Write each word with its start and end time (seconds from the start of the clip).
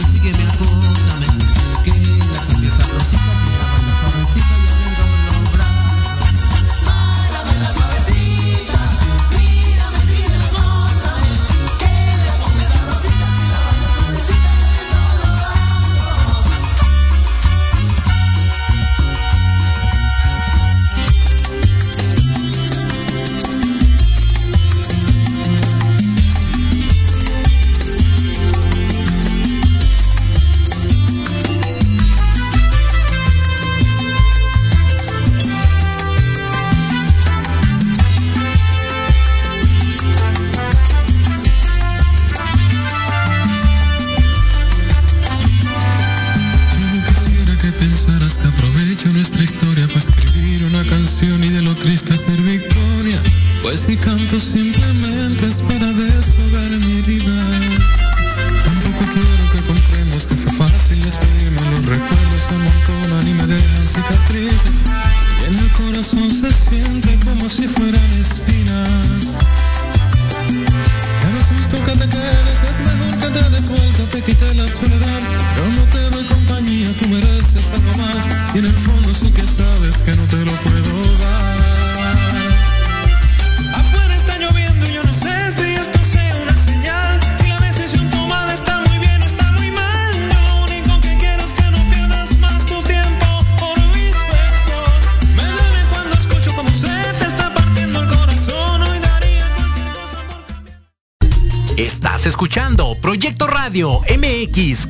sígueme, 0.00 0.44
acósame, 0.44 1.26
que 1.84 1.92
la 2.32 2.40
cumbia 2.46 2.70
sabrosita 2.70 3.20
se 3.20 3.50
llama 3.50 3.78
la 3.86 4.10
sabrosita 4.10 4.81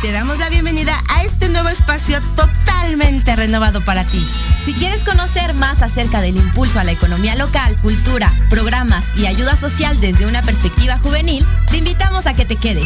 Te 0.00 0.12
damos 0.12 0.38
la 0.38 0.48
bienvenida 0.48 0.96
a 1.08 1.24
este 1.24 1.48
nuevo 1.48 1.68
espacio 1.68 2.20
totalmente 2.36 3.34
renovado 3.34 3.80
para 3.80 4.04
ti. 4.04 4.24
Si 4.64 4.72
quieres 4.74 5.02
conocer 5.02 5.54
más 5.54 5.82
acerca 5.82 6.20
del 6.20 6.36
impulso 6.36 6.78
a 6.78 6.84
la 6.84 6.92
economía 6.92 7.34
local, 7.34 7.76
cultura, 7.82 8.32
programas 8.48 9.04
y 9.16 9.26
ayuda 9.26 9.56
social 9.56 10.00
desde 10.00 10.26
una 10.26 10.42
perspectiva 10.42 10.98
juvenil, 10.98 11.44
te 11.70 11.78
invitamos 11.78 12.26
a 12.26 12.34
que 12.34 12.44
te 12.44 12.54
quede. 12.54 12.82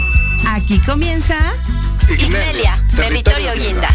Aquí 0.49 0.79
comienza 0.81 1.37
Ignelia, 2.09 2.83
Territorio 2.97 3.53
Guinda. 3.57 3.91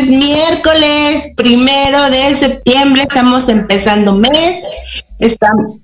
Es 0.00 0.08
miércoles 0.08 1.34
primero 1.36 2.10
de 2.10 2.34
septiembre, 2.34 3.02
estamos 3.02 3.50
empezando 3.50 4.16
mes, 4.16 4.64
estamos, 5.18 5.74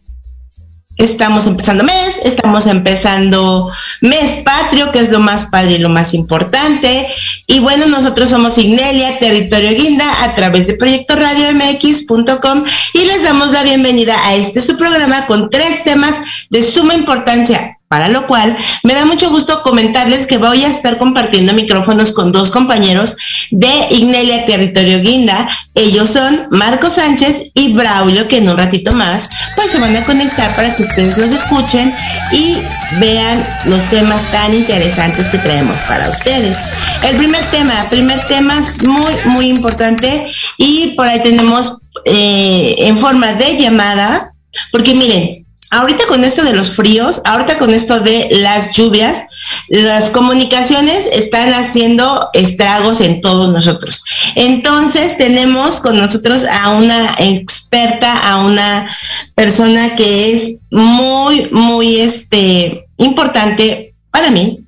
estamos 0.96 1.46
empezando 1.46 1.84
mes, 1.84 2.20
estamos 2.24 2.66
empezando 2.66 3.70
mes 4.00 4.40
patrio, 4.42 4.90
que 4.90 5.00
es 5.00 5.10
lo 5.10 5.20
más 5.20 5.46
padre 5.50 5.72
y 5.72 5.78
lo 5.78 5.90
más 5.90 6.14
importante. 6.14 7.06
Y 7.46 7.58
bueno, 7.58 7.86
nosotros 7.88 8.30
somos 8.30 8.56
Ignelia, 8.56 9.18
Territorio 9.18 9.72
Guinda, 9.72 10.24
a 10.24 10.34
través 10.34 10.66
de 10.66 10.76
Proyecto 10.76 11.14
Radio 11.14 11.52
MX.com 11.52 12.64
y 12.94 12.98
les 13.00 13.22
damos 13.22 13.52
la 13.52 13.64
bienvenida 13.64 14.16
a 14.28 14.34
este 14.34 14.62
su 14.62 14.78
programa 14.78 15.26
con 15.26 15.50
tres 15.50 15.84
temas 15.84 16.14
de 16.48 16.62
suma 16.62 16.94
importancia 16.94 17.75
para 17.88 18.08
lo 18.08 18.26
cual, 18.26 18.56
me 18.82 18.94
da 18.94 19.04
mucho 19.04 19.30
gusto 19.30 19.62
comentarles 19.62 20.26
que 20.26 20.38
voy 20.38 20.64
a 20.64 20.68
estar 20.68 20.98
compartiendo 20.98 21.52
micrófonos 21.52 22.12
con 22.12 22.32
dos 22.32 22.50
compañeros 22.50 23.16
de 23.52 23.70
Ignelia 23.90 24.44
Territorio 24.44 25.00
Guinda. 25.00 25.48
Ellos 25.74 26.08
son 26.10 26.48
Marco 26.50 26.88
Sánchez 26.88 27.52
y 27.54 27.74
Braulio, 27.74 28.26
que 28.26 28.38
en 28.38 28.48
un 28.48 28.56
ratito 28.56 28.92
más, 28.92 29.28
pues 29.54 29.70
se 29.70 29.78
van 29.78 29.96
a 29.96 30.04
conectar 30.04 30.52
para 30.56 30.74
que 30.74 30.82
ustedes 30.82 31.16
los 31.16 31.30
escuchen 31.32 31.94
y 32.32 32.56
vean 32.98 33.46
los 33.66 33.82
temas 33.84 34.20
tan 34.32 34.52
interesantes 34.52 35.28
que 35.28 35.38
traemos 35.38 35.78
para 35.86 36.08
ustedes. 36.10 36.56
El 37.02 37.16
primer 37.16 37.44
tema, 37.50 37.88
primer 37.88 38.18
tema 38.26 38.58
es 38.58 38.82
muy, 38.82 39.12
muy 39.26 39.48
importante 39.48 40.28
y 40.58 40.94
por 40.96 41.06
ahí 41.06 41.22
tenemos 41.22 41.82
eh, 42.04 42.74
en 42.78 42.98
forma 42.98 43.32
de 43.34 43.58
llamada, 43.58 44.32
porque 44.72 44.94
miren, 44.94 45.45
ahorita 45.76 46.06
con 46.06 46.24
esto 46.24 46.42
de 46.44 46.54
los 46.54 46.70
fríos, 46.70 47.20
ahorita 47.24 47.58
con 47.58 47.72
esto 47.72 48.00
de 48.00 48.28
las 48.40 48.74
lluvias, 48.74 49.26
las 49.68 50.10
comunicaciones 50.10 51.06
están 51.12 51.52
haciendo 51.52 52.28
estragos 52.32 53.00
en 53.00 53.20
todos 53.20 53.52
nosotros. 53.52 54.02
Entonces 54.34 55.18
tenemos 55.18 55.80
con 55.80 55.98
nosotros 55.98 56.44
a 56.44 56.70
una 56.70 57.14
experta, 57.18 58.12
a 58.30 58.44
una 58.44 58.96
persona 59.34 59.94
que 59.96 60.32
es 60.32 60.62
muy, 60.70 61.48
muy 61.50 62.00
este, 62.00 62.86
importante 62.96 63.94
para 64.10 64.30
mí, 64.30 64.65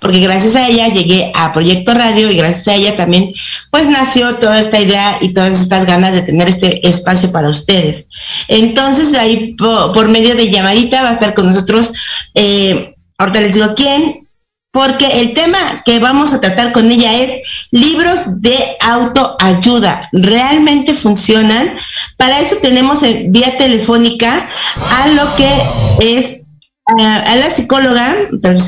porque 0.00 0.20
gracias 0.20 0.56
a 0.56 0.68
ella 0.68 0.88
llegué 0.88 1.30
a 1.34 1.52
Proyecto 1.52 1.94
Radio 1.94 2.30
y 2.30 2.36
gracias 2.36 2.68
a 2.68 2.74
ella 2.74 2.96
también 2.96 3.32
pues 3.70 3.88
nació 3.88 4.34
toda 4.36 4.58
esta 4.58 4.80
idea 4.80 5.18
y 5.20 5.32
todas 5.32 5.60
estas 5.60 5.86
ganas 5.86 6.14
de 6.14 6.22
tener 6.22 6.48
este 6.48 6.86
espacio 6.88 7.32
para 7.32 7.48
ustedes. 7.48 8.08
Entonces 8.48 9.14
ahí 9.14 9.56
por, 9.56 10.08
medio 10.08 10.34
de 10.34 10.50
llamadita 10.50 11.02
va 11.02 11.10
a 11.10 11.12
estar 11.12 11.34
con 11.34 11.46
nosotros, 11.46 11.92
eh, 12.34 12.94
ahorita 13.18 13.40
les 13.40 13.54
digo 13.54 13.74
quién, 13.74 14.20
porque 14.72 15.20
el 15.20 15.34
tema 15.34 15.58
que 15.84 15.98
vamos 15.98 16.32
a 16.32 16.40
tratar 16.40 16.72
con 16.72 16.90
ella 16.90 17.12
es 17.12 17.68
libros 17.72 18.40
de 18.40 18.56
autoayuda. 18.80 20.08
¿Realmente 20.12 20.94
funcionan? 20.94 21.76
Para 22.16 22.38
eso 22.38 22.56
tenemos 22.62 23.00
vía 23.28 23.58
telefónica 23.58 24.30
a 25.02 25.08
lo 25.08 25.34
que 25.34 26.16
es 26.16 26.39
a, 26.98 27.36
la 27.36 27.50
psicóloga, 27.50 28.16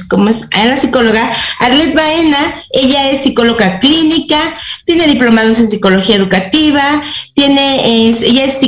¿cómo 0.09 0.29
es? 0.29 0.49
A 0.53 0.67
la 0.67 0.77
psicóloga 0.77 1.21
Arlet 1.61 1.95
Baena, 1.95 2.39
ella 2.71 3.11
es 3.11 3.23
psicóloga 3.23 3.81
clínica, 3.81 4.39
tiene 4.85 5.07
diplomados 5.07 5.59
en 5.59 5.71
psicología 5.71 6.17
educativa, 6.17 6.83
tiene, 7.35 8.09
ella 8.09 8.45
es 8.45 8.61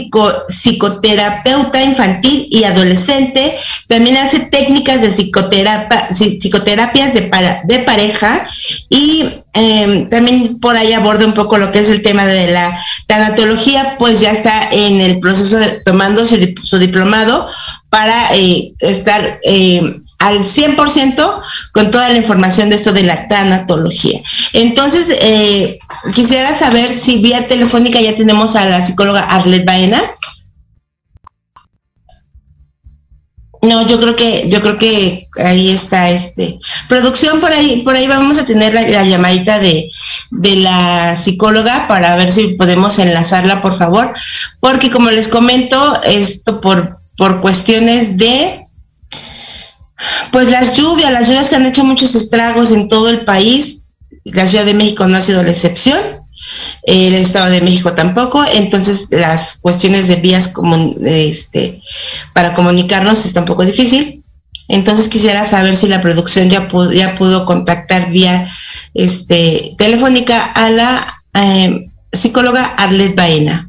psicoterapeuta 0.48 1.82
infantil 1.82 2.46
y 2.50 2.64
adolescente, 2.64 3.58
también 3.88 4.16
hace 4.16 4.40
técnicas 4.46 5.02
de 5.02 5.10
psicoterapia, 5.10 6.08
psicoterapias 6.14 7.14
de, 7.14 7.30
de 7.64 7.78
pareja. 7.80 8.46
Y 8.88 9.24
em, 9.54 10.08
también 10.08 10.58
por 10.60 10.76
ahí 10.76 10.92
aborda 10.92 11.26
un 11.26 11.34
poco 11.34 11.58
lo 11.58 11.70
que 11.72 11.80
es 11.80 11.90
el 11.90 12.02
tema 12.02 12.24
de 12.26 12.48
la 12.48 12.84
tanatología, 13.06 13.96
pues 13.98 14.20
ya 14.20 14.30
está 14.30 14.70
en 14.72 15.00
el 15.00 15.20
proceso 15.20 15.58
de 15.58 15.80
tomando 15.84 16.24
su 16.24 16.78
diplomado 16.78 17.48
para 17.94 18.34
eh, 18.34 18.72
estar 18.80 19.38
eh, 19.44 19.80
al 20.18 20.40
100% 20.40 21.42
con 21.70 21.92
toda 21.92 22.08
la 22.08 22.16
información 22.16 22.68
de 22.68 22.74
esto 22.74 22.92
de 22.92 23.04
la 23.04 23.28
tanatología. 23.28 24.20
Entonces, 24.52 25.16
eh, 25.20 25.78
quisiera 26.12 26.52
saber 26.52 26.88
si 26.88 27.22
vía 27.22 27.46
telefónica 27.46 28.00
ya 28.00 28.16
tenemos 28.16 28.56
a 28.56 28.64
la 28.64 28.84
psicóloga 28.84 29.20
Arlet 29.20 29.64
Baena. 29.64 30.02
No, 33.62 33.86
yo 33.86 34.00
creo 34.00 34.16
que, 34.16 34.50
yo 34.50 34.60
creo 34.60 34.76
que 34.76 35.28
ahí 35.44 35.70
está 35.70 36.10
este. 36.10 36.58
Producción 36.88 37.38
por 37.38 37.52
ahí, 37.52 37.82
por 37.84 37.94
ahí 37.94 38.08
vamos 38.08 38.40
a 38.40 38.44
tener 38.44 38.74
la, 38.74 39.04
llamadita 39.04 39.60
de, 39.60 39.88
de 40.32 40.56
la 40.56 41.14
psicóloga 41.14 41.86
para 41.86 42.16
ver 42.16 42.32
si 42.32 42.54
podemos 42.54 42.98
enlazarla, 42.98 43.62
por 43.62 43.78
favor. 43.78 44.12
Porque 44.58 44.90
como 44.90 45.12
les 45.12 45.28
comento, 45.28 46.02
esto 46.02 46.60
por, 46.60 47.03
por 47.16 47.40
cuestiones 47.40 48.16
de 48.16 48.60
pues 50.32 50.50
las 50.50 50.76
lluvias, 50.76 51.12
las 51.12 51.28
lluvias 51.28 51.48
que 51.48 51.56
han 51.56 51.66
hecho 51.66 51.84
muchos 51.84 52.14
estragos 52.14 52.72
en 52.72 52.88
todo 52.88 53.08
el 53.08 53.24
país, 53.24 53.92
la 54.24 54.46
Ciudad 54.46 54.64
de 54.64 54.74
México 54.74 55.06
no 55.06 55.16
ha 55.16 55.22
sido 55.22 55.42
la 55.42 55.50
excepción, 55.50 55.98
el 56.82 57.14
Estado 57.14 57.50
de 57.50 57.60
México 57.62 57.92
tampoco, 57.92 58.44
entonces 58.54 59.08
las 59.10 59.58
cuestiones 59.60 60.08
de 60.08 60.16
vías 60.16 60.52
este, 61.04 61.80
para 62.32 62.54
comunicarnos 62.54 63.24
está 63.24 63.40
un 63.40 63.46
poco 63.46 63.64
difícil. 63.64 64.22
Entonces 64.68 65.08
quisiera 65.08 65.44
saber 65.44 65.76
si 65.76 65.88
la 65.88 66.00
producción 66.00 66.48
ya 66.48 66.68
pudo, 66.68 66.90
ya 66.90 67.14
pudo 67.16 67.44
contactar 67.44 68.10
vía 68.10 68.50
este, 68.94 69.72
telefónica 69.76 70.42
a 70.42 70.70
la 70.70 71.22
eh, 71.34 71.78
psicóloga 72.12 72.64
Arlet 72.78 73.14
Baena. 73.14 73.68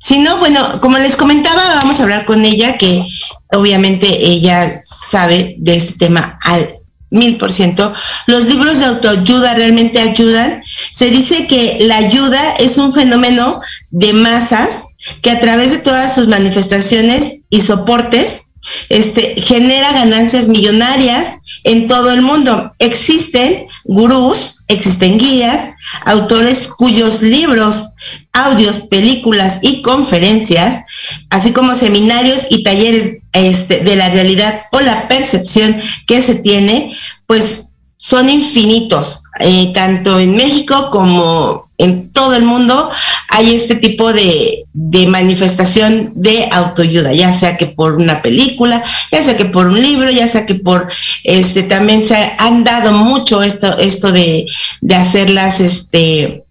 Si 0.00 0.18
no, 0.18 0.36
bueno, 0.38 0.80
como 0.80 0.98
les 0.98 1.14
comentaba, 1.14 1.62
vamos 1.76 2.00
a 2.00 2.04
hablar 2.04 2.24
con 2.24 2.42
ella, 2.44 2.78
que 2.78 3.04
obviamente 3.52 4.06
ella 4.08 4.80
sabe 4.82 5.54
de 5.58 5.76
este 5.76 6.06
tema 6.06 6.38
al 6.42 6.66
mil 7.10 7.36
por 7.36 7.52
ciento. 7.52 7.92
Los 8.26 8.46
libros 8.46 8.78
de 8.78 8.86
autoayuda 8.86 9.54
realmente 9.54 10.00
ayudan. 10.00 10.62
Se 10.90 11.10
dice 11.10 11.46
que 11.46 11.78
la 11.82 11.96
ayuda 11.96 12.54
es 12.54 12.78
un 12.78 12.94
fenómeno 12.94 13.60
de 13.90 14.12
masas 14.14 14.86
que 15.22 15.30
a 15.30 15.40
través 15.40 15.72
de 15.72 15.78
todas 15.78 16.14
sus 16.14 16.28
manifestaciones 16.28 17.42
y 17.50 17.60
soportes 17.60 18.52
este, 18.88 19.40
genera 19.40 19.92
ganancias 19.92 20.48
millonarias 20.48 21.38
en 21.64 21.88
todo 21.88 22.12
el 22.12 22.22
mundo. 22.22 22.72
Existen 22.78 23.66
gurús, 23.84 24.64
existen 24.68 25.18
guías, 25.18 25.70
autores 26.04 26.68
cuyos 26.68 27.22
libros, 27.22 27.90
audios, 28.32 28.82
películas 28.82 29.58
y 29.62 29.82
conferencias, 29.82 30.84
así 31.30 31.52
como 31.52 31.74
seminarios 31.74 32.46
y 32.50 32.62
talleres 32.62 33.22
este, 33.32 33.80
de 33.80 33.96
la 33.96 34.08
realidad 34.10 34.62
o 34.72 34.80
la 34.80 35.08
percepción 35.08 35.76
que 36.06 36.22
se 36.22 36.36
tiene, 36.36 36.96
pues 37.26 37.70
son 38.02 38.30
infinitos, 38.30 39.24
eh, 39.40 39.72
tanto 39.74 40.18
en 40.18 40.34
México 40.34 40.88
como 40.90 41.66
en 41.76 42.10
todo 42.14 42.34
el 42.34 42.44
mundo 42.44 42.90
hay 43.28 43.54
este 43.54 43.76
tipo 43.76 44.12
de, 44.12 44.64
manifestación 45.08 46.10
de 46.14 46.48
autoayuda, 46.52 47.12
ya 47.12 47.32
sea 47.32 47.58
que 47.58 47.66
por 47.66 47.96
una 47.96 48.22
película, 48.22 48.82
ya 49.12 49.22
sea 49.22 49.36
que 49.36 49.46
por 49.46 49.66
un 49.66 49.82
libro, 49.82 50.10
ya 50.10 50.26
sea 50.26 50.46
que 50.46 50.54
por 50.54 50.88
este 51.24 51.62
también 51.64 52.06
se 52.06 52.16
han 52.38 52.64
dado 52.64 52.92
mucho 52.92 53.42
esto, 53.42 53.78
esto 53.78 54.10
de, 54.12 54.46
hacer 54.94 55.28
las 55.30 55.60
este 55.60 56.44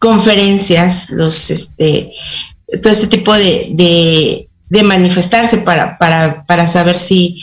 conferencias, 0.00 1.10
los 1.10 1.50
este, 1.50 2.10
todo 2.82 2.92
este 2.92 3.06
tipo 3.06 3.32
de, 3.34 4.46
de, 4.68 4.82
manifestarse 4.82 5.58
para, 5.58 5.98
para, 5.98 6.42
para 6.46 6.66
saber 6.66 6.96
si, 6.96 7.42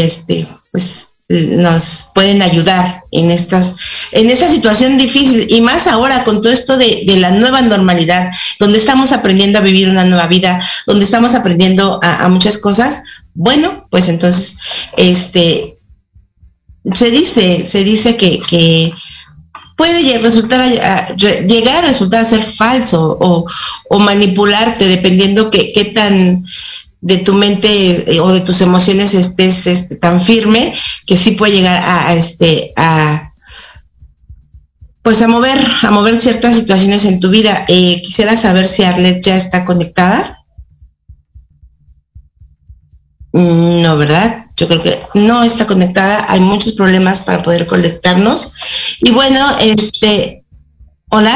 este, 0.00 0.46
pues 0.70 1.24
nos 1.28 2.10
pueden 2.14 2.42
ayudar 2.42 3.00
en 3.10 3.30
estas 3.30 3.76
en 4.12 4.30
esta 4.30 4.48
situación 4.48 4.98
difícil. 4.98 5.46
Y 5.48 5.62
más 5.62 5.88
ahora 5.88 6.22
con 6.24 6.42
todo 6.42 6.52
esto 6.52 6.76
de, 6.76 7.02
la 7.18 7.30
nueva 7.30 7.60
normalidad 7.62 8.30
donde 8.60 8.78
estamos 8.78 9.12
aprendiendo 9.12 9.58
a 9.58 9.62
vivir 9.62 9.88
una 9.88 10.04
nueva 10.04 10.28
vida 10.28 10.64
donde 10.86 11.04
estamos 11.04 11.34
aprendiendo 11.34 11.98
a, 12.02 12.28
muchas 12.28 12.58
cosas 12.58 13.02
bueno 13.34 13.88
pues 13.90 14.08
entonces 14.08 14.58
este 14.96 15.74
se 16.92 17.10
dice 17.10 17.66
se 17.66 17.82
dice 17.82 18.16
que, 18.16 18.38
que 18.38 18.92
puede 19.84 20.18
resultar 20.18 20.64
llegar 21.16 21.84
a 21.84 21.88
resultar 21.88 22.24
ser 22.24 22.42
falso 22.42 23.18
o, 23.20 23.98
manipularte 23.98 24.88
dependiendo 24.88 25.50
qué 25.50 25.92
tan 25.94 26.42
de 27.00 27.18
tu 27.18 27.34
mente 27.34 27.68
eh, 28.14 28.20
o 28.20 28.32
de 28.32 28.40
tus 28.40 28.62
emociones 28.62 29.12
estés 29.14 29.66
este, 29.66 29.96
tan 29.96 30.20
firme 30.20 30.74
que 31.06 31.16
sí 31.16 31.32
puede 31.32 31.56
llegar 31.56 31.82
a, 31.84 32.14
este 32.14 32.72
a 32.76 33.30
pues 35.02 35.20
a 35.20 35.28
mover 35.28 35.58
a 35.82 35.90
mover 35.90 36.16
ciertas 36.16 36.54
situaciones 36.54 37.04
en 37.04 37.20
tu 37.20 37.28
vida. 37.28 37.66
Eh, 37.68 38.00
quisiera 38.02 38.34
saber 38.36 38.66
si 38.66 38.84
Arlet 38.84 39.22
ya 39.22 39.36
está 39.36 39.66
conectada. 39.66 40.42
Mm, 43.32 43.82
no 43.82 43.98
verdad 43.98 44.43
yo 44.56 44.68
creo 44.68 44.82
que 44.82 44.98
no 45.14 45.42
está 45.42 45.66
conectada 45.66 46.26
hay 46.28 46.40
muchos 46.40 46.74
problemas 46.74 47.22
para 47.22 47.42
poder 47.42 47.66
conectarnos 47.66 48.54
y 49.00 49.10
bueno 49.10 49.44
este 49.60 50.44
hola 51.10 51.34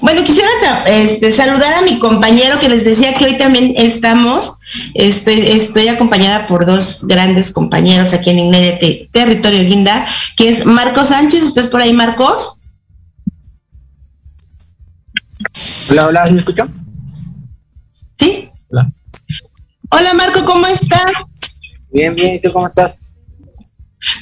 bueno, 0.00 0.22
quisiera 0.24 0.48
este, 0.86 1.30
saludar 1.30 1.72
a 1.74 1.82
mi 1.82 1.98
compañero 1.98 2.58
que 2.60 2.68
les 2.68 2.84
decía 2.84 3.12
que 3.14 3.26
hoy 3.26 3.36
también 3.36 3.74
estamos, 3.76 4.60
estoy, 4.94 5.40
estoy 5.40 5.88
acompañada 5.88 6.46
por 6.46 6.64
dos 6.64 7.04
grandes 7.06 7.52
compañeros 7.52 8.14
aquí 8.14 8.30
en 8.30 8.38
Igneria 8.38 8.78
Territorio 9.12 9.64
Guinda, 9.64 10.06
que 10.36 10.48
es 10.48 10.64
Marcos 10.64 11.08
Sánchez, 11.08 11.42
¿estás 11.42 11.66
por 11.66 11.82
ahí, 11.82 11.92
Marcos? 11.92 12.62
Hola, 15.90 16.06
hola, 16.06 16.30
¿me 16.30 16.38
escucha? 16.38 16.68
¿Sí? 18.18 18.48
Hola. 18.68 18.92
Hola, 19.90 20.12
Marco, 20.14 20.44
¿cómo 20.44 20.66
estás? 20.66 21.10
Bien, 21.90 22.14
bien, 22.14 22.34
¿y 22.34 22.40
tú 22.40 22.52
cómo 22.52 22.66
estás? 22.66 22.94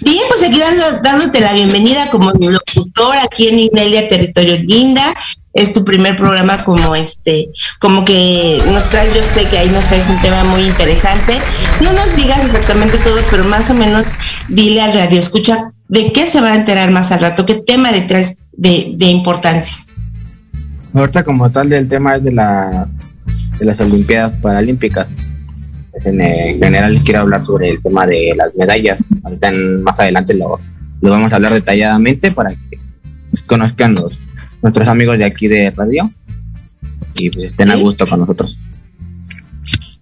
Bien, 0.00 0.22
pues 0.28 0.42
aquí 0.42 0.60
dándote 1.02 1.40
la 1.40 1.52
bienvenida 1.52 2.08
como 2.10 2.32
mi 2.34 2.48
locutor 2.48 3.16
aquí 3.24 3.48
en 3.48 3.58
Inelia 3.58 4.08
Territorio 4.08 4.56
Guinda. 4.64 5.02
Es 5.54 5.72
tu 5.72 5.84
primer 5.84 6.16
programa 6.16 6.62
como 6.64 6.94
este, 6.94 7.48
como 7.80 8.04
que 8.04 8.62
nos 8.72 8.90
traes, 8.90 9.14
yo 9.14 9.22
sé 9.22 9.44
que 9.46 9.58
ahí 9.58 9.68
nos 9.70 9.86
traes 9.86 10.08
un 10.08 10.20
tema 10.20 10.44
muy 10.44 10.62
interesante. 10.62 11.34
No 11.80 11.92
nos 11.92 12.14
digas 12.14 12.44
exactamente 12.44 12.98
todo, 12.98 13.18
pero 13.30 13.44
más 13.44 13.68
o 13.70 13.74
menos 13.74 14.06
dile 14.48 14.82
al 14.82 14.92
radio, 14.92 15.18
escucha, 15.18 15.56
¿de 15.88 16.12
qué 16.12 16.26
se 16.26 16.40
va 16.40 16.52
a 16.52 16.56
enterar 16.56 16.90
más 16.90 17.10
al 17.10 17.20
rato? 17.20 17.44
¿Qué 17.44 17.54
tema 17.54 17.90
le 17.90 18.02
traes 18.02 18.46
de, 18.52 18.92
de 18.96 19.06
importancia? 19.06 19.76
Ahorita 20.94 21.24
como 21.24 21.50
tal 21.50 21.70
del 21.70 21.88
tema 21.88 22.16
es 22.16 22.22
de 22.24 22.32
la 22.32 22.88
de 23.58 23.64
las 23.64 23.80
Olimpiadas 23.80 24.32
Paralímpicas. 24.40 25.08
Pues, 25.96 26.04
en, 26.04 26.18
general 26.58 26.92
les 26.92 27.02
quiero 27.02 27.20
hablar 27.20 27.42
sobre 27.42 27.70
el 27.70 27.82
tema 27.82 28.06
de 28.06 28.34
las 28.36 28.54
medallas. 28.54 29.02
Ahorita 29.24 29.50
más 29.82 29.98
adelante 29.98 30.34
lo, 30.34 30.60
lo, 31.00 31.10
vamos 31.10 31.32
a 31.32 31.36
hablar 31.36 31.54
detalladamente 31.54 32.30
para 32.32 32.50
que 32.50 32.78
conozcan 33.46 33.94
los, 33.94 34.18
nuestros 34.60 34.88
amigos 34.88 35.16
de 35.16 35.24
aquí 35.24 35.48
de 35.48 35.70
radio 35.74 36.10
y 37.14 37.30
pues 37.30 37.46
estén 37.46 37.70
a 37.70 37.76
gusto 37.76 38.06
con 38.06 38.20
nosotros. 38.20 38.58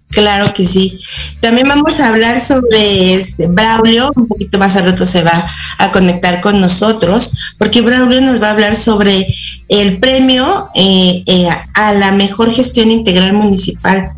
Claro 0.09 0.53
que 0.53 0.67
sí. 0.67 0.99
También 1.39 1.69
vamos 1.69 1.97
a 2.01 2.09
hablar 2.09 2.41
sobre 2.41 3.13
este 3.13 3.47
Braulio, 3.47 4.11
un 4.17 4.27
poquito 4.27 4.57
más 4.57 4.75
al 4.75 4.91
rato 4.91 5.05
se 5.05 5.23
va 5.23 5.33
a 5.77 5.91
conectar 5.93 6.41
con 6.41 6.59
nosotros, 6.59 7.37
porque 7.57 7.81
Braulio 7.81 8.19
nos 8.19 8.41
va 8.41 8.49
a 8.49 8.51
hablar 8.51 8.75
sobre 8.75 9.25
el 9.69 9.97
premio 9.99 10.67
eh, 10.75 11.23
eh, 11.25 11.47
a 11.73 11.93
la 11.93 12.11
mejor 12.11 12.51
gestión 12.51 12.91
integral 12.91 13.31
municipal. 13.31 14.13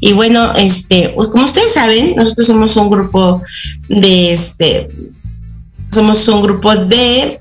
Y 0.00 0.12
bueno, 0.12 0.52
este, 0.56 1.12
pues, 1.14 1.28
como 1.28 1.44
ustedes 1.44 1.72
saben, 1.72 2.14
nosotros 2.16 2.46
somos 2.46 2.76
un 2.76 2.90
grupo 2.90 3.42
de 3.88 4.32
este, 4.32 4.88
somos 5.90 6.26
un 6.28 6.42
grupo 6.42 6.74
de 6.74 7.38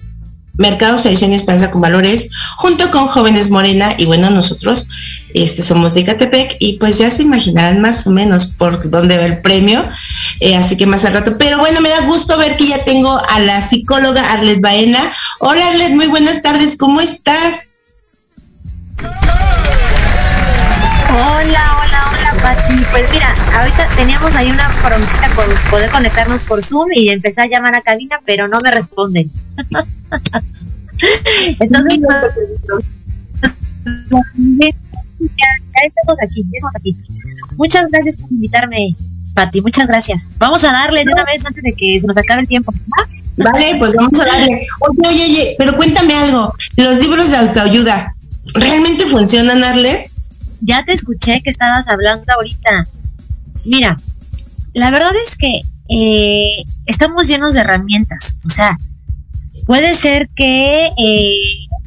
Mercados, 0.57 1.03
Tradición 1.03 1.31
y 1.31 1.35
Esperanza 1.35 1.71
con 1.71 1.81
Valores, 1.81 2.29
junto 2.57 2.89
con 2.91 3.07
Jóvenes 3.07 3.49
Morena, 3.49 3.89
y 3.97 4.05
bueno, 4.05 4.29
nosotros 4.29 4.89
este, 5.33 5.63
somos 5.63 5.93
de 5.93 6.01
Icatepec, 6.01 6.57
y 6.59 6.77
pues 6.77 6.97
ya 6.97 7.09
se 7.09 7.23
imaginarán 7.23 7.81
más 7.81 8.05
o 8.05 8.11
menos 8.11 8.47
por 8.57 8.89
dónde 8.89 9.17
va 9.17 9.25
el 9.25 9.41
premio, 9.41 9.83
eh, 10.39 10.55
así 10.55 10.77
que 10.77 10.85
más 10.85 11.05
al 11.05 11.13
rato. 11.13 11.37
Pero 11.37 11.57
bueno, 11.59 11.81
me 11.81 11.89
da 11.89 12.01
gusto 12.01 12.37
ver 12.37 12.57
que 12.57 12.67
ya 12.67 12.83
tengo 12.83 13.17
a 13.17 13.39
la 13.39 13.61
psicóloga 13.61 14.21
Arlet 14.33 14.61
Baena. 14.61 14.99
Hola 15.39 15.65
Arlet, 15.67 15.93
muy 15.93 16.07
buenas 16.07 16.41
tardes, 16.41 16.77
¿cómo 16.77 17.01
estás? 17.01 17.70
Pues 23.01 23.13
mira, 23.13 23.35
ahorita 23.57 23.87
teníamos 23.95 24.31
ahí 24.35 24.51
una 24.51 24.69
promesa 24.83 25.27
por 25.35 25.45
poder 25.71 25.89
conectarnos 25.89 26.39
por 26.41 26.63
Zoom 26.63 26.91
y 26.93 27.09
empezar 27.09 27.45
a 27.45 27.47
llamar 27.47 27.73
a 27.73 27.81
cabina, 27.81 28.19
pero 28.25 28.47
no 28.47 28.59
me 28.59 28.69
responden. 28.69 29.31
Entonces, 31.59 31.99
ya, 35.19 35.47
estamos 35.83 36.21
aquí, 36.21 36.43
ya 36.43 36.49
estamos 36.53 36.75
aquí. 36.75 36.95
Muchas 37.57 37.89
gracias 37.89 38.17
por 38.17 38.31
invitarme, 38.31 38.93
Pati, 39.33 39.61
muchas 39.61 39.87
gracias. 39.87 40.33
Vamos 40.37 40.63
a 40.63 40.71
darle 40.71 41.03
de 41.03 41.11
una 41.11 41.23
vez 41.23 41.43
antes 41.43 41.63
de 41.63 41.73
que 41.73 41.99
se 41.99 42.05
nos 42.05 42.17
acabe 42.17 42.41
el 42.41 42.47
tiempo. 42.47 42.71
Vale, 43.37 43.77
pues 43.79 43.95
vamos 43.95 44.19
a 44.19 44.25
darle. 44.25 44.63
Oye, 44.79 45.09
oye, 45.09 45.23
oye, 45.23 45.55
pero 45.57 45.75
cuéntame 45.75 46.13
algo. 46.13 46.53
Los 46.77 46.99
libros 46.99 47.31
de 47.31 47.37
autoayuda, 47.37 48.13
¿realmente 48.53 49.05
funcionan, 49.05 49.63
Arle? 49.63 50.10
Ya 50.61 50.83
te 50.85 50.93
escuché 50.93 51.41
que 51.41 51.49
estabas 51.49 51.87
hablando 51.87 52.31
ahorita. 52.33 52.87
Mira, 53.65 53.97
la 54.73 54.91
verdad 54.91 55.11
es 55.27 55.35
que 55.35 55.61
eh, 55.89 56.63
estamos 56.85 57.27
llenos 57.27 57.53
de 57.53 57.61
herramientas. 57.61 58.37
O 58.45 58.49
sea, 58.49 58.77
puede 59.65 59.93
ser 59.93 60.29
que 60.35 60.87
eh, 60.97 61.43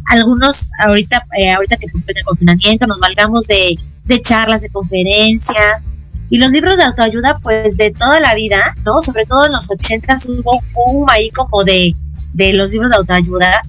algunos 0.07 0.69
ahorita, 0.79 1.25
eh, 1.39 1.53
ahorita 1.53 1.77
que 1.77 1.89
cumple 1.89 2.15
el 2.19 2.25
confinamiento, 2.25 2.87
nos 2.87 3.01
valgamos 3.01 3.47
de, 3.47 3.79
de 4.05 4.21
charlas, 4.21 4.63
de 4.63 4.71
conferencias. 4.71 5.83
Y 6.31 6.39
los 6.39 6.51
libros 6.51 6.79
de 6.79 6.85
autoayuda, 6.85 7.39
pues 7.39 7.77
de 7.77 7.91
toda 7.93 8.19
la 8.19 8.35
vida, 8.35 8.75
¿no? 8.85 9.01
Sobre 9.03 9.25
todo 9.25 9.47
en 9.47 9.53
los 9.53 9.71
80 9.71 10.17
hubo 10.29 10.61
un 10.87 11.09
ahí 11.11 11.31
como 11.31 11.65
de, 11.65 11.95
de 12.33 12.53
los 12.55 12.71
libros 12.71 12.91
de 12.91 12.97
autoayuda. 12.97 13.63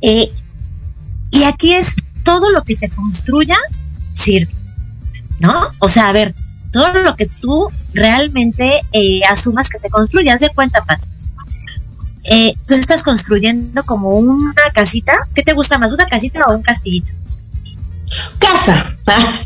Eh, 0.00 0.30
y 1.30 1.44
aquí 1.44 1.74
es 1.74 1.94
todo 2.24 2.50
lo 2.50 2.64
que 2.64 2.76
te 2.76 2.88
construya 2.88 3.56
sirve, 4.16 4.52
¿no? 5.38 5.68
O 5.78 5.88
sea, 5.88 6.08
a 6.08 6.12
ver, 6.12 6.34
todo 6.72 7.00
lo 7.00 7.14
que 7.16 7.26
tú 7.26 7.68
realmente 7.94 8.80
eh, 8.92 9.20
asumas 9.28 9.68
que 9.68 9.78
te 9.78 9.88
construyas 9.88 10.40
de 10.40 10.50
cuenta, 10.50 10.84
Pat. 10.84 11.00
Eh, 12.24 12.54
tú 12.66 12.74
estás 12.74 13.02
construyendo 13.02 13.84
como 13.84 14.10
una 14.10 14.54
casita. 14.74 15.16
¿Qué 15.34 15.42
te 15.42 15.52
gusta 15.52 15.78
más, 15.78 15.92
una 15.92 16.06
casita 16.06 16.44
o 16.46 16.56
un 16.56 16.62
castillito? 16.62 17.08
Casa. 18.38 18.96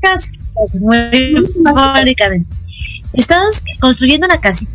Casa. 0.00 0.30
Muy 0.74 2.46
Estás 3.12 3.62
construyendo 3.80 4.26
una 4.26 4.40
casita. 4.40 4.72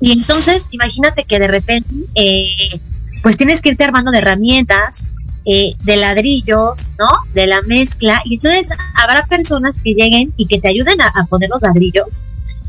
Y 0.00 0.12
entonces, 0.12 0.64
imagínate 0.70 1.24
que 1.24 1.38
de 1.38 1.46
repente, 1.46 1.88
eh, 2.14 2.80
pues 3.22 3.36
tienes 3.36 3.62
que 3.62 3.70
irte 3.70 3.84
armando 3.84 4.10
de 4.10 4.18
herramientas, 4.18 5.08
eh, 5.46 5.74
de 5.84 5.96
ladrillos, 5.96 6.94
¿no? 6.98 7.06
De 7.34 7.46
la 7.46 7.60
mezcla. 7.62 8.22
Y 8.24 8.34
entonces 8.34 8.68
habrá 8.94 9.22
personas 9.24 9.78
que 9.80 9.94
lleguen 9.94 10.32
y 10.36 10.46
que 10.46 10.60
te 10.60 10.68
ayuden 10.68 11.00
a, 11.00 11.12
poner 11.28 11.50
los 11.50 11.60
ladrillos. 11.60 12.24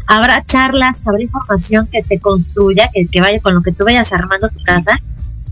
Habrá 0.08 0.44
charlas, 0.44 1.08
habrá 1.08 1.22
información 1.22 1.88
que 1.92 2.04
te 2.04 2.20
construya, 2.20 2.90
que, 2.94 3.22
vaya 3.22 3.40
con 3.40 3.56
lo 3.56 3.62
que 3.62 3.72
tú 3.72 3.86
vayas 3.86 4.12
armando 4.14 4.50
tu 4.50 4.62
casa. 4.64 5.00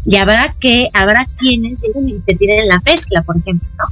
Y 0.06 0.18
habrá 0.18 0.53
que, 0.60 0.89
habrá 0.94 1.25
quienes 1.38 1.82
lleguen 1.82 2.10
y 2.10 2.20
te 2.20 2.36
tiren 2.36 2.68
la 2.68 2.82
mezcla, 2.86 3.22
por 3.22 3.38
ejemplo, 3.38 3.68
¿no? 3.77 3.86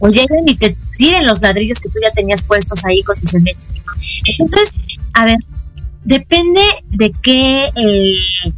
O 0.00 0.08
lleguen 0.08 0.48
y 0.48 0.56
te 0.56 0.76
tiren 0.96 1.26
los 1.26 1.42
ladrillos 1.42 1.78
que 1.78 1.88
tú 1.88 1.96
ya 2.02 2.10
tenías 2.10 2.42
puestos 2.42 2.84
ahí 2.84 3.02
con 3.02 3.18
tu 3.20 3.26
cemento. 3.26 3.60
Entonces, 4.26 4.72
a 5.14 5.26
ver, 5.26 5.38
depende 6.04 6.62
de 6.88 7.12
qué 7.22 7.68
eh, 7.76 8.52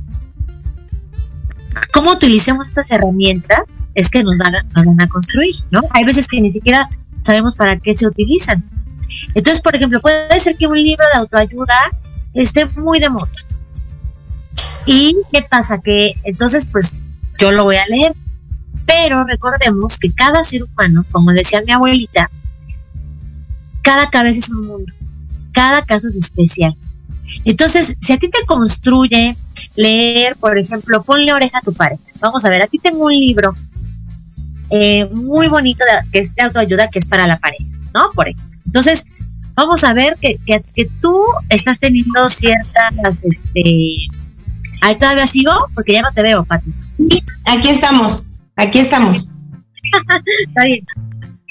cómo 1.92 2.12
utilicemos 2.12 2.68
estas 2.68 2.90
herramientas 2.90 3.60
es 3.94 4.08
que 4.08 4.22
nos 4.22 4.38
van, 4.38 4.54
a, 4.54 4.66
van 4.74 5.00
a 5.00 5.08
construir, 5.08 5.54
¿no? 5.70 5.82
Hay 5.90 6.04
veces 6.04 6.26
que 6.26 6.40
ni 6.40 6.52
siquiera 6.52 6.88
sabemos 7.22 7.56
para 7.56 7.78
qué 7.78 7.94
se 7.94 8.06
utilizan. 8.06 8.64
Entonces, 9.34 9.60
por 9.60 9.76
ejemplo, 9.76 10.00
puede 10.00 10.40
ser 10.40 10.56
que 10.56 10.66
un 10.66 10.82
libro 10.82 11.04
de 11.12 11.20
autoayuda 11.20 11.74
esté 12.34 12.66
muy 12.78 12.98
de 13.00 13.10
moda. 13.10 13.30
¿Y 14.86 15.16
qué 15.30 15.42
pasa? 15.42 15.80
Que 15.80 16.14
entonces, 16.24 16.66
pues, 16.66 16.94
yo 17.38 17.52
lo 17.52 17.64
voy 17.64 17.76
a 17.76 17.86
leer. 17.86 18.12
Pero 18.86 19.24
recordemos 19.24 19.98
que 19.98 20.12
cada 20.12 20.42
ser 20.42 20.64
humano, 20.64 21.04
como 21.12 21.32
decía 21.32 21.62
mi 21.64 21.72
abuelita, 21.72 22.30
cada 23.82 24.10
cabeza 24.10 24.38
es 24.40 24.50
un 24.50 24.66
mundo. 24.66 24.92
Cada 25.52 25.82
caso 25.82 26.08
es 26.08 26.16
especial. 26.16 26.76
Entonces, 27.44 27.96
si 28.00 28.12
a 28.12 28.18
ti 28.18 28.28
te 28.28 28.44
construye 28.46 29.36
leer, 29.76 30.36
por 30.36 30.58
ejemplo, 30.58 31.02
ponle 31.02 31.32
oreja 31.32 31.58
a 31.58 31.62
tu 31.62 31.72
pareja. 31.72 32.02
Vamos 32.20 32.44
a 32.44 32.48
ver, 32.48 32.62
aquí 32.62 32.78
tengo 32.78 33.06
un 33.06 33.12
libro 33.12 33.54
eh, 34.70 35.06
muy 35.12 35.48
bonito 35.48 35.84
que 36.10 36.18
es 36.20 36.34
de 36.34 36.42
autoayuda 36.42 36.88
que 36.88 36.98
es 36.98 37.06
para 37.06 37.26
la 37.26 37.38
pareja, 37.38 37.64
¿no? 37.94 38.10
Por 38.14 38.28
ejemplo. 38.28 38.58
Entonces, 38.64 39.04
vamos 39.54 39.84
a 39.84 39.92
ver 39.92 40.16
que, 40.20 40.38
que, 40.46 40.88
tú 41.00 41.22
estás 41.48 41.78
teniendo 41.78 42.28
ciertas, 42.30 42.94
este... 43.22 43.62
Ahí 44.80 44.96
todavía 44.96 45.26
sigo 45.26 45.52
porque 45.74 45.92
ya 45.92 46.02
no 46.02 46.10
te 46.12 46.22
veo, 46.22 46.44
Pati. 46.44 46.72
Aquí 47.44 47.68
estamos, 47.68 48.34
aquí 48.56 48.78
estamos. 48.78 49.38
Está 50.48 50.64
bien. 50.64 50.84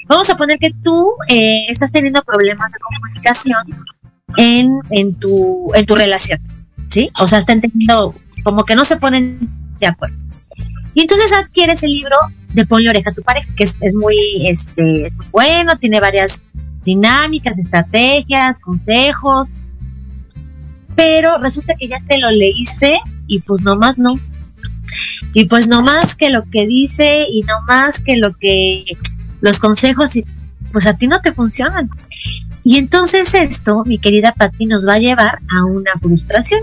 Vamos 0.06 0.28
a 0.28 0.36
poner 0.36 0.58
que 0.58 0.70
tú 0.82 1.12
eh, 1.28 1.64
estás 1.68 1.92
teniendo 1.92 2.22
problemas 2.22 2.70
de 2.72 2.78
comunicación 2.78 3.64
en, 4.36 4.80
en, 4.90 5.14
tu, 5.14 5.70
en 5.74 5.86
tu 5.86 5.94
relación. 5.94 6.40
¿Sí? 6.92 7.10
O 7.20 7.26
sea, 7.26 7.38
está 7.38 7.52
entendiendo 7.52 8.14
como 8.44 8.64
que 8.64 8.76
no 8.76 8.84
se 8.84 8.96
ponen 8.96 9.38
de 9.78 9.86
acuerdo. 9.86 10.16
Y 10.94 11.00
entonces 11.00 11.32
adquieres 11.32 11.82
el 11.82 11.92
libro 11.92 12.16
de 12.52 12.66
Ponle 12.66 12.90
oreja 12.90 13.10
a 13.10 13.14
tu 13.14 13.22
pareja, 13.22 13.48
que 13.56 13.64
es, 13.64 13.94
muy 13.94 14.46
este, 14.46 15.10
bueno, 15.30 15.74
tiene 15.76 16.00
varias 16.00 16.44
dinámicas, 16.84 17.58
estrategias, 17.58 18.60
consejos, 18.60 19.48
pero 20.94 21.38
resulta 21.38 21.74
que 21.78 21.88
ya 21.88 21.98
te 22.06 22.18
lo 22.18 22.30
leíste 22.30 23.00
y 23.26 23.40
pues 23.40 23.62
nomás 23.62 23.96
no. 23.96 24.14
Y 25.32 25.46
pues 25.46 25.66
no 25.66 25.80
más 25.82 26.14
que 26.14 26.28
lo 26.28 26.42
que 26.50 26.66
dice 26.66 27.24
y 27.30 27.40
no 27.42 27.62
más 27.66 28.00
que 28.00 28.18
lo 28.18 28.34
que 28.34 28.84
los 29.40 29.58
consejos 29.58 30.14
y 30.16 30.26
pues 30.72 30.86
a 30.86 30.92
ti 30.92 31.06
no 31.06 31.22
te 31.22 31.32
funcionan. 31.32 31.88
Y 32.64 32.76
entonces 32.76 33.34
esto, 33.34 33.82
mi 33.86 33.98
querida 33.98 34.32
Patti, 34.32 34.66
nos 34.66 34.86
va 34.86 34.94
a 34.94 34.98
llevar 34.98 35.38
a 35.50 35.64
una 35.64 35.92
frustración. 36.00 36.60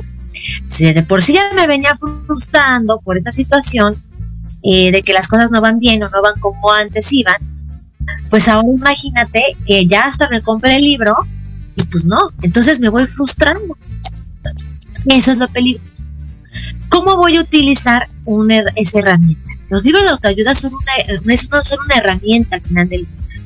Si 0.68 0.91
de 0.91 1.03
por 1.03 1.22
sí 1.22 1.34
ya 1.34 1.51
me 1.56 1.68
venía 1.68 1.98
frustrando 2.25 3.00
por 3.01 3.18
esta 3.18 3.32
situación 3.32 3.96
eh, 4.63 4.91
de 4.91 5.01
que 5.01 5.13
las 5.13 5.27
cosas 5.27 5.51
no 5.51 5.62
van 5.62 5.79
bien 5.79 6.03
o 6.03 6.10
no 6.10 6.22
van 6.22 6.39
como 6.39 6.72
antes 6.72 7.12
iban, 7.13 7.38
pues 8.29 8.48
ahora 8.48 8.70
imagínate 8.70 9.44
que 9.65 9.86
ya 9.86 10.06
hasta 10.06 10.29
me 10.29 10.41
compré 10.41 10.77
el 10.77 10.84
libro 10.84 11.15
y 11.75 11.84
pues 11.86 12.06
no, 12.06 12.32
entonces 12.41 12.79
me 12.79 12.89
voy 12.89 13.06
frustrando. 13.06 13.77
Eso 15.06 15.32
es 15.32 15.38
lo 15.38 15.48
peligroso. 15.48 15.89
¿Cómo 16.89 17.18
voy 17.18 17.38
a 17.38 17.41
utilizar 17.41 18.08
una, 18.25 18.63
esa 18.75 19.00
herramienta? 19.00 19.50
Los 19.70 19.86
libros 19.86 20.03
de 20.03 20.10
autoayuda 20.10 20.56
son 20.56 20.74
una, 20.74 21.63
son 21.63 21.79
una 21.86 21.96
herramienta 21.96 22.56
al 22.56 22.62
final 22.62 22.89
del 22.89 23.01
día. 23.01 23.41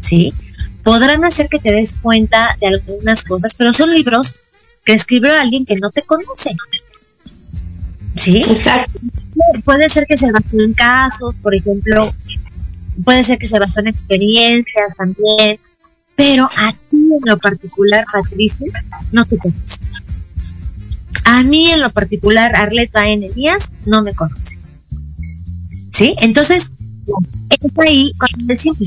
¿Sí? 0.00 0.32
Podrán 0.82 1.24
hacer 1.24 1.48
que 1.48 1.58
te 1.58 1.72
des 1.72 1.94
cuenta 1.94 2.56
de 2.60 2.68
algunas 2.68 3.24
cosas, 3.24 3.54
pero 3.54 3.72
son 3.72 3.90
libros 3.90 4.36
que 4.84 4.92
escribió 4.92 5.32
alguien 5.32 5.64
que 5.64 5.76
no 5.76 5.90
te 5.90 6.02
conoce. 6.02 6.54
¿Sí? 8.16 8.38
Exacto. 8.38 9.00
Puede 9.64 9.88
ser 9.88 10.06
que 10.06 10.16
se 10.16 10.30
basó 10.30 10.60
en 10.60 10.74
casos, 10.74 11.34
por 11.42 11.54
ejemplo, 11.54 12.12
puede 13.04 13.24
ser 13.24 13.38
que 13.38 13.46
se 13.46 13.58
basó 13.58 13.80
en 13.80 13.88
experiencias 13.88 14.94
también, 14.96 15.58
pero 16.16 16.44
a 16.44 16.72
ti 16.72 16.96
en 16.96 17.20
lo 17.24 17.38
particular, 17.38 18.04
Patricia, 18.12 18.70
no 19.10 19.24
te 19.24 19.36
conoce. 19.38 19.78
A 21.24 21.42
mí 21.42 21.70
en 21.70 21.80
lo 21.80 21.90
particular, 21.90 22.54
Arleta 22.54 23.08
N. 23.08 23.28
Díaz 23.30 23.72
no 23.86 24.02
me 24.02 24.14
conoce. 24.14 24.58
¿Sí? 25.90 26.14
Entonces, 26.20 26.72
es 27.50 27.78
ahí 27.78 28.12
cuando 28.18 28.46
decimos, 28.46 28.78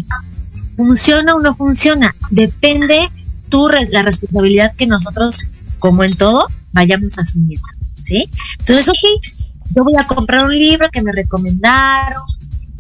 funciona 0.76 1.36
o 1.36 1.40
no 1.40 1.56
funciona, 1.56 2.16
depende 2.30 3.10
tu 3.50 3.68
la 3.70 4.02
responsabilidad 4.04 4.76
que 4.76 4.86
nosotros 4.86 5.46
como 5.80 6.04
en 6.04 6.16
todo, 6.16 6.48
vayamos 6.74 7.18
asumiendo, 7.18 7.68
¿sí? 8.04 8.30
Entonces, 8.60 8.90
ok, 8.90 9.24
yo 9.76 9.84
voy 9.84 9.96
a 9.98 10.06
comprar 10.06 10.46
un 10.46 10.54
libro 10.58 10.90
que 10.92 11.02
me 11.02 11.12
recomendaron, 11.12 12.24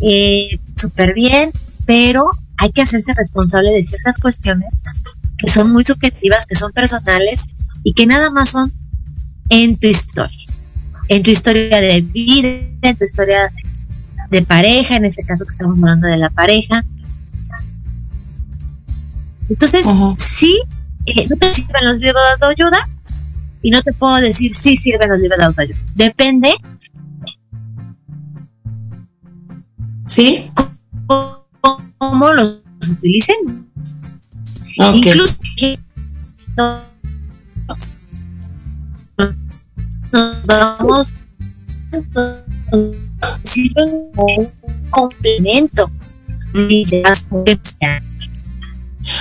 eh, 0.01 0.59
súper 0.75 1.13
bien, 1.13 1.51
pero 1.85 2.29
hay 2.57 2.71
que 2.71 2.81
hacerse 2.81 3.13
responsable 3.13 3.71
de 3.71 3.83
ciertas 3.83 4.17
cuestiones 4.17 4.81
que 5.37 5.51
son 5.51 5.71
muy 5.71 5.83
subjetivas, 5.83 6.45
que 6.45 6.55
son 6.55 6.71
personales 6.71 7.45
y 7.83 7.93
que 7.93 8.05
nada 8.07 8.31
más 8.31 8.49
son 8.49 8.71
en 9.49 9.77
tu 9.77 9.87
historia, 9.87 10.45
en 11.07 11.23
tu 11.23 11.31
historia 11.31 11.79
de 11.79 12.01
vida, 12.01 12.49
en 12.81 12.97
tu 12.97 13.05
historia 13.05 13.51
de 14.29 14.41
pareja, 14.41 14.95
en 14.95 15.05
este 15.05 15.23
caso 15.23 15.45
que 15.45 15.51
estamos 15.51 15.77
hablando 15.77 16.07
de 16.07 16.17
la 16.17 16.29
pareja. 16.29 16.83
Entonces, 19.49 19.85
sí 20.17 20.59
eh, 21.07 21.27
no 21.29 21.35
te 21.37 21.53
sirven 21.53 21.85
los 21.85 21.99
libros 21.99 22.21
de 22.23 22.31
autoayuda 22.33 22.79
y 23.61 23.71
no 23.71 23.81
te 23.81 23.93
puedo 23.93 24.15
decir 24.17 24.53
si 24.53 24.77
sirven 24.77 25.09
los 25.09 25.19
libros 25.19 25.39
de 25.39 25.45
autoayuda. 25.45 25.79
Depende. 25.95 26.53
¿Sí? 30.05 30.45
Cómo 31.97 32.33
los 32.33 32.61
utilicen. 32.89 33.67
Incluso 34.75 35.37
nos 40.11 40.45
vamos 40.45 41.11
sirven 43.43 44.11
como 44.15 44.35
un 44.37 44.51
complemento 44.89 45.91
de 46.53 47.01
las 47.03 47.27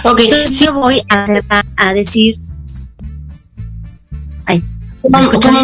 Ok. 0.04 0.20
Entonces 0.20 0.60
yo 0.60 0.74
voy 0.74 1.02
a, 1.08 1.24
a 1.76 1.94
decir, 1.94 2.38
ay, 4.46 4.62
como, 5.02 5.30
como, 5.40 5.62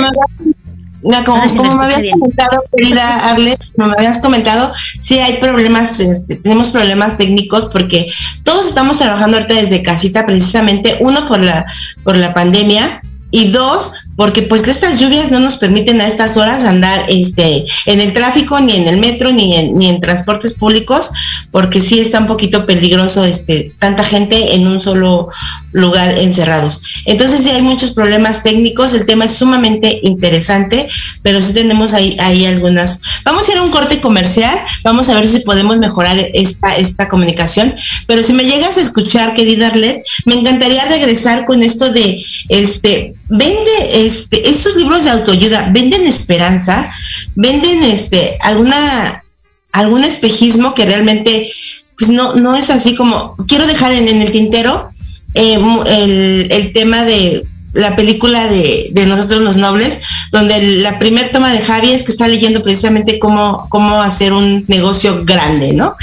me 1.04 1.16
habías 1.16 2.12
comentado, 2.12 2.64
querida 2.76 3.30
Arlet, 3.30 3.58
como 3.76 3.88
me 3.88 3.94
habías 3.98 4.20
comentado, 4.20 4.72
sí 5.00 5.18
hay 5.18 5.38
problemas, 5.38 5.98
este, 6.00 6.36
tenemos 6.36 6.70
problemas 6.70 7.18
técnicos 7.18 7.70
porque 7.72 8.10
todos 8.44 8.68
estamos 8.68 8.98
trabajando 8.98 9.36
ahorita 9.36 9.54
desde 9.54 9.82
casita, 9.82 10.26
precisamente, 10.26 10.96
uno 11.00 11.18
por 11.26 11.40
la, 11.40 11.64
por 12.04 12.16
la 12.16 12.32
pandemia 12.32 13.02
y 13.30 13.48
dos, 13.48 13.94
porque 14.16 14.42
pues 14.42 14.66
estas 14.68 15.00
lluvias 15.00 15.30
no 15.30 15.40
nos 15.40 15.56
permiten 15.56 16.00
a 16.00 16.06
estas 16.06 16.36
horas 16.36 16.64
andar 16.64 17.04
este 17.08 17.66
en 17.86 18.00
el 18.00 18.12
tráfico 18.12 18.58
ni 18.60 18.76
en 18.76 18.88
el 18.88 18.98
metro 18.98 19.32
ni 19.32 19.56
en, 19.56 19.78
ni 19.78 19.88
en 19.88 20.00
transportes 20.00 20.54
públicos 20.54 21.12
porque 21.50 21.80
sí 21.80 22.00
está 22.00 22.20
un 22.20 22.26
poquito 22.26 22.66
peligroso 22.66 23.24
este 23.24 23.72
tanta 23.78 24.04
gente 24.04 24.54
en 24.54 24.66
un 24.66 24.82
solo 24.82 25.28
lugar 25.72 26.18
encerrados. 26.18 26.82
Entonces 27.06 27.42
sí 27.42 27.50
hay 27.50 27.62
muchos 27.62 27.90
problemas 27.92 28.42
técnicos, 28.42 28.94
el 28.94 29.06
tema 29.06 29.24
es 29.24 29.32
sumamente 29.32 30.00
interesante, 30.02 30.88
pero 31.22 31.40
sí 31.40 31.54
tenemos 31.54 31.94
ahí, 31.94 32.16
ahí 32.20 32.44
algunas. 32.46 33.00
Vamos 33.24 33.48
a 33.48 33.52
ir 33.52 33.58
a 33.58 33.62
un 33.62 33.70
corte 33.70 34.00
comercial, 34.00 34.56
vamos 34.84 35.08
a 35.08 35.14
ver 35.14 35.26
si 35.26 35.40
podemos 35.40 35.78
mejorar 35.78 36.16
esta, 36.34 36.76
esta 36.76 37.08
comunicación, 37.08 37.74
pero 38.06 38.22
si 38.22 38.32
me 38.32 38.44
llegas 38.44 38.76
a 38.76 38.82
escuchar, 38.82 39.34
querida 39.34 39.68
Arlet, 39.68 40.02
me 40.26 40.38
encantaría 40.38 40.84
regresar 40.86 41.46
con 41.46 41.62
esto 41.62 41.92
de 41.92 42.22
este 42.48 43.14
vende 43.28 44.06
este, 44.06 44.48
estos 44.48 44.76
libros 44.76 45.04
de 45.04 45.10
autoayuda, 45.10 45.70
venden 45.72 46.06
esperanza, 46.06 46.92
venden 47.34 47.82
este, 47.84 48.36
alguna, 48.42 49.22
algún 49.72 50.04
espejismo 50.04 50.74
que 50.74 50.84
realmente 50.84 51.50
pues 51.98 52.10
no, 52.10 52.34
no 52.34 52.56
es 52.56 52.70
así 52.70 52.94
como, 52.96 53.36
quiero 53.46 53.66
dejar 53.66 53.92
en, 53.92 54.08
el 54.08 54.32
tintero 54.32 54.90
eh, 55.34 56.48
el, 56.50 56.72
tema 56.72 57.04
de 57.04 57.44
la 57.72 57.96
película 57.96 58.46
de, 58.48 58.92
Nosotros 59.06 59.42
los 59.42 59.56
Nobles, 59.56 60.02
donde 60.30 60.78
la 60.78 60.98
primer 60.98 61.30
toma 61.30 61.52
de 61.52 61.60
Javi 61.60 61.90
es 61.90 62.04
que 62.04 62.12
está 62.12 62.28
leyendo 62.28 62.62
precisamente 62.62 63.18
cómo, 63.18 63.66
cómo 63.70 64.02
hacer 64.02 64.32
un 64.32 64.64
negocio 64.68 65.24
grande, 65.24 65.72
¿no? 65.72 65.94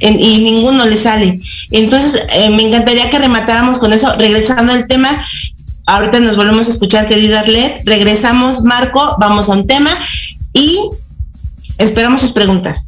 y 0.00 0.38
ninguno 0.38 0.86
le 0.86 0.96
sale. 0.96 1.40
Entonces, 1.70 2.22
eh, 2.32 2.50
me 2.50 2.66
encantaría 2.66 3.10
que 3.10 3.18
rematáramos 3.18 3.78
con 3.78 3.92
eso, 3.92 4.14
regresando 4.16 4.72
al 4.72 4.86
tema, 4.86 5.10
Ahorita 5.88 6.20
nos 6.20 6.36
volvemos 6.36 6.68
a 6.68 6.72
escuchar, 6.72 7.08
querida 7.08 7.40
Arlet. 7.40 7.80
Regresamos, 7.86 8.60
Marco, 8.62 9.16
vamos 9.18 9.48
a 9.48 9.54
un 9.54 9.66
tema 9.66 9.88
y 10.52 10.78
esperamos 11.78 12.20
sus 12.20 12.32
preguntas. 12.32 12.87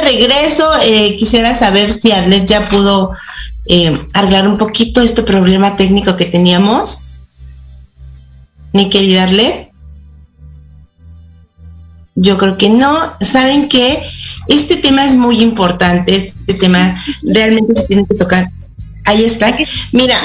Regreso, 0.00 0.68
eh, 0.82 1.16
quisiera 1.18 1.54
saber 1.54 1.90
si 1.90 2.12
Arlet 2.12 2.46
ya 2.46 2.64
pudo 2.64 3.12
eh, 3.66 3.92
arreglar 4.14 4.48
un 4.48 4.58
poquito 4.58 5.00
este 5.00 5.22
problema 5.22 5.76
técnico 5.76 6.16
que 6.16 6.26
teníamos. 6.26 7.06
Mi 8.72 8.88
querida 8.90 9.24
Arlet. 9.24 9.70
Yo 12.14 12.38
creo 12.38 12.58
que 12.58 12.68
no. 12.68 12.96
¿Saben 13.20 13.68
que 13.68 13.98
Este 14.48 14.76
tema 14.76 15.04
es 15.04 15.16
muy 15.16 15.40
importante. 15.42 16.16
Este 16.16 16.54
tema 16.54 17.02
realmente 17.22 17.80
se 17.80 17.86
tiene 17.86 18.06
que 18.06 18.16
tocar. 18.16 18.48
Ahí 19.04 19.24
estás. 19.24 19.58
Mira, 19.92 20.16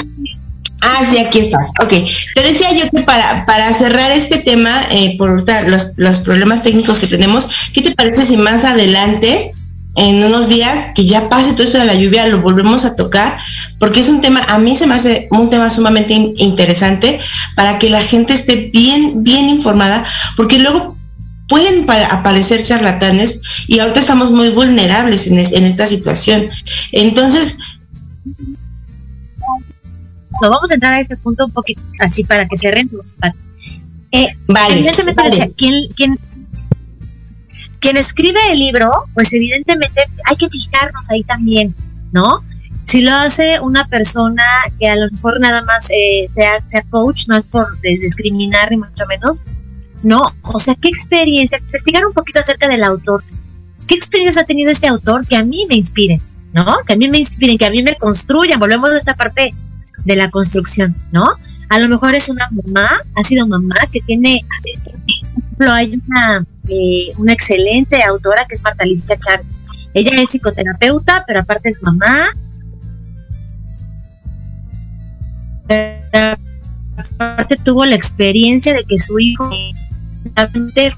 Ah, 0.82 1.04
sí, 1.10 1.18
aquí 1.18 1.40
estás. 1.40 1.70
Ok. 1.80 1.90
Te 2.34 2.42
decía 2.42 2.72
yo 2.72 2.88
que 2.90 3.02
para, 3.02 3.46
para 3.46 3.72
cerrar 3.72 4.10
este 4.12 4.38
tema, 4.38 4.70
eh, 4.90 5.16
por 5.18 5.44
los, 5.68 5.96
los, 5.96 6.18
problemas 6.18 6.62
técnicos 6.62 6.98
que 6.98 7.06
tenemos, 7.06 7.48
¿qué 7.72 7.82
te 7.82 7.92
parece 7.92 8.24
si 8.24 8.36
más 8.36 8.64
adelante 8.64 9.52
en 9.96 10.22
unos 10.24 10.48
días 10.48 10.92
que 10.94 11.06
ya 11.06 11.28
pase 11.28 11.52
todo 11.52 11.62
esto 11.62 11.78
de 11.78 11.86
la 11.86 11.94
lluvia, 11.94 12.26
lo 12.26 12.42
volvemos 12.42 12.84
a 12.84 12.96
tocar, 12.96 13.38
porque 13.78 14.00
es 14.00 14.08
un 14.08 14.20
tema, 14.20 14.40
a 14.48 14.58
mí 14.58 14.76
se 14.76 14.86
me 14.86 14.94
hace 14.94 15.28
un 15.30 15.50
tema 15.50 15.70
sumamente 15.70 16.12
interesante 16.12 17.18
para 17.54 17.78
que 17.78 17.90
la 17.90 18.00
gente 18.00 18.34
esté 18.34 18.70
bien, 18.72 19.24
bien 19.24 19.48
informada, 19.48 20.04
porque 20.36 20.58
luego 20.58 20.96
pueden 21.48 21.88
aparecer 22.10 22.62
charlatanes 22.62 23.40
y 23.68 23.78
ahorita 23.78 24.00
estamos 24.00 24.30
muy 24.32 24.50
vulnerables 24.50 25.28
en, 25.28 25.38
en 25.38 25.64
esta 25.64 25.86
situación. 25.86 26.48
Entonces, 26.92 27.58
punto, 30.30 30.50
vamos 30.50 30.70
a 30.70 30.74
entrar 30.74 30.94
a 30.94 31.00
este 31.00 31.16
punto 31.16 31.46
un 31.46 31.52
poquito 31.52 31.80
así 32.00 32.24
para 32.24 32.46
que 32.46 32.56
cerremos. 32.56 33.14
Eh, 34.12 34.28
Vale, 34.46 34.74
evidentemente, 34.74 35.22
vale. 35.22 35.34
o 35.34 35.36
sea, 35.36 35.48
quien, 35.56 35.88
quien, 35.94 36.18
quien 37.86 37.98
escribe 37.98 38.40
el 38.50 38.58
libro, 38.58 38.90
pues 39.14 39.32
evidentemente 39.32 40.00
hay 40.24 40.34
que 40.34 40.48
fijarnos 40.48 41.08
ahí 41.08 41.22
también, 41.22 41.72
¿no? 42.10 42.42
Si 42.84 43.00
lo 43.00 43.14
hace 43.14 43.60
una 43.60 43.86
persona 43.86 44.42
que 44.80 44.88
a 44.88 44.96
lo 44.96 45.08
mejor 45.08 45.38
nada 45.38 45.62
más 45.62 45.88
eh, 45.90 46.26
sea, 46.28 46.60
sea 46.60 46.82
coach, 46.90 47.28
no 47.28 47.36
es 47.36 47.44
por 47.44 47.80
discriminar 47.80 48.72
ni 48.72 48.78
mucho 48.78 49.06
menos, 49.06 49.40
¿no? 50.02 50.34
O 50.42 50.58
sea, 50.58 50.74
¿qué 50.74 50.88
experiencia? 50.88 51.58
Investigar 51.58 52.04
un 52.04 52.12
poquito 52.12 52.40
acerca 52.40 52.66
del 52.66 52.82
autor. 52.82 53.22
¿Qué 53.86 53.94
experiencias 53.94 54.42
ha 54.42 54.46
tenido 54.48 54.72
este 54.72 54.88
autor 54.88 55.24
que 55.24 55.36
a 55.36 55.44
mí 55.44 55.64
me 55.68 55.76
inspiren, 55.76 56.20
¿no? 56.52 56.78
Que 56.88 56.94
a 56.94 56.96
mí 56.96 57.08
me 57.08 57.18
inspiren, 57.18 57.56
que 57.56 57.66
a 57.66 57.70
mí 57.70 57.84
me 57.84 57.94
construyan. 57.94 58.58
Volvemos 58.58 58.90
a 58.90 58.98
esta 58.98 59.14
parte 59.14 59.52
de 60.04 60.16
la 60.16 60.28
construcción, 60.32 60.92
¿no? 61.12 61.34
A 61.68 61.78
lo 61.78 61.88
mejor 61.88 62.16
es 62.16 62.28
una 62.28 62.48
mamá, 62.50 62.90
ha 63.14 63.22
sido 63.22 63.46
mamá 63.46 63.76
que 63.92 64.00
tiene, 64.00 64.44
por 64.60 65.68
ejemplo, 65.68 65.72
hay 65.72 66.02
una, 66.08 66.44
eh, 66.68 67.12
una 67.18 67.32
excelente 67.32 68.02
autora 68.02 68.44
que 68.46 68.54
es 68.54 68.62
Marta 68.62 68.84
Alicia 68.84 69.16
Char. 69.18 69.42
Ella 69.94 70.20
es 70.20 70.30
psicoterapeuta, 70.30 71.24
pero 71.26 71.40
aparte 71.40 71.68
es 71.70 71.82
mamá. 71.82 72.30
Aparte 77.18 77.56
tuvo 77.64 77.84
la 77.84 77.94
experiencia 77.94 78.74
de 78.74 78.84
que 78.84 78.98
su 78.98 79.18
hijo 79.18 79.48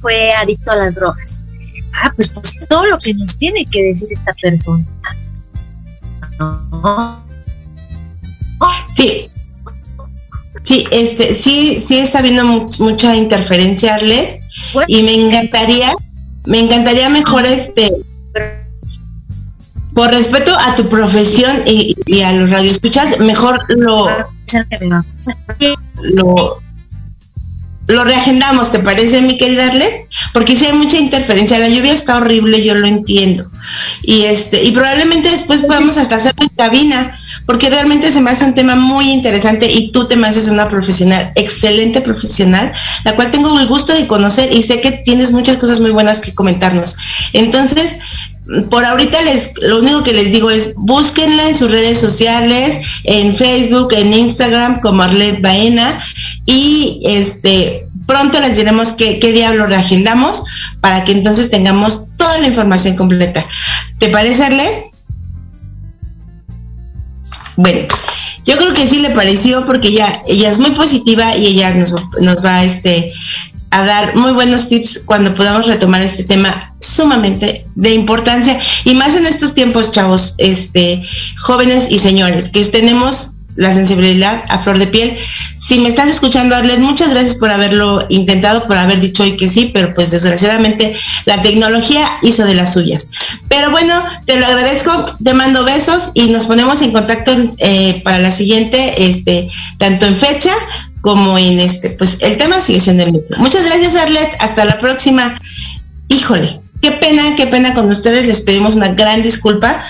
fue 0.01 0.33
adicto 0.33 0.71
a 0.71 0.77
las 0.77 0.95
drogas. 0.95 1.41
Ah, 1.93 2.13
pues, 2.15 2.29
pues 2.29 2.57
todo 2.69 2.87
lo 2.87 2.99
que 2.99 3.15
nos 3.15 3.37
tiene 3.37 3.65
que 3.67 3.83
decir 3.83 4.09
esta 4.13 4.33
persona. 4.35 4.85
Sí. 8.95 9.31
Sí, 10.65 10.87
este, 10.91 11.33
sí, 11.35 11.81
sí 11.81 11.99
está 11.99 12.19
habiendo 12.19 12.45
mu- 12.45 12.71
mucha 12.81 13.17
interferencia, 13.17 13.95
Arlet, 13.95 14.38
y 14.87 15.03
me 15.03 15.15
encantaría, 15.15 15.93
me 16.47 16.61
encantaría 16.61 17.09
mejor 17.09 17.45
este, 17.47 17.91
por 19.95 20.11
respeto 20.11 20.53
a 20.57 20.77
tu 20.77 20.89
profesión 20.89 21.51
y, 21.67 21.97
y 22.07 22.23
a 22.23 22.33
los 22.33 22.51
radioescuchas, 22.51 23.21
mejor 23.21 23.65
lo, 23.69 24.09
lo, 26.03 26.59
lo 27.89 28.05
reagendamos, 28.05 28.71
¿te 28.71 28.81
parece, 28.81 29.23
mi 29.23 29.39
querida 29.39 29.67
Arlet? 29.67 30.09
Porque 30.33 30.55
sí 30.55 30.67
hay 30.67 30.75
mucha 30.75 30.99
interferencia, 30.99 31.59
la 31.59 31.69
lluvia 31.69 31.93
está 31.93 32.19
horrible, 32.19 32.63
yo 32.63 32.75
lo 32.75 32.87
entiendo. 32.87 33.51
Y 34.03 34.25
este, 34.25 34.63
y 34.63 34.73
probablemente 34.73 35.31
después 35.31 35.63
podamos 35.63 35.97
hasta 35.97 36.17
hacerlo 36.17 36.45
en 36.45 36.51
cabina, 36.51 37.18
porque 37.49 37.71
realmente 37.71 38.13
se 38.13 38.21
me 38.21 38.31
hace 38.31 38.45
un 38.45 38.55
tema 38.55 38.77
muy 38.77 39.11
interesante 39.11 39.73
y 39.73 39.91
tú 39.91 40.07
te 40.07 40.17
me 40.17 40.29
haces 40.29 40.49
una 40.49 40.69
profesional, 40.69 41.33
excelente 41.35 42.03
profesional, 42.03 42.71
la 43.05 43.17
cual 43.17 43.31
tengo 43.31 43.59
el 43.59 43.67
gusto 43.67 43.95
de 43.95 44.07
conocer 44.07 44.53
y 44.53 44.63
sé 44.63 44.83
que 44.83 44.93
tienes 45.07 45.33
muchas 45.33 45.57
cosas 45.57 45.81
muy 45.81 45.91
buenas 45.91 46.21
que 46.21 46.35
comentarnos. 46.35 46.99
Entonces, 47.33 48.01
por 48.69 48.85
ahorita 48.85 49.23
les, 49.23 49.55
lo 49.63 49.79
único 49.79 50.05
que 50.05 50.13
les 50.13 50.31
digo 50.31 50.51
es 50.51 50.75
búsquenla 50.77 51.49
en 51.49 51.57
sus 51.57 51.71
redes 51.71 51.97
sociales, 51.97 52.83
en 53.05 53.35
Facebook, 53.35 53.95
en 53.95 54.13
Instagram 54.13 54.83
como 54.83 55.03
Arlet 55.03 55.41
Baena 55.41 56.05
y 56.45 57.01
este 57.07 57.87
pronto 58.07 58.39
les 58.41 58.59
diremos 58.59 58.89
qué, 58.89 59.19
qué 59.21 59.33
reagendamos 59.33 60.45
para 60.83 61.03
que 61.07 61.13
entonces 61.13 61.51
tengamos 61.51 62.09
toda 62.19 62.41
la 62.41 62.49
información 62.49 62.95
completa. 62.95 63.43
¿Te 63.99 64.11
parece, 64.11 64.45
Arlet? 64.45 64.88
Bueno, 67.59 67.81
yo 68.45 68.57
creo 68.57 68.73
que 68.73 68.87
sí 68.87 69.01
le 69.01 69.11
pareció 69.11 69.67
porque 69.67 69.89
ella, 69.89 70.23
ella 70.29 70.49
es 70.49 70.61
muy 70.61 70.71
positiva 70.71 71.37
y 71.37 71.49
ella 71.49 71.75
nos, 71.75 71.93
nos 72.21 72.45
va 72.45 72.63
este, 72.63 73.13
a 73.71 73.85
dar 73.85 74.15
muy 74.15 74.33
buenos 74.33 74.69
tips 74.69 75.03
cuando 75.05 75.35
podamos 75.35 75.67
retomar 75.67 76.01
este 76.01 76.23
tema 76.23 76.73
sumamente 76.81 77.67
de 77.75 77.95
importancia. 77.95 78.57
Y 78.85 78.95
más 78.95 79.17
en 79.17 79.27
estos 79.27 79.55
tiempos, 79.55 79.91
chavos, 79.91 80.37
este, 80.39 81.03
jóvenes 81.41 81.91
y 81.91 81.99
señores, 81.99 82.51
que 82.51 82.65
tenemos 82.67 83.38
la 83.59 83.75
sensibilidad 83.75 84.45
a 84.49 84.61
flor 84.61 84.79
de 84.79 84.87
piel. 84.87 85.19
Si 85.57 85.79
me 85.79 85.89
estás 85.89 86.09
escuchando, 86.09 86.55
Arlet, 86.55 86.79
muchas 86.79 87.11
gracias 87.11 87.35
por 87.35 87.51
haberlo 87.51 88.07
intentado, 88.09 88.65
por 88.69 88.79
haber 88.79 89.01
dicho 89.01 89.25
hoy 89.25 89.37
que 89.37 89.49
sí, 89.49 89.71
pero 89.75 89.95
pues 89.95 90.13
desgraciadamente 90.13 90.97
la 91.27 91.43
tecnología 91.43 92.01
hizo 92.23 92.45
de 92.45 92.55
las 92.55 92.73
suyas. 92.73 93.11
Pero 93.49 93.71
bueno, 93.73 93.95
te 94.27 94.39
lo 94.39 94.47
agradezco, 94.47 94.93
te 95.23 95.35
mando 95.35 95.65
besos 95.65 96.13
y 96.15 96.29
nos 96.31 96.47
ponemos 96.47 96.81
en 96.83 96.93
contacto 96.93 97.33
eh, 97.59 98.01
para 98.05 98.21
la 98.21 98.31
siguiente, 98.31 99.09
este, 99.09 99.51
tanto 99.77 100.07
en 100.07 100.15
fecha 100.15 100.53
como 101.01 101.37
en 101.37 101.59
este, 101.59 101.91
pues 101.91 102.19
el 102.23 102.37
tema 102.37 102.61
sigue 102.61 102.79
siendo 102.79 103.03
el 103.03 103.13
mismo. 103.13 103.39
Muchas 103.39 103.65
gracias, 103.65 103.97
Arlet, 103.97 104.37
hasta 104.39 104.65
la 104.65 104.79
próxima. 104.79 105.37
Híjole, 106.09 106.61
qué 106.81 106.93
pena, 106.93 107.23
qué 107.37 107.49
pena 107.49 107.75
con 107.75 107.91
ustedes, 107.91 108.27
les 108.27 108.43
pedimos 108.43 108.77
una 108.77 108.95
gran 108.95 109.23
disculpa, 109.23 109.85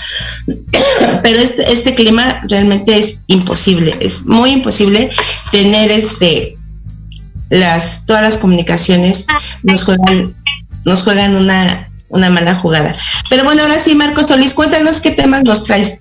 pero 1.21 1.39
este, 1.39 1.71
este 1.71 1.95
clima 1.95 2.41
realmente 2.49 2.97
es 2.97 3.21
imposible, 3.27 3.97
es 3.99 4.25
muy 4.25 4.51
imposible 4.51 5.11
tener 5.51 5.91
este 5.91 6.57
las 7.49 8.05
todas 8.05 8.21
las 8.21 8.37
comunicaciones 8.37 9.25
nos 9.63 9.83
juegan 9.83 10.35
nos 10.85 11.03
juegan 11.03 11.35
una 11.35 11.89
una 12.09 12.29
mala 12.29 12.55
jugada. 12.55 12.95
Pero 13.29 13.43
bueno, 13.43 13.61
ahora 13.61 13.79
sí, 13.79 13.95
Marcos 13.95 14.27
Solís, 14.27 14.53
cuéntanos 14.53 14.99
qué 14.99 15.11
temas 15.11 15.43
nos 15.43 15.63
traes. 15.63 15.99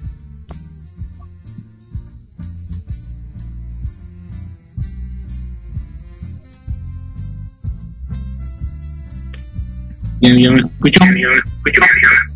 ¿Ya, 10.21 10.31
ya 10.31 10.51
me 10.51 10.61
escucho? 10.61 11.01
Marco, 11.01 12.28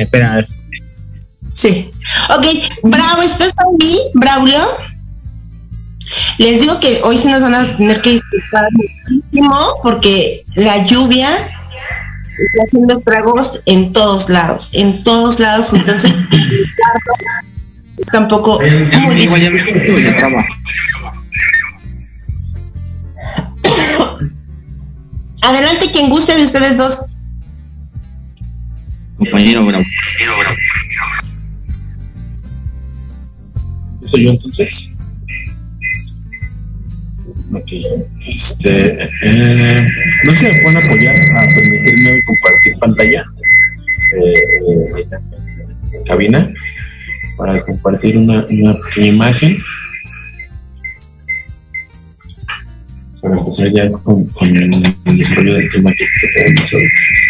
Espera, 0.00 0.02
espera, 0.02 0.32
a 0.32 0.36
ver. 0.36 0.46
Sí. 1.52 1.90
Ok, 2.30 2.46
Bravo, 2.84 3.22
¿estás 3.22 3.52
ahí, 3.58 3.98
Braulio? 4.14 4.60
Les 6.38 6.60
digo 6.62 6.80
que 6.80 7.00
hoy 7.04 7.18
sí 7.18 7.28
nos 7.28 7.42
van 7.42 7.54
a 7.54 7.76
tener 7.76 8.00
que 8.00 8.12
disculpar 8.12 8.64
muchísimo 8.72 9.56
porque 9.82 10.44
la 10.56 10.84
lluvia 10.86 11.28
está 11.28 12.64
haciendo 12.66 12.98
estragos 12.98 13.62
en 13.66 13.92
todos 13.92 14.30
lados, 14.30 14.70
en 14.74 15.04
todos 15.04 15.38
lados, 15.38 15.72
entonces 15.74 16.24
tampoco 18.12 18.58
muy 18.60 19.22
Igual 19.22 19.40
ya 19.42 19.50
me 19.50 19.56
escucho, 19.56 19.98
ya 19.98 20.16
traba. 20.16 20.44
Adelante 25.42 25.90
quien 25.92 26.08
guste 26.08 26.36
de 26.36 26.44
ustedes 26.44 26.78
dos. 26.78 27.09
Compañero, 29.20 29.66
bravo. 29.66 29.84
¿Soy 34.02 34.24
yo 34.24 34.30
entonces? 34.30 34.94
Ok, 37.52 37.70
este, 38.26 39.10
eh, 39.22 39.88
no 40.24 40.34
sé, 40.34 40.50
me 40.50 40.62
pueden 40.62 40.78
apoyar 40.78 41.14
a 41.36 41.54
permitirme 41.54 42.22
compartir 42.24 42.78
pantalla 42.78 43.24
eh, 44.16 44.42
en 45.92 46.04
cabina 46.06 46.54
para 47.36 47.60
compartir 47.60 48.16
una, 48.16 48.46
una 48.48 48.74
pequeña 48.80 49.08
imagen 49.08 49.58
para 53.20 53.36
empezar 53.36 53.70
ya 53.70 53.90
con, 53.90 54.24
con 54.28 54.56
el 54.56 54.82
desarrollo 55.18 55.56
del 55.56 55.70
tema 55.70 55.90
que, 55.92 56.06
que 56.06 56.28
tenemos 56.28 56.72
ahorita. 56.72 57.29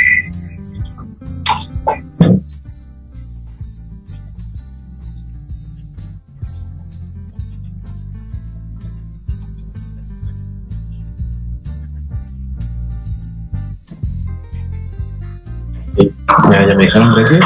Ya, 16.51 16.67
ya 16.67 16.75
me 16.75 16.85
dijeron 16.85 17.15
gracias. 17.15 17.45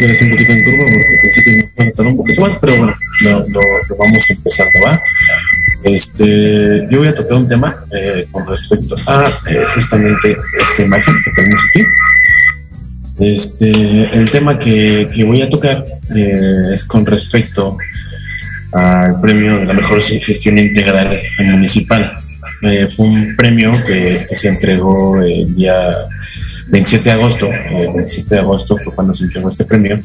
Me 0.00 0.12
hacer 0.12 0.24
un 0.24 0.30
poquito 0.30 0.52
en 0.52 0.64
curva 0.64 0.84
porque 0.84 1.18
pensé 1.22 1.42
que 1.44 1.56
nos 1.56 1.86
a 1.86 1.88
estar 1.88 2.06
un 2.06 2.16
poquito 2.16 2.40
más, 2.40 2.56
pero 2.60 2.76
bueno, 2.76 2.94
lo, 3.22 3.30
lo, 3.48 3.60
lo 3.88 3.96
vamos 3.96 4.30
empezando, 4.30 4.80
¿va? 4.82 5.02
Este, 5.84 6.86
yo 6.90 6.98
voy 6.98 7.08
a 7.08 7.14
tocar 7.14 7.36
un 7.36 7.48
tema 7.48 7.84
eh, 7.92 8.26
con 8.30 8.46
respecto 8.46 8.94
a 9.06 9.26
eh, 9.50 9.64
justamente 9.74 10.36
esta 10.58 10.82
imagen 10.82 11.14
que 11.24 11.30
tenemos 11.32 11.60
aquí. 11.68 11.84
Este, 13.18 13.70
el 14.16 14.30
tema 14.30 14.58
que, 14.58 15.08
que 15.12 15.24
voy 15.24 15.42
a 15.42 15.48
tocar 15.48 15.84
eh, 16.14 16.62
es 16.72 16.84
con 16.84 17.04
respecto 17.04 17.76
al 18.72 19.20
premio 19.20 19.58
de 19.58 19.66
la 19.66 19.74
mejor 19.74 20.00
gestión 20.00 20.58
integral 20.58 21.20
municipal. 21.38 22.12
Eh, 22.62 22.88
fue 22.88 23.06
un 23.06 23.36
premio 23.36 23.72
que, 23.86 24.26
se 24.34 24.48
entregó 24.48 25.22
el 25.22 25.54
día 25.54 25.92
27 26.70 27.04
de 27.04 27.10
agosto. 27.12 27.46
El 27.46 27.92
27 27.94 28.34
de 28.34 28.40
agosto 28.40 28.76
fue 28.76 28.94
cuando 28.94 29.12
se 29.12 29.24
entregó 29.24 29.48
este 29.48 29.64
premio. 29.64 30.00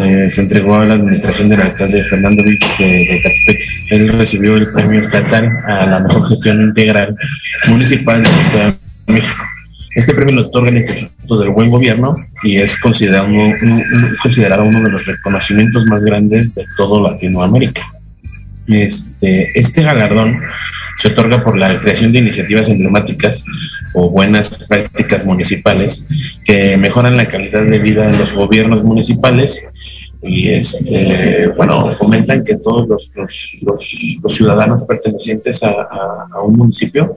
Eh, 0.00 0.28
se 0.30 0.40
entregó 0.40 0.76
a 0.76 0.84
la 0.84 0.94
administración 0.94 1.48
del 1.48 1.62
alcalde 1.62 2.04
Fernando 2.04 2.42
Vix 2.42 2.78
de, 2.78 2.86
de 2.86 3.20
Catepec. 3.22 3.60
Él 3.90 4.08
recibió 4.18 4.56
el 4.56 4.70
premio 4.72 5.00
estatal 5.00 5.50
a 5.66 5.86
la 5.86 6.00
mejor 6.00 6.28
gestión 6.28 6.60
integral 6.62 7.16
municipal 7.68 8.22
del 8.22 8.32
Estado 8.32 8.74
de 9.06 9.14
México. 9.14 9.42
Este 9.96 10.12
premio 10.12 10.34
lo 10.34 10.42
otorga 10.42 10.68
el 10.68 10.76
Instituto 10.76 11.38
del 11.38 11.50
Buen 11.50 11.70
Gobierno 11.70 12.14
y 12.42 12.58
es 12.58 12.78
considerado, 12.78 13.28
un, 13.28 13.82
es 14.12 14.20
considerado 14.20 14.64
uno 14.64 14.82
de 14.82 14.90
los 14.90 15.06
reconocimientos 15.06 15.86
más 15.86 16.04
grandes 16.04 16.54
de 16.54 16.66
todo 16.76 17.02
Latinoamérica. 17.02 17.82
Este, 18.68 19.58
este 19.58 19.82
galardón 19.82 20.38
se 20.96 21.08
otorga 21.08 21.44
por 21.44 21.56
la 21.56 21.78
creación 21.78 22.12
de 22.12 22.18
iniciativas 22.20 22.68
emblemáticas 22.68 23.44
o 23.94 24.10
buenas 24.10 24.66
prácticas 24.66 25.24
municipales 25.24 26.06
que 26.44 26.76
mejoran 26.76 27.16
la 27.16 27.28
calidad 27.28 27.64
de 27.64 27.78
vida 27.78 28.10
de 28.10 28.18
los 28.18 28.32
gobiernos 28.32 28.82
municipales 28.82 29.62
y 30.22 30.48
este 30.48 31.48
bueno 31.48 31.90
fomentan 31.90 32.42
que 32.42 32.56
todos 32.56 32.88
los, 32.88 33.12
los, 33.14 34.34
ciudadanos 34.34 34.84
pertenecientes 34.84 35.62
a, 35.62 35.70
a, 36.32 36.40
un 36.42 36.56
municipio 36.56 37.14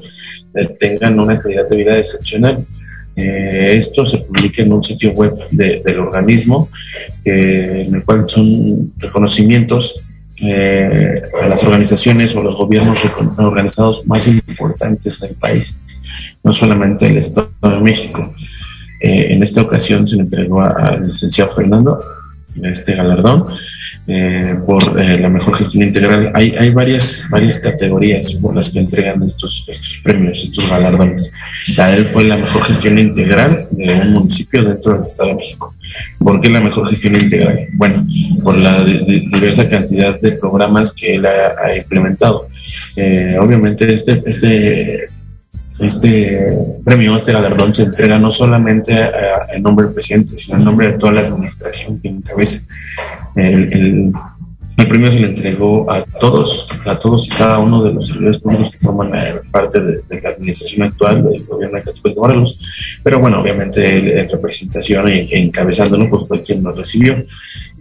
tengan 0.77 1.19
una 1.19 1.39
calidad 1.39 1.67
de 1.69 1.77
vida 1.77 1.97
excepcional. 1.97 2.65
Eh, 3.15 3.75
esto 3.75 4.05
se 4.05 4.19
publica 4.19 4.61
en 4.61 4.71
un 4.71 4.83
sitio 4.83 5.11
web 5.11 5.33
de, 5.51 5.81
del 5.83 5.99
organismo, 5.99 6.69
eh, 7.25 7.83
en 7.85 7.95
el 7.95 8.05
cual 8.05 8.25
son 8.27 8.93
reconocimientos 8.97 10.18
eh, 10.41 11.21
a 11.41 11.47
las 11.47 11.63
organizaciones 11.63 12.35
o 12.35 12.43
los 12.43 12.55
gobiernos 12.55 12.99
organizados 13.37 14.05
más 14.05 14.27
importantes 14.27 15.19
del 15.19 15.35
país, 15.35 15.77
no 16.43 16.53
solamente 16.53 17.07
el 17.07 17.17
Estado 17.17 17.49
de 17.61 17.79
México. 17.79 18.33
en 19.01 19.41
esta 19.41 19.61
ocasión 19.61 20.05
se 20.05 20.17
le 20.17 20.23
entregó 20.23 20.61
al 20.61 21.03
licenciado 21.03 21.49
Fernando 21.49 21.99
este 22.63 22.95
galardón 22.95 23.45
eh, 24.11 24.55
por 24.65 24.99
eh, 24.99 25.19
la 25.19 25.29
mejor 25.29 25.55
gestión 25.55 25.83
integral. 25.83 26.31
Hay, 26.33 26.55
hay 26.57 26.71
varias, 26.71 27.27
varias 27.29 27.59
categorías 27.59 28.33
por 28.33 28.55
las 28.55 28.71
que 28.71 28.79
entregan 28.79 29.21
estos, 29.21 29.65
estos 29.67 29.99
premios, 30.03 30.43
estos 30.43 30.67
galardones. 30.67 31.31
La 31.77 31.89
de 31.89 31.97
él 31.97 32.05
fue 32.05 32.23
la 32.23 32.37
mejor 32.37 32.63
gestión 32.63 32.97
integral 32.97 33.67
de 33.69 33.93
un 33.93 34.13
municipio 34.13 34.63
dentro 34.63 34.95
del 34.95 35.05
Estado 35.05 35.29
de 35.29 35.35
México. 35.35 35.75
¿Por 36.17 36.41
qué 36.41 36.49
la 36.49 36.61
mejor 36.61 36.87
gestión 36.87 37.15
integral? 37.15 37.67
Bueno, 37.73 38.05
por 38.43 38.57
la 38.57 38.83
de, 38.83 38.93
de 38.99 39.27
diversa 39.31 39.69
cantidad 39.69 40.19
de 40.19 40.31
programas 40.33 40.91
que 40.91 41.15
él 41.15 41.25
ha, 41.27 41.63
ha 41.63 41.77
implementado. 41.77 42.47
Eh, 42.95 43.37
obviamente 43.39 43.93
este, 43.93 44.23
este 44.25 45.07
este 45.79 46.57
premio, 46.83 47.15
este 47.15 47.31
galardón 47.31 47.73
se 47.73 47.83
entrega 47.83 48.19
no 48.19 48.31
solamente 48.31 48.93
a, 48.93 49.47
en 49.53 49.63
nombre 49.63 49.85
del 49.85 49.93
presidente, 49.93 50.37
sino 50.37 50.57
en 50.57 50.65
nombre 50.65 50.91
de 50.91 50.97
toda 50.97 51.13
la 51.13 51.21
administración 51.21 51.99
que 51.99 52.09
encabeza. 52.09 52.59
El, 53.35 54.13
premio 54.87 55.11
se 55.11 55.19
le 55.19 55.27
entregó 55.27 55.91
a 55.91 56.01
todos, 56.01 56.65
a 56.85 56.97
todos 56.97 57.27
y 57.27 57.29
cada 57.29 57.59
uno 57.59 57.83
de 57.83 57.93
los 57.93 58.07
servidores 58.07 58.39
públicos 58.39 58.71
que 58.71 58.77
forman 58.77 59.11
parte 59.51 59.81
de, 59.81 60.21
la 60.21 60.29
administración 60.29 60.83
actual 60.83 61.21
del 61.21 61.43
gobierno 61.43 61.77
de 61.77 61.83
Catepec 61.83 62.13
de 62.13 62.19
Morelos. 62.19 62.57
Pero 63.03 63.19
bueno, 63.19 63.41
obviamente 63.41 64.21
en 64.21 64.29
representación 64.29 65.09
e, 65.09 65.27
encabezándolo, 65.31 66.09
pues 66.09 66.27
fue 66.27 66.41
quien 66.41 66.63
nos 66.63 66.77
recibió. 66.77 67.23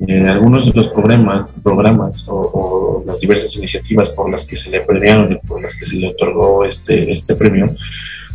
Eh, 0.06 0.26
algunos 0.28 0.66
de 0.66 0.72
los 0.74 0.88
programas, 0.88 1.50
programas 1.62 2.26
o, 2.28 2.77
las 3.06 3.20
diversas 3.20 3.56
iniciativas 3.56 4.10
por 4.10 4.30
las 4.30 4.44
que 4.46 4.56
se 4.56 4.70
le 4.70 4.80
premiaron 4.80 5.32
y 5.32 5.36
por 5.36 5.60
las 5.62 5.74
que 5.74 5.86
se 5.86 5.96
le 5.96 6.08
otorgó 6.08 6.64
este, 6.64 7.10
este 7.12 7.34
premio 7.34 7.66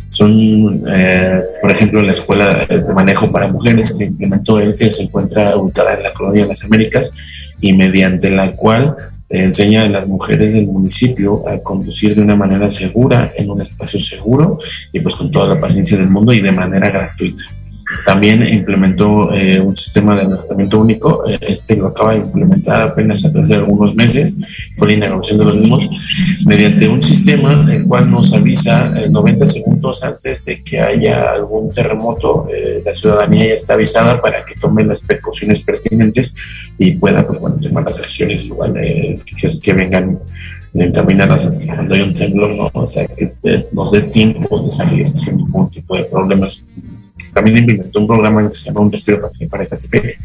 son, 0.08 0.84
eh, 0.88 1.40
por 1.60 1.70
ejemplo, 1.70 2.02
la 2.02 2.12
Escuela 2.12 2.66
de 2.66 2.92
Manejo 2.92 3.30
para 3.32 3.48
Mujeres 3.48 3.92
que 3.92 4.04
implementó 4.04 4.60
él, 4.60 4.74
que 4.76 4.92
se 4.92 5.02
encuentra 5.02 5.56
ubicada 5.56 5.94
en 5.94 6.02
la 6.02 6.12
Colonia 6.12 6.42
de 6.42 6.48
las 6.48 6.64
Américas 6.64 7.12
y 7.60 7.72
mediante 7.72 8.30
la 8.30 8.52
cual 8.52 8.96
enseña 9.28 9.84
a 9.84 9.88
las 9.88 10.06
mujeres 10.06 10.52
del 10.52 10.66
municipio 10.66 11.48
a 11.48 11.58
conducir 11.58 12.14
de 12.14 12.22
una 12.22 12.36
manera 12.36 12.70
segura, 12.70 13.32
en 13.36 13.50
un 13.50 13.60
espacio 13.60 13.98
seguro 13.98 14.58
y 14.92 15.00
pues 15.00 15.16
con 15.16 15.30
toda 15.30 15.54
la 15.54 15.60
paciencia 15.60 15.96
del 15.96 16.08
mundo 16.08 16.32
y 16.32 16.40
de 16.40 16.52
manera 16.52 16.90
gratuita. 16.90 17.44
También 18.04 18.46
implementó 18.46 19.32
eh, 19.32 19.60
un 19.60 19.76
sistema 19.76 20.14
de 20.14 20.22
alertamiento 20.22 20.80
único. 20.80 21.24
Este 21.40 21.76
lo 21.76 21.88
acaba 21.88 22.12
de 22.12 22.18
implementar 22.18 22.82
apenas 22.82 23.24
hace 23.24 23.54
algunos 23.54 23.94
meses. 23.94 24.34
Fue 24.74 24.88
la 24.88 24.94
inauguración 24.94 25.38
de 25.38 25.44
los 25.44 25.56
mismos 25.56 25.88
mediante 26.44 26.88
un 26.88 27.02
sistema 27.02 27.64
el 27.70 27.84
cual 27.84 28.10
nos 28.10 28.32
avisa 28.32 28.92
eh, 28.96 29.08
90 29.08 29.46
segundos 29.46 30.02
antes 30.02 30.44
de 30.44 30.62
que 30.62 30.80
haya 30.80 31.32
algún 31.32 31.70
terremoto. 31.70 32.46
Eh, 32.52 32.82
la 32.84 32.94
ciudadanía 32.94 33.46
ya 33.46 33.54
está 33.54 33.74
avisada 33.74 34.20
para 34.20 34.44
que 34.44 34.54
tome 34.54 34.84
las 34.84 35.00
precauciones 35.00 35.60
pertinentes 35.60 36.34
y 36.78 36.92
pueda, 36.92 37.26
pues 37.26 37.40
bueno, 37.40 37.56
tomar 37.56 37.84
las 37.84 37.98
acciones 37.98 38.44
igual 38.44 38.76
eh, 38.76 39.18
que, 39.24 39.48
que, 39.60 39.72
vengan 39.72 40.18
encaminadas 40.74 41.50
cuando 41.66 41.94
hay 41.94 42.00
un 42.00 42.14
temblor, 42.14 42.54
¿no? 42.54 42.70
O 42.72 42.86
sea, 42.86 43.06
que 43.06 43.32
nos 43.72 43.92
dé 43.92 44.02
tiempo 44.02 44.60
de 44.62 44.70
salir 44.70 45.08
sin 45.16 45.36
ningún 45.36 45.70
tipo 45.70 45.96
de 45.96 46.04
problemas 46.04 46.64
también 47.34 47.58
implementó 47.58 48.00
un 48.00 48.06
programa 48.06 48.48
que 48.48 48.54
se 48.54 48.66
llama 48.66 48.80
Un 48.80 48.92
Respiro 48.92 49.20
para, 49.20 49.32
para 49.50 49.66
Catepec. 49.66 50.18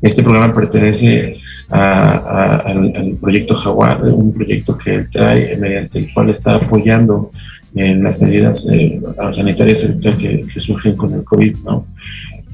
Este 0.00 0.22
programa 0.22 0.54
pertenece 0.54 1.36
a, 1.70 1.80
a, 1.80 2.56
al, 2.58 2.92
al, 2.96 3.16
proyecto 3.20 3.54
Jaguar, 3.54 4.02
un 4.04 4.32
proyecto 4.32 4.78
que 4.78 5.00
trae 5.10 5.56
mediante 5.56 5.98
el 5.98 6.12
cual 6.14 6.30
está 6.30 6.54
apoyando 6.54 7.30
en 7.74 8.02
las 8.02 8.20
medidas 8.20 8.66
eh, 8.70 9.00
sanitarias 9.32 9.86
que, 10.18 10.42
que, 10.42 10.60
surgen 10.60 10.96
con 10.96 11.12
el 11.12 11.24
COVID. 11.24 11.56
¿no? 11.64 11.84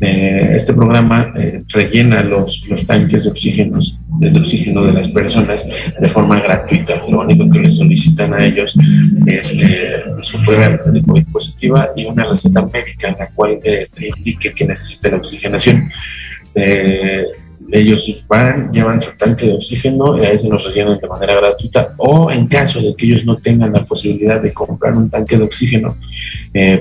Eh, 0.01 0.55
este 0.57 0.75
programa 0.75 1.33
eh, 1.39 1.63
rellena 1.69 2.23
los, 2.25 2.65
tanques 2.85 3.25
de 3.25 3.31
oxígeno, 3.31 3.79
de 4.19 4.39
oxígeno 4.39 4.85
de 4.85 4.93
las 4.93 5.09
personas 5.09 5.67
de 5.99 6.09
forma 6.09 6.41
gratuita. 6.41 7.01
Lo 7.09 7.21
único 7.21 7.49
que 7.49 7.61
les 7.61 7.77
solicitan 7.77 8.35
a 8.35 8.45
ellos 8.45 8.77
es 9.27 9.53
eh, 9.53 10.03
su 10.21 10.43
prueba 10.43 10.71
de 10.71 11.03
COVID 11.03 11.27
positiva 11.27 11.91
y 11.95 12.07
una 12.07 12.25
receta 12.25 12.63
médica 12.63 13.09
en 13.09 13.17
la 13.19 13.29
cual 13.29 13.61
indique 14.17 14.53
que 14.53 14.65
necesita 14.65 15.11
la 15.11 15.19
oxigenación. 15.19 15.89
Ellos 17.73 18.25
van, 18.29 18.71
llevan 18.73 19.01
su 19.01 19.17
tanque 19.17 19.47
de 19.47 19.55
oxígeno 19.55 20.19
y 20.19 20.25
a 20.25 20.33
ese 20.33 20.49
los 20.49 20.67
rellenan 20.67 20.99
de 20.99 21.09
manera 21.09 21.35
gratuita 21.35 21.95
o 21.97 22.31
en 22.31 22.47
caso 22.47 22.81
de 22.81 22.95
que 22.95 23.07
ellos 23.07 23.25
no 23.25 23.37
tengan 23.37 23.73
la 23.73 23.85
posibilidad 23.85 24.41
de 24.41 24.53
comprar 24.53 24.95
un 24.95 25.09
tanque 25.09 25.39
de 25.39 25.45
oxígeno, 25.45 25.97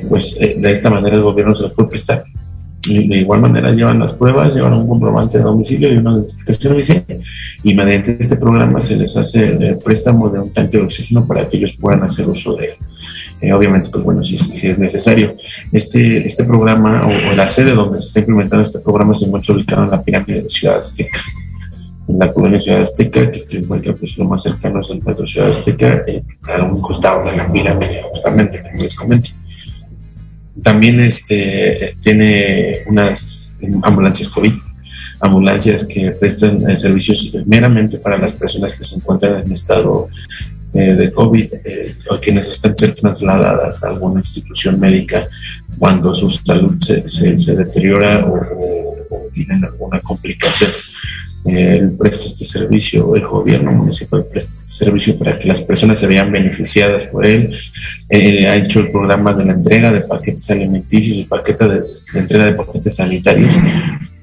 pues 0.10 0.38
de 0.38 0.72
esta 0.72 0.90
manera 0.90 1.16
el 1.16 1.22
gobierno 1.22 1.54
se 1.54 1.64
los 1.64 1.74
puede 1.74 1.90
prestar. 1.90 2.26
De 2.86 3.18
igual 3.18 3.40
manera 3.40 3.72
llevan 3.72 4.00
las 4.00 4.12
pruebas, 4.14 4.56
llevan 4.56 4.74
un 4.74 4.88
comprobante 4.88 5.38
de 5.38 5.46
domicilio 5.46 5.94
y 5.94 5.98
una 5.98 6.14
identificación 6.14 6.74
oficial 6.74 7.06
y 7.64 7.74
mediante 7.74 8.18
este 8.20 8.36
programa 8.36 8.82
se 8.82 8.98
les 8.98 9.16
hace 9.16 9.46
el 9.46 9.78
préstamo 9.80 10.30
de 10.30 10.40
un 10.40 10.52
tanque 10.52 10.78
de 10.78 10.84
oxígeno 10.84 11.26
para 11.26 11.48
que 11.48 11.58
ellos 11.58 11.74
puedan 11.80 12.04
hacer 12.04 12.28
uso 12.28 12.56
de 12.56 12.66
él. 12.66 12.72
Eh, 13.44 13.52
obviamente, 13.52 13.90
pues 13.90 14.04
bueno, 14.04 14.24
si, 14.24 14.38
si, 14.38 14.70
es 14.70 14.80
necesario. 14.80 15.36
Este, 15.74 16.26
este 16.26 16.46
programa 16.46 17.06
o, 17.06 17.36
la 17.36 17.46
sede 17.48 17.74
donde 17.74 17.98
se 17.98 18.06
está 18.06 18.20
implementando 18.20 18.64
este 18.64 18.80
programa 18.80 19.14
se 19.14 19.26
encuentra 19.26 19.54
ubicado 19.54 19.84
en 19.84 19.92
la 19.92 20.02
pirámide 20.02 20.44
de 20.44 20.50
Ciudad 20.50 20.78
Azteca. 20.78 21.20
En 22.08 22.20
la 22.20 22.32
colonia 22.32 22.58
Ciudad 22.60 22.82
Azteca, 22.82 23.30
que 23.30 23.42
se 23.42 23.58
encuentra 23.58 23.94
pues 23.94 24.18
lo 24.18 24.26
más 24.26 24.44
cercano 24.44 24.80
es 24.80 24.90
el 24.90 25.04
metro 25.04 25.28
Ciudad 25.28 25.50
Azteca, 25.50 26.04
eh, 26.08 26.24
a 26.44 26.64
un 26.64 26.80
costado 26.80 27.30
de 27.30 27.36
la 27.36 27.52
pirámide, 27.52 28.04
justamente, 28.12 28.62
como 28.62 28.82
les 28.82 28.96
comento. 28.96 29.30
También 30.62 31.00
este, 31.00 31.96
tiene 32.02 32.80
unas 32.88 33.58
ambulancias 33.82 34.30
COVID, 34.30 34.54
ambulancias 35.22 35.86
que 35.86 36.12
prestan 36.12 36.70
eh, 36.70 36.76
servicios 36.76 37.32
meramente 37.46 37.98
para 37.98 38.18
las 38.18 38.34
personas 38.34 38.76
que 38.76 38.84
se 38.84 38.96
encuentran 38.96 39.42
en 39.42 39.52
estado 39.52 40.10
eh, 40.74 40.96
de 40.96 41.12
COVID 41.12 41.54
eh, 41.66 41.96
o 42.10 42.20
que 42.20 42.32
necesitan 42.32 42.76
ser 42.76 42.94
trasladadas 42.94 43.84
a 43.84 43.90
alguna 43.90 44.20
institución 44.20 44.80
médica 44.80 45.28
cuando 45.78 46.14
su 46.14 46.30
salud 46.30 46.76
se, 46.80 47.08
se, 47.08 47.56
deteriora 47.56 48.26
o, 48.26 49.30
tienen 49.32 49.64
alguna 49.64 50.00
complicación. 50.00 50.72
Eh, 51.46 51.90
presta 52.00 52.26
este 52.26 52.46
servicio, 52.46 53.16
el 53.16 53.28
gobierno 53.28 53.72
municipal 53.72 54.26
presta 54.26 54.50
este 54.50 54.66
servicio 54.66 55.18
para 55.18 55.38
que 55.38 55.48
las 55.48 55.62
personas 55.62 56.00
se 56.00 56.08
vean 56.08 56.32
beneficiadas 56.32 57.04
por 57.06 57.26
él. 57.26 57.54
Eh, 58.10 58.48
ha 58.48 58.56
hecho 58.56 58.80
el 58.80 58.92
programa 58.92 59.34
de 59.34 59.46
la 59.46 59.54
entrega 59.54 59.92
de 59.92 60.02
paquetes 60.02 60.50
alimenticios 60.52 61.18
y 61.18 61.24
paquete 61.26 61.68
de, 61.68 61.82
entrega 62.16 62.46
de 62.46 62.54
paquetes 62.54 62.96
sanitarios. 62.96 63.56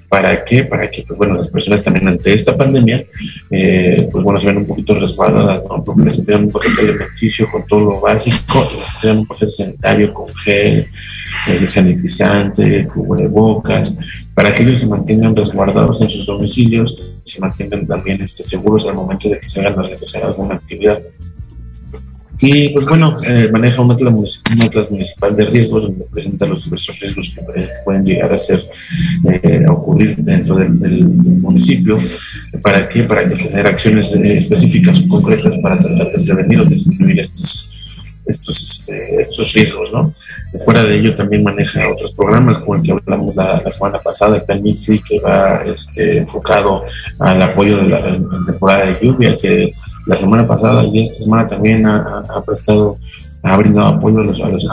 ¿Para 0.08 0.44
qué? 0.44 0.64
Para 0.64 0.90
que, 0.90 1.04
pues, 1.06 1.16
bueno, 1.16 1.34
las 1.36 1.48
personas 1.48 1.84
también 1.84 2.08
ante 2.08 2.32
esta 2.34 2.56
pandemia, 2.56 3.04
eh, 3.48 4.08
pues 4.10 4.24
bueno, 4.24 4.40
se 4.40 4.48
ven 4.48 4.56
un 4.56 4.66
poquito 4.66 4.92
resguardadas, 4.94 5.62
¿no? 5.68 5.84
Porque 5.84 6.02
les 6.02 6.18
entregan 6.18 6.46
un 6.46 6.50
paquete 6.50 6.80
alimenticio 6.80 7.46
con 7.48 7.64
todo 7.64 7.80
lo 7.80 8.00
básico, 8.00 8.68
les 8.76 8.92
entregan 8.94 9.18
un 9.18 9.26
paquete 9.26 9.52
sanitario 9.52 10.12
con 10.12 10.34
gel, 10.34 10.88
eh, 11.48 11.66
sanitizante, 11.66 12.88
cubrebocas, 12.88 13.98
para 14.34 14.52
que 14.52 14.62
ellos 14.62 14.80
se 14.80 14.86
mantengan 14.86 15.34
resguardados 15.36 16.00
en 16.00 16.08
sus 16.08 16.26
domicilios, 16.26 17.00
se 17.24 17.40
mantengan 17.40 17.86
también 17.86 18.22
este, 18.22 18.42
seguros 18.42 18.86
al 18.86 18.94
momento 18.94 19.28
de 19.28 19.38
que 19.40 19.48
se 19.48 19.60
hagan 19.60 19.78
a 19.78 19.82
realizar 19.82 20.24
alguna 20.24 20.54
actividad. 20.54 21.00
Y 22.42 22.72
pues 22.72 22.86
bueno, 22.86 23.16
eh, 23.28 23.50
maneja 23.52 23.82
un 23.82 23.90
atlas, 23.90 24.90
municipal 24.90 25.36
de 25.36 25.44
riesgos 25.44 25.82
donde 25.82 26.06
presenta 26.06 26.46
los 26.46 26.64
diversos 26.64 26.98
riesgos 26.98 27.34
que 27.34 27.42
pueden 27.84 28.04
llegar 28.04 28.32
a 28.32 28.38
ser, 28.38 28.64
eh, 29.42 29.64
a 29.68 29.72
ocurrir 29.72 30.16
dentro 30.16 30.56
del, 30.56 31.04
municipio. 31.40 31.98
¿Para 32.62 32.88
qué? 32.88 33.04
Para 33.04 33.28
tener 33.28 33.66
acciones 33.66 34.14
eh, 34.14 34.38
específicas 34.38 35.00
o 35.00 35.08
concretas 35.08 35.56
para 35.58 35.78
tratar 35.78 36.12
de 36.12 36.24
prevenir 36.24 36.60
o 36.60 36.64
disminuir 36.64 37.20
estos, 37.20 37.69
estos, 38.26 38.80
este, 38.80 39.20
estos 39.20 39.52
riesgos, 39.52 39.92
¿no? 39.92 40.12
Fuera 40.64 40.84
de 40.84 40.96
ello 40.96 41.14
también 41.14 41.42
maneja 41.42 41.80
otros 41.92 42.12
programas 42.12 42.58
como 42.58 42.76
el 42.76 42.82
que 42.82 42.92
hablamos 42.92 43.36
la, 43.36 43.70
semana 43.70 44.00
pasada, 44.00 44.36
el 44.36 44.42
Plan 44.42 44.62
Mixly, 44.62 45.00
que 45.00 45.20
va 45.20 45.62
este, 45.64 46.18
enfocado 46.18 46.84
al 47.18 47.42
apoyo 47.42 47.78
de 47.78 47.88
la 47.88 48.00
temporada 48.46 48.86
de 48.86 48.98
lluvia, 49.00 49.36
que 49.36 49.72
la 50.06 50.16
semana 50.16 50.46
pasada 50.46 50.84
y 50.84 51.02
esta 51.02 51.18
semana 51.18 51.46
también 51.46 51.86
ha, 51.86 52.42
prestado 52.44 52.98
ha 53.42 53.56
brindado 53.56 53.88
apoyo 53.88 54.18
a 54.20 54.24
los, 54.24 54.40
a 54.40 54.48
los 54.48 54.66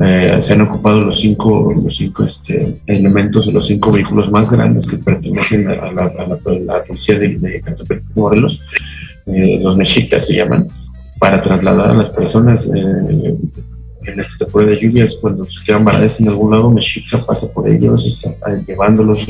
eh, 0.00 0.36
se 0.38 0.52
han 0.52 0.60
ocupado 0.60 1.00
los 1.00 1.18
cinco, 1.18 1.72
los 1.74 1.96
cinco 1.96 2.24
este, 2.24 2.76
elementos, 2.86 3.46
los 3.46 3.66
cinco 3.66 3.90
vehículos 3.90 4.30
más 4.30 4.50
grandes 4.50 4.86
que 4.86 4.98
pertenecen 4.98 5.68
a 5.68 5.90
la, 5.92 6.82
policía 6.86 7.18
de, 7.18 7.28
de 7.28 7.62
Morelos, 8.14 8.60
eh, 9.26 9.58
los 9.62 9.76
mexicas 9.76 10.26
se 10.26 10.34
llaman, 10.34 10.68
para 11.18 11.40
trasladar 11.40 11.90
a 11.90 11.94
las 11.94 12.10
personas 12.10 12.66
eh, 12.66 13.36
en 14.06 14.20
esta 14.20 14.44
temporada 14.44 14.72
de 14.72 14.80
lluvias, 14.80 15.16
cuando 15.20 15.44
se 15.44 15.64
quedan 15.64 15.84
varadas 15.84 16.20
en 16.20 16.28
algún 16.28 16.50
lado, 16.50 16.70
Mexica 16.70 17.18
pasa 17.24 17.50
por 17.52 17.68
ellos, 17.68 18.06
está 18.06 18.54
llevándolos, 18.66 19.26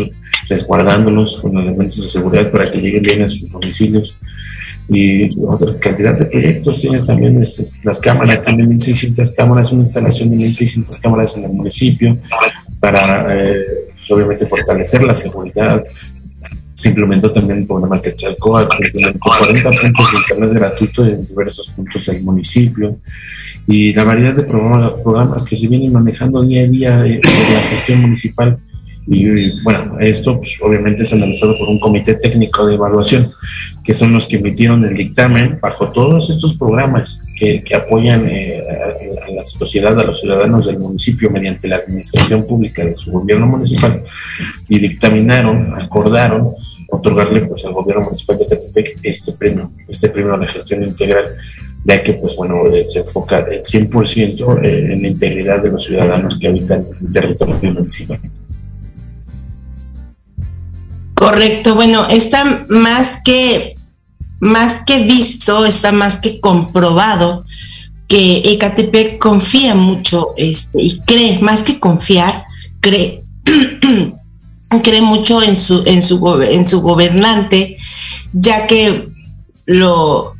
resguardándolos 0.48 1.36
con 1.36 1.56
elementos 1.56 2.02
de 2.02 2.08
seguridad 2.08 2.50
para 2.50 2.64
que 2.64 2.80
lleguen 2.80 3.02
bien 3.02 3.22
a 3.22 3.28
sus 3.28 3.50
domicilios 3.50 4.18
y 4.88 5.28
otra 5.46 5.78
cantidad 5.78 6.18
de 6.18 6.26
proyectos. 6.26 6.80
Tiene 6.80 7.00
también 7.00 7.40
este, 7.42 7.64
las 7.82 8.00
cámaras, 8.00 8.42
también 8.42 8.70
1.600 8.70 9.34
cámaras, 9.34 9.72
una 9.72 9.82
instalación 9.82 10.30
de 10.30 10.36
1.600 10.36 11.00
cámaras 11.00 11.36
en 11.36 11.44
el 11.44 11.52
municipio 11.52 12.18
para, 12.80 13.36
eh, 13.38 13.64
pues, 13.90 14.10
obviamente, 14.10 14.46
fortalecer 14.46 15.02
la 15.02 15.14
seguridad. 15.14 15.84
Se 16.74 16.88
implementó 16.88 17.30
también 17.30 17.60
el 17.60 17.66
programa 17.66 18.02
Quetzalcóatl, 18.02 18.84
implementó 18.84 19.20
40 19.20 19.70
puntos 19.70 20.12
de 20.12 20.18
internet 20.18 20.50
gratuito 20.52 21.04
en 21.06 21.24
diversos 21.24 21.68
puntos 21.70 22.04
del 22.06 22.22
municipio. 22.22 22.98
Y 23.66 23.94
la 23.94 24.04
variedad 24.04 24.34
de 24.34 24.42
programas, 24.42 25.44
que 25.44 25.56
se 25.56 25.68
vienen 25.68 25.92
manejando 25.92 26.42
día 26.42 26.62
a 26.62 26.66
día 26.66 27.06
en 27.06 27.20
la 27.22 27.60
gestión 27.70 28.00
municipal. 28.00 28.58
Y 29.06 29.62
bueno, 29.62 29.98
esto 30.00 30.38
pues, 30.38 30.56
obviamente 30.62 31.02
es 31.02 31.12
analizado 31.12 31.56
por 31.58 31.68
un 31.68 31.78
comité 31.78 32.14
técnico 32.14 32.66
de 32.66 32.74
evaluación, 32.74 33.30
que 33.84 33.92
son 33.92 34.12
los 34.12 34.26
que 34.26 34.36
emitieron 34.36 34.82
el 34.84 34.94
dictamen 34.94 35.58
bajo 35.60 35.90
todos 35.90 36.30
estos 36.30 36.54
programas 36.54 37.22
que, 37.36 37.62
que 37.62 37.74
apoyan 37.74 38.26
eh, 38.26 38.62
a, 38.62 39.33
sociedad, 39.44 39.98
a 39.98 40.04
los 40.04 40.20
ciudadanos 40.20 40.66
del 40.66 40.78
municipio 40.78 41.30
mediante 41.30 41.68
la 41.68 41.76
administración 41.76 42.46
pública 42.46 42.84
de 42.84 42.96
su 42.96 43.10
gobierno 43.10 43.46
municipal 43.46 44.02
y 44.68 44.78
dictaminaron, 44.78 45.74
acordaron 45.74 46.54
otorgarle 46.90 47.42
pues 47.42 47.64
al 47.64 47.72
gobierno 47.72 48.04
municipal 48.04 48.38
de 48.38 48.46
Catepec 48.46 48.98
este 49.02 49.32
premio, 49.32 49.72
este 49.88 50.08
premio 50.08 50.34
a 50.34 50.38
la 50.38 50.48
gestión 50.48 50.82
integral 50.82 51.26
ya 51.84 52.02
que 52.02 52.14
pues 52.14 52.34
bueno, 52.34 52.66
eh, 52.68 52.84
se 52.84 53.00
enfoca 53.00 53.38
el 53.40 53.62
100% 53.62 54.64
en 54.64 55.02
la 55.02 55.08
integridad 55.08 55.62
de 55.62 55.70
los 55.70 55.84
ciudadanos 55.84 56.38
que 56.38 56.48
habitan 56.48 56.86
el 57.00 57.12
territorio 57.12 57.72
municipal. 57.74 58.20
Correcto, 61.14 61.74
bueno, 61.74 62.06
está 62.08 62.44
más 62.70 63.20
que, 63.24 63.74
más 64.40 64.84
que 64.84 65.04
visto, 65.04 65.64
está 65.64 65.92
más 65.92 66.20
que 66.20 66.40
comprobado 66.40 67.44
que 68.08 68.52
Ecatepec 68.52 69.18
confía 69.18 69.74
mucho 69.74 70.34
este, 70.36 70.82
y 70.82 71.00
cree, 71.00 71.38
más 71.40 71.62
que 71.62 71.80
confiar, 71.80 72.46
cree, 72.80 73.22
cree 74.82 75.00
mucho 75.00 75.42
en 75.42 75.56
su, 75.56 75.82
en 75.86 76.02
su, 76.02 76.42
en 76.42 76.66
su 76.66 76.82
gobernante, 76.82 77.78
ya 78.32 78.66
que 78.66 79.08
lo, 79.66 80.34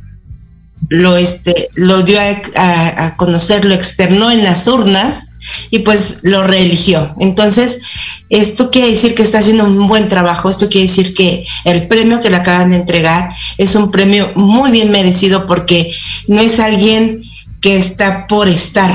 lo, 0.89 1.17
este, 1.17 1.69
lo 1.75 2.03
dio 2.03 2.19
a, 2.19 3.15
conocer, 3.17 3.65
lo 3.65 3.73
externó 3.73 4.31
en 4.31 4.43
las 4.43 4.67
urnas 4.67 5.35
y 5.71 5.79
pues 5.79 6.19
lo 6.23 6.43
reeligió. 6.43 7.15
Entonces, 7.19 7.81
esto 8.29 8.71
quiere 8.71 8.89
decir 8.89 9.15
que 9.15 9.23
está 9.23 9.39
haciendo 9.39 9.65
un 9.65 9.87
buen 9.87 10.09
trabajo, 10.09 10.49
esto 10.49 10.67
quiere 10.67 10.87
decir 10.87 11.13
que 11.13 11.45
el 11.63 11.87
premio 11.87 12.21
que 12.21 12.29
le 12.29 12.37
acaban 12.37 12.71
de 12.71 12.77
entregar 12.77 13.29
es 13.57 13.75
un 13.75 13.91
premio 13.91 14.31
muy 14.35 14.71
bien 14.71 14.91
merecido 14.91 15.47
porque 15.47 15.93
no 16.27 16.41
es 16.41 16.59
alguien 16.59 17.24
que 17.65 17.77
está 17.77 18.27
por 18.27 18.47
estar, 18.47 18.91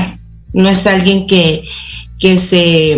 no 0.53 0.69
es 0.69 0.87
alguien 0.87 1.27
que, 1.27 1.61
que 2.17 2.37
se 2.37 2.97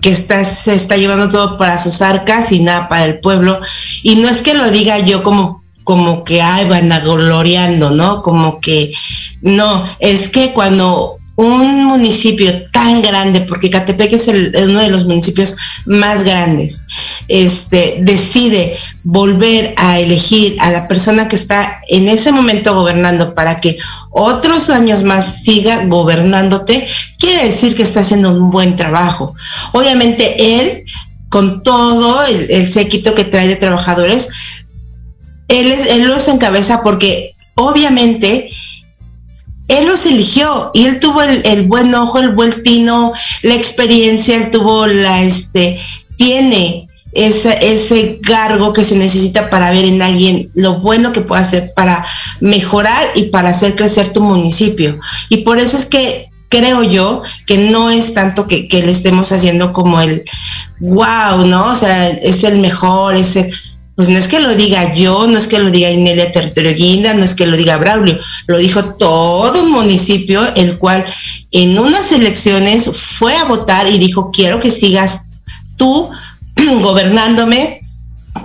que 0.00 0.08
está, 0.08 0.42
se 0.42 0.74
está 0.74 0.96
llevando 0.96 1.28
todo 1.28 1.58
para 1.58 1.78
sus 1.78 2.00
arcas 2.00 2.52
y 2.52 2.60
nada 2.60 2.88
para 2.88 3.04
el 3.04 3.20
pueblo. 3.20 3.60
Y 4.02 4.14
no 4.14 4.30
es 4.30 4.38
que 4.38 4.54
lo 4.54 4.70
diga 4.70 4.98
yo 5.00 5.22
como 5.22 5.62
como 5.84 6.24
que, 6.24 6.40
ay, 6.40 6.66
van 6.66 6.88
¿no? 6.88 8.22
Como 8.22 8.60
que, 8.62 8.94
no, 9.42 9.86
es 10.00 10.30
que 10.30 10.54
cuando 10.54 11.18
un 11.36 11.84
municipio 11.84 12.50
tan 12.72 13.00
grande, 13.00 13.42
porque 13.42 13.70
Catepec 13.70 14.12
es 14.14 14.26
uno 14.26 14.80
de 14.80 14.90
los 14.90 15.06
municipios 15.06 15.56
más 15.84 16.24
grandes, 16.24 16.86
este, 17.28 17.98
decide 18.00 18.76
volver 19.04 19.72
a 19.76 20.00
elegir 20.00 20.56
a 20.60 20.72
la 20.72 20.88
persona 20.88 21.28
que 21.28 21.36
está 21.36 21.80
en 21.88 22.08
ese 22.08 22.32
momento 22.32 22.74
gobernando 22.74 23.34
para 23.34 23.60
que 23.60 23.78
otros 24.10 24.70
años 24.70 25.02
más 25.02 25.42
siga 25.44 25.86
gobernándote, 25.86 26.86
quiere 27.18 27.44
decir 27.44 27.76
que 27.76 27.82
está 27.82 28.00
haciendo 28.00 28.30
un 28.30 28.50
buen 28.50 28.76
trabajo. 28.76 29.34
Obviamente 29.72 30.60
él, 30.60 30.84
con 31.28 31.62
todo 31.62 32.24
el, 32.24 32.50
el 32.50 32.72
séquito 32.72 33.14
que 33.14 33.24
trae 33.24 33.48
de 33.48 33.56
trabajadores, 33.56 34.30
él, 35.48 35.72
él 35.90 36.06
los 36.06 36.28
encabeza 36.28 36.82
porque 36.82 37.34
obviamente 37.54 38.50
él 39.68 39.86
los 39.86 40.06
eligió 40.06 40.70
y 40.72 40.86
él 40.86 40.98
tuvo 40.98 41.22
el, 41.22 41.66
buen 41.66 41.94
ojo, 41.94 42.18
el 42.18 42.32
buen 42.32 42.62
tino, 42.62 43.12
la 43.42 43.54
experiencia, 43.54 44.36
él 44.36 44.50
tuvo 44.50 44.86
la, 44.86 45.22
este, 45.22 45.80
tiene 46.16 46.87
ese, 47.12 47.72
ese 47.72 48.20
cargo 48.20 48.72
que 48.72 48.84
se 48.84 48.96
necesita 48.96 49.50
para 49.50 49.70
ver 49.70 49.84
en 49.84 50.02
alguien 50.02 50.50
lo 50.54 50.74
bueno 50.74 51.12
que 51.12 51.22
puede 51.22 51.42
hacer 51.42 51.72
para 51.74 52.04
mejorar 52.40 53.02
y 53.14 53.24
para 53.24 53.50
hacer 53.50 53.76
crecer 53.76 54.12
tu 54.12 54.20
municipio. 54.20 55.00
Y 55.28 55.38
por 55.38 55.58
eso 55.58 55.76
es 55.76 55.86
que 55.86 56.30
creo 56.48 56.82
yo 56.82 57.22
que 57.46 57.70
no 57.70 57.90
es 57.90 58.14
tanto 58.14 58.46
que, 58.46 58.68
le 58.70 58.90
estemos 58.90 59.32
haciendo 59.32 59.72
como 59.72 60.00
el 60.00 60.24
wow, 60.80 61.46
¿no? 61.46 61.72
O 61.72 61.74
sea, 61.74 62.08
es 62.08 62.44
el 62.44 62.58
mejor, 62.58 63.16
es 63.16 63.36
el 63.36 63.52
pues 63.98 64.10
no 64.10 64.16
es 64.16 64.28
que 64.28 64.38
lo 64.38 64.54
diga 64.54 64.94
yo, 64.94 65.26
no 65.26 65.36
es 65.36 65.48
que 65.48 65.58
lo 65.58 65.72
diga 65.72 65.90
Inelia 65.90 66.30
Territorio 66.30 66.72
Guinda, 66.72 67.14
no 67.14 67.24
es 67.24 67.34
que 67.34 67.48
lo 67.48 67.56
diga 67.56 67.78
Braulio, 67.78 68.20
lo 68.46 68.56
dijo 68.56 68.94
todo 68.94 69.60
un 69.60 69.72
municipio, 69.72 70.40
el 70.54 70.78
cual 70.78 71.04
en 71.50 71.76
unas 71.76 72.12
elecciones 72.12 72.88
fue 72.94 73.34
a 73.34 73.46
votar 73.46 73.88
y 73.88 73.98
dijo, 73.98 74.30
quiero 74.30 74.60
que 74.60 74.70
sigas 74.70 75.30
tú 75.76 76.10
gobernándome 76.82 77.80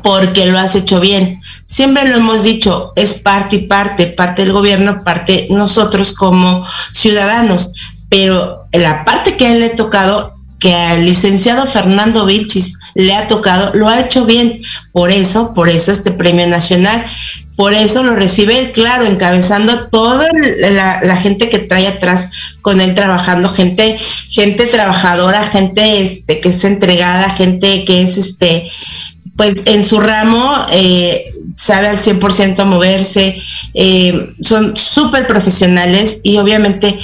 porque 0.01 0.45
lo 0.45 0.57
has 0.57 0.75
hecho 0.75 0.99
bien. 0.99 1.41
Siempre 1.65 2.07
lo 2.07 2.17
hemos 2.17 2.43
dicho, 2.43 2.93
es 2.95 3.15
parte 3.15 3.57
y 3.57 3.67
parte, 3.67 4.07
parte 4.07 4.43
del 4.43 4.53
gobierno, 4.53 5.03
parte 5.03 5.47
nosotros 5.49 6.13
como 6.13 6.65
ciudadanos, 6.91 7.73
pero 8.09 8.67
la 8.71 9.05
parte 9.05 9.37
que 9.37 9.45
a 9.45 9.53
él 9.53 9.59
le 9.59 9.65
ha 9.67 9.75
tocado, 9.75 10.35
que 10.59 10.73
al 10.73 11.05
licenciado 11.05 11.65
Fernando 11.65 12.25
Vichis 12.25 12.77
le 12.95 13.13
ha 13.15 13.27
tocado, 13.27 13.71
lo 13.73 13.89
ha 13.89 13.99
hecho 13.99 14.25
bien. 14.25 14.61
Por 14.91 15.11
eso, 15.11 15.53
por 15.53 15.69
eso 15.69 15.91
este 15.91 16.11
premio 16.11 16.47
nacional, 16.47 17.05
por 17.55 17.73
eso 17.73 18.03
lo 18.03 18.15
recibe 18.15 18.71
claro, 18.71 19.05
encabezando 19.05 19.89
toda 19.89 20.27
la, 20.33 21.15
gente 21.15 21.49
que 21.49 21.59
trae 21.59 21.87
atrás 21.87 22.31
con 22.61 22.81
él 22.81 22.95
trabajando, 22.95 23.49
gente, 23.49 23.97
gente 24.29 24.65
trabajadora, 24.65 25.43
gente 25.43 26.01
este, 26.01 26.39
que 26.39 26.49
es 26.49 26.63
entregada, 26.63 27.29
gente 27.29 27.85
que 27.85 28.01
es 28.01 28.17
este 28.17 28.71
pues 29.35 29.65
en 29.65 29.83
su 29.83 29.99
ramo 29.99 30.53
eh, 30.71 31.33
sabe 31.55 31.87
al 31.87 31.99
100% 31.99 32.65
moverse, 32.65 33.41
eh, 33.73 34.33
son 34.41 34.77
súper 34.77 35.27
profesionales 35.27 36.21
y 36.23 36.37
obviamente, 36.37 36.99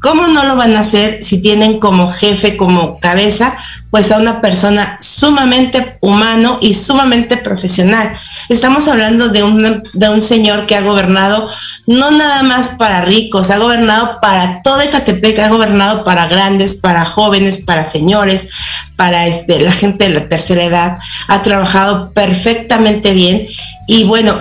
¿cómo 0.00 0.26
no 0.28 0.44
lo 0.44 0.56
van 0.56 0.74
a 0.74 0.80
hacer 0.80 1.22
si 1.22 1.42
tienen 1.42 1.78
como 1.78 2.10
jefe, 2.10 2.56
como 2.56 2.98
cabeza 2.98 3.56
pues 3.90 4.10
a 4.12 4.18
una 4.18 4.40
persona 4.40 4.98
sumamente 5.00 5.98
humano 6.00 6.58
y 6.60 6.74
sumamente 6.74 7.36
profesional. 7.36 8.16
Estamos 8.48 8.88
hablando 8.88 9.28
de 9.28 9.42
un, 9.42 9.82
de 9.92 10.08
un 10.08 10.22
señor 10.22 10.66
que 10.66 10.76
ha 10.76 10.82
gobernado 10.82 11.48
no 11.86 12.10
nada 12.10 12.42
más 12.42 12.76
para 12.78 13.04
ricos, 13.04 13.50
ha 13.50 13.58
gobernado 13.58 14.18
para 14.20 14.60
todo 14.62 14.80
Ecatepec, 14.80 15.38
ha 15.38 15.48
gobernado 15.48 16.04
para 16.04 16.26
grandes, 16.26 16.80
para 16.80 17.04
jóvenes, 17.04 17.62
para 17.64 17.84
señores, 17.84 18.48
para 18.96 19.26
este, 19.26 19.60
la 19.60 19.72
gente 19.72 20.08
de 20.08 20.14
la 20.14 20.28
tercera 20.28 20.64
edad, 20.64 20.98
ha 21.28 21.42
trabajado 21.42 22.12
perfectamente 22.12 23.12
bien 23.12 23.46
y 23.86 24.04
bueno, 24.04 24.34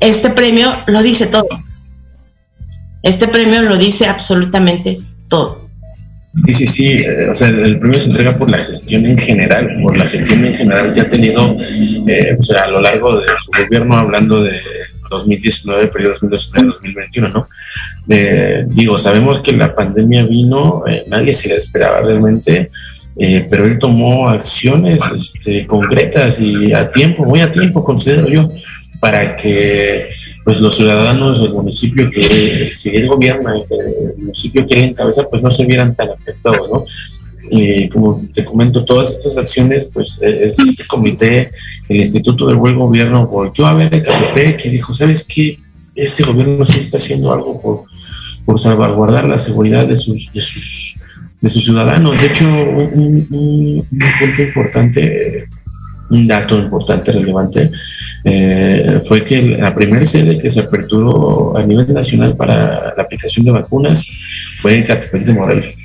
este 0.00 0.30
premio 0.30 0.72
lo 0.86 1.02
dice 1.02 1.26
todo. 1.26 1.46
Este 3.02 3.28
premio 3.28 3.62
lo 3.62 3.76
dice 3.76 4.06
absolutamente 4.06 4.98
todo. 5.28 5.59
Sí, 6.46 6.52
sí, 6.52 6.66
sí. 6.66 6.88
Eh, 6.92 7.28
o 7.30 7.34
sea, 7.34 7.48
el 7.48 7.78
premio 7.78 7.98
se 7.98 8.10
entrega 8.10 8.36
por 8.36 8.48
la 8.48 8.58
gestión 8.58 9.04
en 9.04 9.18
general, 9.18 9.72
por 9.82 9.96
la 9.96 10.06
gestión 10.06 10.44
en 10.44 10.54
general 10.54 10.92
que 10.92 11.00
ha 11.00 11.08
tenido, 11.08 11.56
eh, 12.06 12.36
o 12.38 12.42
sea, 12.42 12.64
a 12.64 12.68
lo 12.68 12.80
largo 12.80 13.20
de 13.20 13.26
su 13.36 13.50
gobierno, 13.50 13.96
hablando 13.96 14.44
de 14.44 14.60
2019, 15.08 15.88
periodo 15.88 16.14
2019-2021, 16.14 17.32
¿no? 17.32 17.48
digo, 18.68 18.96
sabemos 18.96 19.40
que 19.40 19.52
la 19.52 19.74
pandemia 19.74 20.24
vino, 20.24 20.84
eh, 20.86 21.04
nadie 21.08 21.34
se 21.34 21.48
la 21.48 21.56
esperaba 21.56 22.00
realmente, 22.00 22.70
pero 23.50 23.66
él 23.66 23.78
tomó 23.78 24.28
acciones 24.28 25.02
este, 25.12 25.66
concretas 25.66 26.40
y 26.40 26.72
a 26.72 26.90
tiempo, 26.90 27.24
muy 27.24 27.40
a 27.40 27.50
tiempo, 27.50 27.82
considero 27.82 28.28
yo, 28.28 28.50
para 29.00 29.34
que 29.34 30.08
pues 30.44 30.60
los 30.60 30.76
ciudadanos 30.76 31.40
del 31.40 31.52
municipio 31.52 32.10
que, 32.10 32.20
él 32.84 33.08
gobierna, 33.08 33.54
el 33.54 34.16
municipio 34.18 34.64
que 34.64 34.74
él 34.74 34.84
encabeza, 34.84 35.28
pues 35.28 35.42
no 35.42 35.50
se 35.50 35.66
vieran 35.66 35.94
tan 35.94 36.10
afectados, 36.10 36.70
¿no? 36.70 36.84
Y 37.52 37.88
como 37.88 38.22
te 38.32 38.44
comento, 38.44 38.84
todas 38.84 39.10
estas 39.10 39.36
acciones, 39.36 39.86
pues 39.92 40.20
e, 40.22 40.44
es 40.44 40.58
este 40.58 40.86
comité, 40.86 41.50
el 41.88 41.96
Instituto 41.96 42.46
del 42.46 42.56
Buen 42.56 42.78
Gobierno 42.78 43.26
volvió 43.26 43.66
a 43.66 43.74
ver 43.74 43.92
el 43.92 44.02
Catepec 44.02 44.66
y 44.66 44.70
dijo, 44.70 44.94
¿sabes 44.94 45.24
qué? 45.24 45.58
Este 45.94 46.22
gobierno 46.22 46.64
sí 46.64 46.78
está 46.78 46.98
haciendo 46.98 47.32
algo 47.32 47.60
por, 47.60 47.84
por 48.44 48.60
salvaguardar 48.60 49.28
la 49.28 49.38
seguridad 49.38 49.86
de 49.86 49.96
sus, 49.96 50.32
de 50.32 50.40
sus, 50.40 50.94
de 51.40 51.50
sus 51.50 51.64
ciudadanos. 51.64 52.20
De 52.20 52.28
hecho, 52.28 52.44
un, 52.44 53.26
un 53.30 53.88
punto 54.18 54.42
importante 54.42 55.48
un 56.10 56.26
dato 56.26 56.58
importante, 56.58 57.12
relevante, 57.12 57.70
eh, 58.24 59.00
fue 59.04 59.24
que 59.24 59.42
la 59.56 59.74
primera 59.74 60.04
sede 60.04 60.38
que 60.38 60.50
se 60.50 60.60
aperturó 60.60 61.56
a 61.56 61.62
nivel 61.62 61.92
nacional 61.92 62.36
para 62.36 62.94
la 62.96 63.02
aplicación 63.02 63.44
de 63.46 63.52
vacunas 63.52 64.10
fue 64.58 64.84
Catepec 64.84 65.24
de 65.24 65.32
Morelos. 65.32 65.76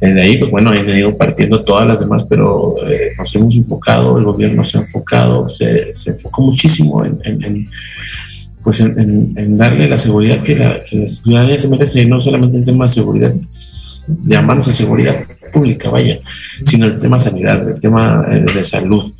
Eh, 0.00 0.12
de 0.12 0.20
ahí, 0.20 0.38
pues 0.38 0.50
bueno, 0.50 0.70
han 0.70 0.86
venido 0.86 1.16
partiendo 1.16 1.64
todas 1.64 1.86
las 1.86 2.00
demás, 2.00 2.24
pero 2.28 2.74
eh, 2.88 3.12
nos 3.16 3.34
hemos 3.34 3.56
enfocado, 3.56 4.18
el 4.18 4.24
gobierno 4.24 4.64
se 4.64 4.78
ha 4.78 4.80
enfocado, 4.80 5.48
se, 5.48 5.90
enfocó 6.06 6.42
muchísimo 6.42 7.04
en, 7.04 7.18
en, 7.24 7.68
pues 8.62 8.80
en, 8.80 9.56
darle 9.56 9.88
la 9.88 9.96
seguridad 9.96 10.40
que 10.40 10.56
la, 10.56 10.80
ciudadanía 11.06 11.58
se 11.58 11.68
merece, 11.68 12.04
no 12.04 12.20
solamente 12.20 12.58
en 12.58 12.64
tema 12.64 12.84
de 12.84 12.90
seguridad, 12.90 13.34
llamándose 14.22 14.72
seguridad 14.72 15.16
pública, 15.52 15.90
vaya, 15.90 16.18
sino 16.64 16.86
el 16.86 16.98
tema 16.98 17.18
sanidad, 17.18 17.68
el 17.68 17.80
tema 17.80 18.22
de 18.22 18.64
salud. 18.64 19.12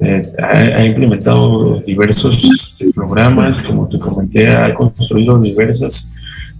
Eh, 0.00 0.24
ha, 0.40 0.84
implementado 0.84 1.80
diversos 1.80 2.44
este, 2.44 2.92
programas, 2.92 3.60
como 3.60 3.88
te 3.88 3.98
comenté, 3.98 4.48
ha 4.48 4.72
construido 4.72 5.40
diversas, 5.40 6.14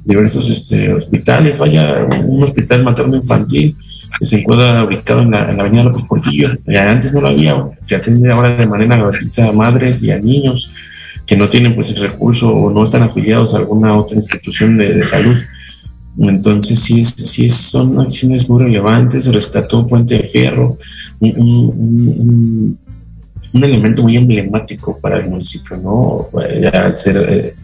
diversos 0.05 0.51
este, 0.51 0.93
hospitales, 0.93 1.57
vaya, 1.57 2.09
un 2.25 2.43
hospital 2.43 2.83
materno 2.83 3.15
infantil 3.15 3.77
que 4.19 4.25
se 4.25 4.41
encuentra 4.41 4.83
ubicado 4.83 5.23
en 5.23 5.31
la, 5.31 5.43
avenida 5.43 5.85
López 5.85 6.03
Portillo. 6.03 6.49
Ya 6.67 6.91
antes 6.91 7.15
no 7.15 7.21
lo 7.21 7.29
había, 7.29 7.65
ya 7.87 8.01
tiene 8.01 8.33
ahora 8.33 8.57
de 8.57 8.67
manera 8.67 8.97
gratuita 8.97 9.49
a 9.49 9.53
madres 9.53 10.03
y 10.03 10.11
a 10.11 10.19
niños 10.19 10.73
que 11.25 11.37
no 11.37 11.49
tienen 11.49 11.75
pues 11.75 11.91
el 11.91 11.99
recurso 11.99 12.53
o 12.53 12.73
no 12.73 12.83
están 12.83 13.03
afiliados 13.05 13.55
a 13.55 13.59
alguna 13.59 13.95
otra 13.95 14.17
institución 14.17 14.77
de, 14.77 15.01
salud. 15.05 15.37
Entonces 16.19 16.81
sí, 16.81 17.05
sí 17.05 17.49
son 17.49 18.01
acciones 18.01 18.49
muy 18.49 18.65
relevantes, 18.65 19.33
rescató 19.33 19.87
Puente 19.87 20.19
de 20.19 20.29
Fierro, 20.29 20.77
un 21.21 22.77
elemento 23.55 24.03
muy 24.03 24.17
emblemático 24.17 24.99
para 24.99 25.19
el 25.19 25.29
municipio, 25.29 25.77
¿no? 25.77 26.29
Ya 26.61 26.87
al 26.87 26.97
ser 26.99 27.17
eh, 27.29 27.55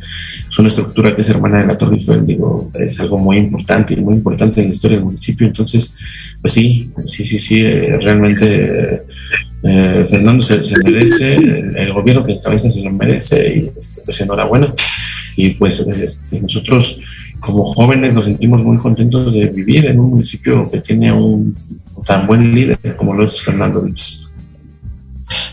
es 0.49 0.59
una 0.59 0.69
estructura 0.69 1.15
que 1.15 1.23
es 1.23 1.29
hermana 1.29 1.59
de 1.59 1.67
la 1.67 1.79
Torre 1.79 1.95
Eiffel, 1.95 2.27
digo, 2.27 2.71
es 2.75 2.99
algo 3.01 3.19
muy 3.19 3.39
importante 3.39 3.95
y 3.95 3.97
muy 3.97 4.15
importante 4.15 4.61
en 4.61 4.69
la 4.69 4.73
historia 4.73 4.97
del 4.97 5.07
municipio. 5.07 5.47
Entonces, 5.47 5.97
pues 6.41 6.53
sí, 6.53 6.91
sí, 7.05 7.25
sí, 7.25 7.39
sí, 7.39 7.61
eh, 7.61 7.99
realmente 8.01 9.03
eh, 9.63 10.07
Fernando 10.09 10.43
se, 10.43 10.61
merece, 10.85 11.35
el, 11.35 11.93
gobierno 11.93 12.25
que 12.25 12.33
encabeza 12.33 12.69
se 12.69 12.83
lo 12.83 12.91
merece 12.91 13.57
y 13.57 13.71
este, 13.79 14.03
pues 14.05 14.21
enhorabuena. 14.21 14.73
Y 15.37 15.51
pues 15.51 15.81
este, 15.81 16.41
nosotros 16.41 17.01
como 17.41 17.65
jóvenes 17.65 18.15
nos 18.15 18.27
sentimos 18.27 18.63
muy 18.63 18.77
contentos 18.77 19.35
de 19.35 19.47
vivir 19.47 19.87
en 19.87 19.99
un 19.99 20.11
municipio 20.11 20.71
que 20.71 20.81
tiene 20.81 21.13
un 21.13 21.55
tan 22.07 22.27
buen 22.27 22.55
líder 22.55 22.79
como 22.97 23.15
lo 23.15 23.25
es 23.25 23.43
Fernando 23.43 23.81
Luis. 23.81 24.31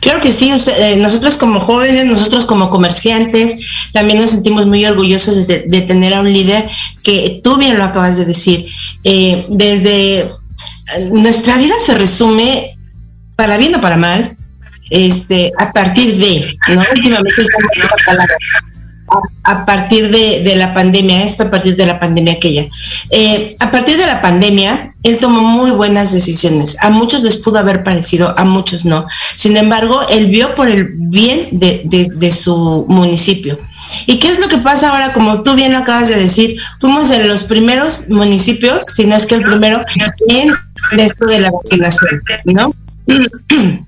Claro 0.02 0.20
que 0.20 0.32
sí, 0.32 0.52
eh, 0.52 0.98
nosotros 0.98 1.38
como 1.38 1.62
jóvenes, 1.62 2.06
nosotros 2.06 2.46
como 2.46 2.70
comerciantes, 2.70 3.90
también 3.94 4.20
nos 4.20 4.32
sentimos 4.32 4.66
muy 4.66 4.86
orgullosos 4.86 5.48
de, 5.48 5.82
tener 5.82 6.14
a 6.14 6.22
un 6.22 6.32
líder 6.32 6.70
que 7.04 7.40
tú 7.44 7.58
bien 7.58 7.78
lo 7.78 7.86
acabas 7.86 8.18
de 8.18 8.26
decir. 8.26 8.68
Eh, 9.04 9.46
desde 9.50 10.30
nuestra 11.12 11.58
vida 11.58 11.74
se 11.86 11.98
resume, 11.98 12.78
para 13.36 13.58
bien 13.58 13.76
o 13.76 13.82
para 13.82 13.98
mal, 13.98 14.36
este, 14.90 15.52
a 15.58 15.72
partir 15.72 16.18
de, 16.18 16.58
¿no? 16.74 16.84
Últimamente 16.94 17.42
estamos 17.42 17.72
esa 17.78 17.96
palabra, 18.06 18.36
a, 19.44 19.66
partir 19.66 20.10
de, 20.10 20.56
la 20.56 20.74
pandemia, 20.74 21.24
esto 21.24 21.44
a 21.44 21.52
partir 21.52 21.76
de 21.76 21.86
la 21.86 22.00
pandemia 22.00 22.34
aquella. 22.34 22.66
Eh, 23.10 23.56
a 23.60 23.72
partir 23.72 23.98
de 23.98 24.06
la 24.06 24.22
pandemia, 24.22 24.94
él 25.04 25.20
tomó 25.20 25.42
muy 25.42 25.72
buenas 25.72 26.14
decisiones. 26.14 26.78
A 26.82 26.90
muchos 26.90 27.24
les 27.24 27.38
pudo 27.38 27.60
haber 27.60 27.84
parecido, 27.84 28.34
a 28.38 28.46
muchos 28.46 28.86
no. 28.86 29.06
Sin 29.36 29.58
embargo, 29.58 30.00
él 30.12 30.28
vio 30.28 30.56
por 30.56 30.70
el 30.70 30.90
bien 30.96 31.50
de, 31.52 32.32
su 32.32 32.86
municipio. 32.88 33.60
¿Y 34.06 34.20
qué 34.20 34.30
es 34.30 34.40
lo 34.40 34.48
que 34.48 34.60
pasa 34.60 34.92
ahora? 34.92 35.12
Como 35.12 35.44
tú 35.44 35.56
bien 35.56 35.74
lo 35.74 35.80
acabas 35.80 36.08
de 36.08 36.16
decir, 36.16 36.58
fuimos 36.80 37.10
de 37.10 37.26
los 37.26 37.44
primeros 37.44 38.10
municipios, 38.10 38.84
si 38.88 39.06
no 39.06 39.16
es 39.16 39.26
que 39.26 39.36
el 39.36 39.44
primero, 39.44 39.84
en 40.28 41.00
esto 41.00 41.26
de 41.26 41.40
la 41.40 41.52
vacunación, 41.52 42.22
¿no? 42.46 42.74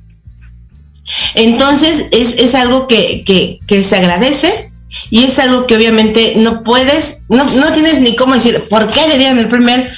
Entonces, 1.36 2.07
es, 2.11 2.38
es 2.38 2.55
algo 2.55 2.88
que, 2.88 3.24
que 3.26 3.84
se 3.84 3.95
agradece, 3.95 4.72
y 5.10 5.24
es 5.24 5.39
algo 5.39 5.68
que 5.68 5.76
obviamente 5.76 6.34
no 6.38 6.64
puedes, 6.64 7.24
no, 7.30 7.44
no 7.44 7.72
tienes 7.74 8.02
ni 8.02 8.16
cómo 8.16 8.34
decir, 8.34 8.62
¿por 8.70 8.88
qué 8.88 9.08
le 9.08 9.18
dieron 9.18 9.39
el 9.39 9.48
primer? 9.48 9.91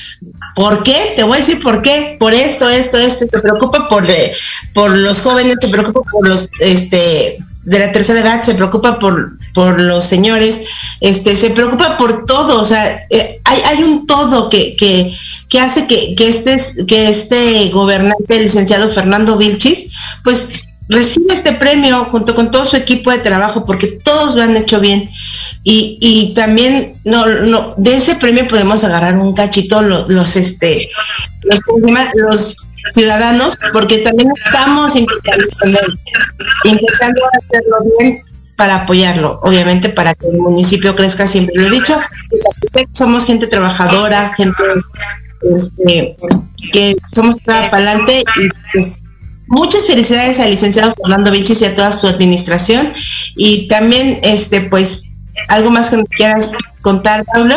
¿Por 0.56 0.84
qué? 0.84 1.14
Te 1.16 1.24
voy 1.24 1.38
a 1.38 1.42
decir 1.42 1.62
por 1.62 1.82
qué. 1.82 2.18
Por 2.20 2.34
esto, 2.34 2.70
esto, 2.70 2.98
esto. 2.98 3.26
Te 3.28 3.40
preocupa 3.40 3.90
por, 3.90 4.10
eh, 4.10 4.34
por 4.74 4.96
los 4.96 5.22
jóvenes, 5.22 5.60
te 5.60 5.68
preocupa 5.68 6.02
por 6.10 6.28
los 6.28 6.50
este, 6.60 7.38
de 7.64 7.80
la 7.80 7.92
tercera 7.92 8.22
edad, 8.22 8.44
se 8.44 8.56
preocupa 8.56 9.00
por, 9.00 9.38
por 9.54 9.80
los 9.80 10.04
señores, 10.04 10.64
este, 11.02 11.36
se 11.36 11.50
preocupa 11.50 11.98
por 11.98 12.26
todo. 12.26 12.62
O 12.62 12.66
sea, 12.66 13.06
eh, 13.10 13.42
hay, 13.44 13.62
hay 13.66 13.84
un 13.84 14.08
todo 14.08 14.50
que, 14.50 14.76
que, 14.78 15.14
que 15.50 15.60
hace 15.60 15.88
que, 15.88 16.16
que, 16.16 16.30
este, 16.30 16.86
que 16.86 17.10
este 17.10 17.70
gobernante, 17.70 18.38
el 18.38 18.44
licenciado 18.44 18.88
Fernando 18.88 19.38
Vilchis, 19.38 19.92
pues 20.24 20.66
recibe 20.88 21.34
este 21.34 21.54
premio 21.54 22.06
junto 22.06 22.36
con 22.36 22.52
todo 22.52 22.66
su 22.66 22.78
equipo 22.78 23.12
de 23.12 23.20
trabajo 23.20 23.66
porque 23.66 23.88
todos 24.04 24.36
lo 24.36 24.44
han 24.44 24.56
hecho 24.56 24.80
bien 24.80 25.10
y, 25.64 25.98
y 26.00 26.34
también 26.34 26.94
no, 27.04 27.26
no 27.26 27.74
de 27.78 27.96
ese 27.96 28.16
premio 28.16 28.48
podemos 28.48 28.84
agarrar 28.84 29.18
un 29.18 29.34
cachito 29.34 29.82
los, 29.82 30.08
los 30.10 30.36
este 30.36 30.90
los, 31.44 31.60
los 32.16 32.56
ciudadanos 32.94 33.58
porque 33.74 34.00
también 34.00 34.32
estamos 34.46 34.96
intentando, 34.96 35.48
intentando 36.64 37.22
hacerlo 37.34 37.78
bien 38.00 38.22
para 38.56 38.84
apoyarlo, 38.84 39.40
obviamente 39.44 39.90
para 39.90 40.14
que 40.14 40.28
el 40.28 40.38
municipio 40.38 40.96
crezca 40.96 41.28
siempre. 41.28 41.56
Lo 41.56 41.68
he 41.68 41.72
dicho, 41.72 42.00
somos 42.94 43.26
gente 43.26 43.48
trabajadora, 43.48 44.30
gente 44.30 44.64
este, 45.54 46.16
que 46.72 46.96
somos 47.14 47.36
para 47.46 47.68
adelante 47.68 48.24
y 48.38 48.50
pues, 48.72 48.94
Muchas 49.48 49.86
felicidades 49.88 50.40
al 50.40 50.52
licenciado 50.52 50.94
Fernando 50.96 51.32
Vilches 51.32 51.62
y 51.62 51.66
a 51.66 51.76
toda 51.76 51.92
su 51.92 52.08
administración. 52.08 52.86
Y 53.36 53.68
también, 53.68 54.20
este, 54.24 54.62
pues, 54.62 55.12
¿algo 55.48 55.70
más 55.70 55.90
que 55.90 55.98
nos 55.98 56.10
quieras 56.10 56.54
contar, 56.82 57.26
Pablo? 57.26 57.56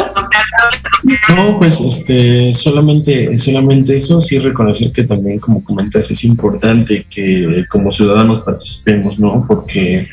No, 1.36 1.58
pues 1.58 1.80
este, 1.80 2.52
solamente, 2.52 3.36
solamente 3.36 3.96
eso, 3.96 4.20
sí 4.20 4.38
reconocer 4.38 4.90
que 4.90 5.04
también, 5.04 5.38
como 5.38 5.62
comentas, 5.62 6.10
es 6.10 6.24
importante 6.24 7.06
que 7.08 7.64
como 7.68 7.92
ciudadanos 7.92 8.40
participemos, 8.40 9.18
¿no? 9.18 9.44
Porque 9.46 10.08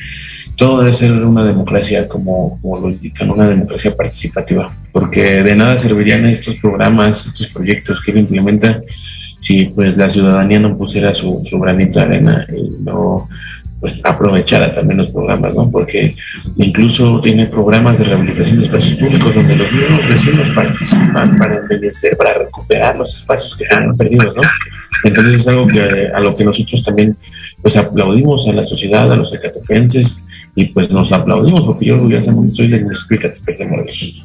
todo 0.56 0.78
debe 0.78 0.92
ser 0.92 1.12
una 1.12 1.44
democracia, 1.44 2.08
como, 2.08 2.58
como 2.62 2.78
lo 2.78 2.90
indican, 2.90 3.30
una 3.30 3.48
democracia 3.48 3.94
participativa, 3.94 4.74
porque 4.92 5.42
de 5.42 5.54
nada 5.54 5.76
servirían 5.76 6.24
estos 6.26 6.56
programas, 6.56 7.26
estos 7.26 7.48
proyectos 7.48 8.00
que 8.00 8.12
él 8.12 8.18
implementa 8.18 8.82
si 9.46 9.66
pues 9.66 9.96
la 9.96 10.08
ciudadanía 10.08 10.58
no 10.58 10.76
pusiera 10.76 11.14
su, 11.14 11.40
su 11.44 11.60
granito 11.60 12.00
de 12.00 12.04
arena 12.04 12.46
y 12.48 12.82
no 12.82 13.28
pues 13.78 14.00
aprovechara 14.02 14.72
también 14.72 14.98
los 14.98 15.08
programas, 15.08 15.54
¿no? 15.54 15.70
Porque 15.70 16.16
incluso 16.56 17.20
tiene 17.20 17.46
programas 17.46 17.98
de 17.98 18.06
rehabilitación 18.06 18.56
de 18.56 18.64
espacios 18.64 18.98
públicos 18.98 19.36
donde 19.36 19.54
los 19.54 19.70
mismos 19.70 20.08
vecinos 20.08 20.50
participan 20.50 21.38
para 21.38 21.58
embellecer, 21.58 22.16
para 22.16 22.34
recuperar 22.34 22.96
los 22.96 23.14
espacios 23.14 23.54
que 23.54 23.66
tienen 23.66 23.92
perdidos, 23.92 24.34
¿no? 24.34 24.42
Entonces 25.04 25.34
es 25.34 25.46
algo 25.46 25.68
que 25.68 26.10
a 26.12 26.18
lo 26.18 26.34
que 26.34 26.44
nosotros 26.44 26.82
también 26.82 27.16
pues 27.62 27.76
aplaudimos 27.76 28.48
a 28.48 28.52
la 28.52 28.64
sociedad, 28.64 29.12
a 29.12 29.16
los 29.16 29.32
ecatepenses 29.32 30.24
y 30.56 30.64
pues 30.66 30.90
nos 30.90 31.12
aplaudimos 31.12 31.64
porque 31.66 31.84
yo 31.84 31.94
orgullosamente 31.94 32.52
soy 32.52 32.66
del 32.66 32.82
municipio 32.82 33.20
de 33.20 33.54
de 33.56 33.66
Morelos. 33.68 34.24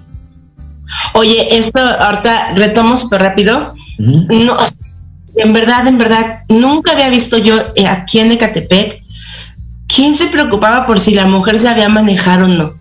Oye, 1.13 1.57
esto 1.57 1.79
ahorita 1.79 2.55
retomo 2.55 2.95
súper 2.95 3.21
rápido. 3.21 3.75
No, 3.99 4.57
en 5.35 5.53
verdad, 5.53 5.87
en 5.87 5.97
verdad, 5.97 6.43
nunca 6.49 6.93
había 6.93 7.09
visto 7.09 7.37
yo 7.37 7.53
eh, 7.75 7.87
aquí 7.87 8.19
en 8.19 8.31
Ecatepec 8.31 9.03
quién 9.87 10.17
se 10.17 10.27
preocupaba 10.27 10.85
por 10.85 10.99
si 10.99 11.13
la 11.13 11.25
mujer 11.25 11.59
sabía 11.59 11.89
manejar 11.89 12.41
o 12.41 12.47
no. 12.47 12.73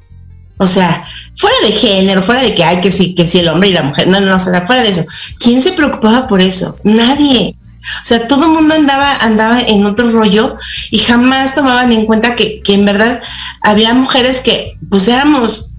O 0.58 0.66
sea, 0.66 1.08
fuera 1.36 1.56
de 1.64 1.72
género, 1.72 2.22
fuera 2.22 2.42
de 2.42 2.54
que 2.54 2.64
hay 2.64 2.80
que 2.80 2.92
sí, 2.92 3.14
que 3.14 3.26
sí 3.26 3.38
el 3.38 3.48
hombre 3.48 3.70
y 3.70 3.72
la 3.72 3.82
mujer, 3.82 4.08
no, 4.08 4.20
no, 4.20 4.26
no, 4.26 4.38
fuera 4.38 4.82
de 4.82 4.90
eso. 4.90 5.04
¿Quién 5.38 5.62
se 5.62 5.72
preocupaba 5.72 6.28
por 6.28 6.40
eso? 6.40 6.76
Nadie. 6.84 7.56
O 8.02 8.06
sea, 8.06 8.28
todo 8.28 8.44
el 8.44 8.50
mundo 8.50 8.74
andaba, 8.74 9.16
andaba 9.22 9.60
en 9.60 9.86
otro 9.86 10.10
rollo 10.12 10.58
y 10.90 10.98
jamás 10.98 11.54
tomaban 11.54 11.90
en 11.92 12.04
cuenta 12.04 12.36
que, 12.36 12.60
que 12.60 12.74
en 12.74 12.84
verdad 12.84 13.22
había 13.62 13.94
mujeres 13.94 14.40
que 14.40 14.76
pues 14.90 15.08
éramos 15.08 15.70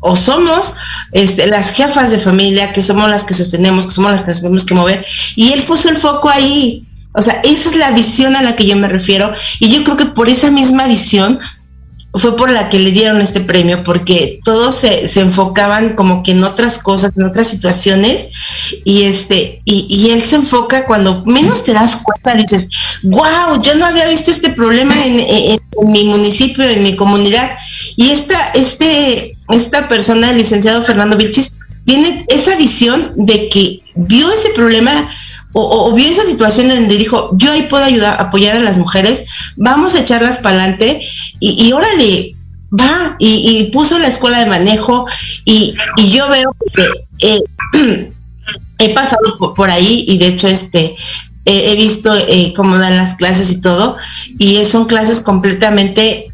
o 0.00 0.16
somos 0.16 0.76
este, 1.14 1.46
las 1.46 1.70
jefas 1.70 2.10
de 2.10 2.18
familia, 2.18 2.72
que 2.72 2.82
somos 2.82 3.08
las 3.08 3.22
que 3.22 3.34
sostenemos, 3.34 3.86
que 3.86 3.92
somos 3.92 4.10
las 4.10 4.22
que 4.22 4.32
nos 4.32 4.40
tenemos 4.40 4.66
que 4.66 4.74
mover. 4.74 5.06
Y 5.36 5.52
él 5.52 5.62
puso 5.62 5.88
el 5.88 5.96
foco 5.96 6.28
ahí. 6.28 6.88
O 7.12 7.22
sea, 7.22 7.40
esa 7.44 7.70
es 7.70 7.76
la 7.76 7.92
visión 7.92 8.34
a 8.34 8.42
la 8.42 8.56
que 8.56 8.66
yo 8.66 8.76
me 8.76 8.88
refiero. 8.88 9.32
Y 9.60 9.70
yo 9.70 9.84
creo 9.84 9.96
que 9.96 10.06
por 10.06 10.28
esa 10.28 10.50
misma 10.50 10.88
visión 10.88 11.38
fue 12.14 12.36
por 12.36 12.50
la 12.50 12.68
que 12.68 12.80
le 12.80 12.90
dieron 12.90 13.20
este 13.20 13.40
premio, 13.40 13.84
porque 13.84 14.40
todos 14.44 14.74
se, 14.74 15.06
se 15.06 15.20
enfocaban 15.20 15.94
como 15.94 16.24
que 16.24 16.32
en 16.32 16.42
otras 16.42 16.78
cosas, 16.78 17.12
en 17.16 17.24
otras 17.24 17.46
situaciones, 17.48 18.30
y 18.84 19.02
este, 19.02 19.62
y, 19.64 19.86
y, 19.88 20.10
él 20.10 20.22
se 20.22 20.36
enfoca 20.36 20.86
cuando 20.86 21.24
menos 21.26 21.64
te 21.64 21.72
das 21.72 22.02
cuenta, 22.04 22.34
dices, 22.34 22.68
wow, 23.02 23.60
yo 23.62 23.74
no 23.76 23.86
había 23.86 24.08
visto 24.08 24.30
este 24.30 24.50
problema 24.50 24.94
en, 25.04 25.18
en, 25.18 25.60
en 25.80 25.92
mi 25.92 26.04
municipio, 26.04 26.64
en 26.64 26.84
mi 26.84 26.94
comunidad, 26.94 27.50
y 27.96 28.10
esta, 28.10 28.38
este, 28.54 29.33
esta 29.50 29.88
persona, 29.88 30.30
el 30.30 30.38
licenciado 30.38 30.82
Fernando 30.82 31.16
Vilchis, 31.16 31.52
tiene 31.84 32.24
esa 32.28 32.56
visión 32.56 33.12
de 33.16 33.48
que 33.48 33.82
vio 33.94 34.30
ese 34.32 34.50
problema 34.50 34.92
o, 35.52 35.92
vio 35.92 36.08
esa 36.08 36.24
situación 36.24 36.70
en 36.70 36.80
donde 36.80 36.98
dijo, 36.98 37.30
yo 37.34 37.52
ahí 37.52 37.66
puedo 37.70 37.84
ayudar, 37.84 38.20
apoyar 38.20 38.56
a 38.56 38.60
las 38.60 38.78
mujeres, 38.78 39.26
vamos 39.56 39.94
a 39.94 40.00
echarlas 40.00 40.38
para 40.38 40.58
adelante 40.58 41.00
y, 41.38 41.66
y, 41.66 41.72
órale, 41.72 42.34
va, 42.72 43.16
y, 43.20 43.70
puso 43.72 43.98
la 44.00 44.08
escuela 44.08 44.40
de 44.40 44.50
manejo 44.50 45.06
y, 45.44 45.76
y 45.96 46.10
yo 46.10 46.28
veo 46.28 46.56
que 46.74 46.88
eh, 47.20 47.40
he 48.78 48.94
pasado 48.94 49.54
por, 49.54 49.70
ahí 49.70 50.04
y 50.08 50.18
de 50.18 50.26
hecho 50.26 50.48
este 50.48 50.96
he 51.46 51.76
visto 51.76 52.14
eh, 52.16 52.54
cómo 52.56 52.78
dan 52.78 52.96
las 52.96 53.16
clases 53.16 53.50
y 53.52 53.60
todo 53.60 53.98
y 54.38 54.64
son 54.64 54.86
clases 54.86 55.20
completamente, 55.20 56.32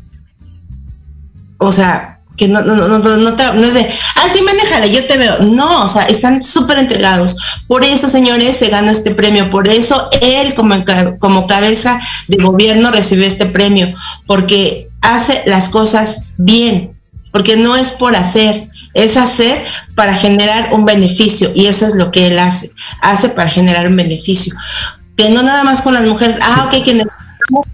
o 1.58 1.72
sea, 1.72 2.09
que 2.40 2.48
no, 2.48 2.62
no, 2.62 2.74
no, 2.74 2.98
no, 2.98 3.16
no, 3.18 3.30
no 3.52 3.64
es 3.66 3.74
de, 3.74 3.86
ah, 4.16 4.24
sí, 4.32 4.40
manéjale, 4.40 4.90
yo 4.90 5.06
te 5.06 5.18
veo. 5.18 5.40
No, 5.40 5.84
o 5.84 5.88
sea, 5.88 6.04
están 6.04 6.42
súper 6.42 6.78
entregados. 6.78 7.36
Por 7.66 7.84
eso, 7.84 8.08
señores, 8.08 8.56
se 8.56 8.68
ganó 8.68 8.90
este 8.90 9.14
premio. 9.14 9.50
Por 9.50 9.68
eso 9.68 10.08
él, 10.22 10.54
como, 10.54 10.74
como 11.18 11.46
cabeza 11.46 12.00
de 12.28 12.42
gobierno, 12.42 12.90
recibió 12.90 13.26
este 13.26 13.44
premio. 13.44 13.92
Porque 14.26 14.88
hace 15.02 15.42
las 15.44 15.68
cosas 15.68 16.28
bien. 16.38 16.96
Porque 17.30 17.58
no 17.58 17.76
es 17.76 17.88
por 17.90 18.16
hacer, 18.16 18.68
es 18.94 19.18
hacer 19.18 19.62
para 19.94 20.14
generar 20.14 20.72
un 20.72 20.86
beneficio. 20.86 21.50
Y 21.54 21.66
eso 21.66 21.86
es 21.86 21.94
lo 21.94 22.10
que 22.10 22.28
él 22.28 22.38
hace. 22.38 22.70
Hace 23.02 23.28
para 23.28 23.50
generar 23.50 23.86
un 23.86 23.96
beneficio. 23.96 24.54
Que 25.14 25.28
no 25.28 25.42
nada 25.42 25.62
más 25.62 25.82
con 25.82 25.92
las 25.92 26.06
mujeres. 26.06 26.38
Ah, 26.40 26.68
ok, 26.68 26.84
que 26.84 27.02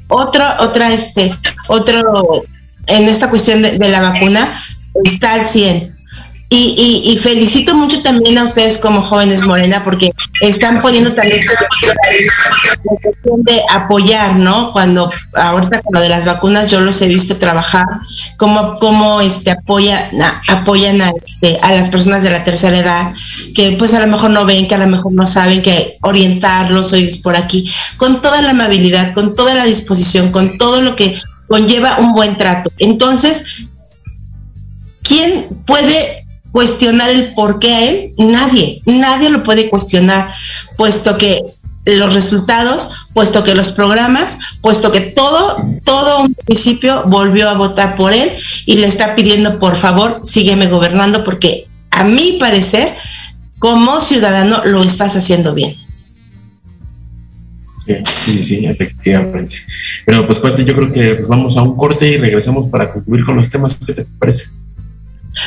otro, 0.08 0.44
otra, 0.58 0.92
este, 0.92 1.32
otro 1.68 2.42
en 2.86 3.04
esta 3.04 3.28
cuestión 3.28 3.62
de, 3.62 3.78
la 3.78 4.00
vacuna 4.00 4.48
está 5.04 5.34
al 5.34 5.46
100. 5.46 5.96
Y, 6.48 6.56
y, 6.56 7.12
y, 7.12 7.16
felicito 7.16 7.74
mucho 7.74 8.00
también 8.02 8.38
a 8.38 8.44
ustedes 8.44 8.78
como 8.78 9.02
jóvenes 9.02 9.44
Morena 9.46 9.82
porque 9.82 10.12
están 10.40 10.80
poniendo 10.80 11.12
también 11.12 11.44
la 11.44 12.96
cuestión 13.02 13.42
de 13.42 13.60
apoyar, 13.72 14.36
¿no? 14.36 14.70
Cuando 14.70 15.10
ahorita 15.34 15.82
con 15.82 15.94
lo 15.94 16.00
de 16.00 16.08
las 16.08 16.24
vacunas 16.24 16.70
yo 16.70 16.80
los 16.80 17.02
he 17.02 17.08
visto 17.08 17.36
trabajar, 17.36 17.84
como, 18.36 18.78
como 18.78 19.20
este 19.20 19.50
apoya, 19.50 20.08
apoyan 20.46 21.00
a, 21.00 21.10
este, 21.24 21.58
a 21.62 21.72
las 21.72 21.88
personas 21.88 22.22
de 22.22 22.30
la 22.30 22.44
tercera 22.44 22.78
edad, 22.78 23.12
que 23.56 23.74
pues 23.76 23.94
a 23.94 23.98
lo 23.98 24.06
mejor 24.06 24.30
no 24.30 24.44
ven, 24.44 24.68
que 24.68 24.76
a 24.76 24.78
lo 24.78 24.86
mejor 24.86 25.12
no 25.14 25.26
saben, 25.26 25.62
que 25.62 25.96
orientarlos, 26.02 26.92
hoy 26.92 27.12
por 27.24 27.34
aquí, 27.34 27.68
con 27.96 28.22
toda 28.22 28.40
la 28.42 28.50
amabilidad, 28.50 29.14
con 29.14 29.34
toda 29.34 29.54
la 29.56 29.64
disposición, 29.64 30.30
con 30.30 30.58
todo 30.58 30.80
lo 30.80 30.94
que 30.94 31.20
conlleva 31.48 31.98
un 31.98 32.12
buen 32.12 32.36
trato. 32.36 32.70
Entonces, 32.78 33.66
¿quién 35.02 35.46
puede 35.66 36.26
cuestionar 36.52 37.10
el 37.10 37.34
por 37.34 37.58
qué 37.58 37.74
a 37.74 37.88
él? 37.88 38.10
Nadie, 38.18 38.80
nadie 38.86 39.30
lo 39.30 39.42
puede 39.42 39.68
cuestionar, 39.68 40.28
puesto 40.76 41.16
que 41.18 41.40
los 41.84 42.14
resultados, 42.14 43.06
puesto 43.14 43.44
que 43.44 43.54
los 43.54 43.70
programas, 43.70 44.38
puesto 44.60 44.90
que 44.90 45.00
todo, 45.00 45.56
todo 45.84 46.22
un 46.22 46.36
municipio 46.46 47.04
volvió 47.06 47.48
a 47.48 47.54
votar 47.54 47.96
por 47.96 48.12
él 48.12 48.30
y 48.66 48.74
le 48.74 48.86
está 48.86 49.14
pidiendo, 49.14 49.58
por 49.58 49.76
favor, 49.76 50.20
sígueme 50.24 50.66
gobernando, 50.66 51.24
porque 51.24 51.66
a 51.90 52.04
mi 52.04 52.38
parecer, 52.40 52.92
como 53.58 54.00
ciudadano, 54.00 54.62
lo 54.64 54.82
estás 54.82 55.14
haciendo 55.16 55.54
bien. 55.54 55.74
Sí, 57.86 58.42
sí, 58.42 58.66
efectivamente. 58.66 59.56
Pero 60.04 60.26
pues, 60.26 60.38
Pati, 60.38 60.64
yo 60.64 60.74
creo 60.74 60.90
que 60.90 61.14
pues, 61.14 61.28
vamos 61.28 61.56
a 61.56 61.62
un 61.62 61.76
corte 61.76 62.08
y 62.08 62.16
regresamos 62.18 62.66
para 62.66 62.92
concluir 62.92 63.24
con 63.24 63.36
los 63.36 63.48
temas. 63.48 63.78
¿Qué 63.84 63.92
te 63.92 64.06
parece? 64.18 64.46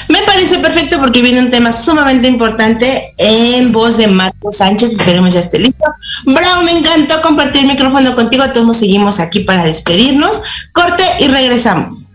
Me 0.07 0.21
parece 0.21 0.59
perfecto 0.59 0.99
porque 0.99 1.21
viene 1.21 1.39
un 1.39 1.51
tema 1.51 1.71
sumamente 1.73 2.27
importante 2.27 3.13
en 3.17 3.71
voz 3.71 3.97
de 3.97 4.07
Marco 4.07 4.51
Sánchez. 4.51 4.91
Esperemos 4.91 5.33
ya 5.33 5.39
esté 5.39 5.59
listo. 5.59 5.83
Brown, 6.25 6.63
me 6.65 6.77
encantó 6.77 7.21
compartir 7.21 7.61
el 7.61 7.67
micrófono 7.67 8.15
contigo. 8.15 8.43
Todos 8.53 8.77
seguimos 8.77 9.19
aquí 9.19 9.41
para 9.41 9.65
despedirnos. 9.65 10.43
Corte 10.73 11.03
y 11.21 11.27
regresamos. 11.27 12.13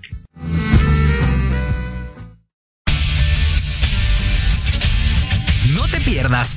No 5.75 5.89
te 5.91 6.01
pierdas 6.01 6.57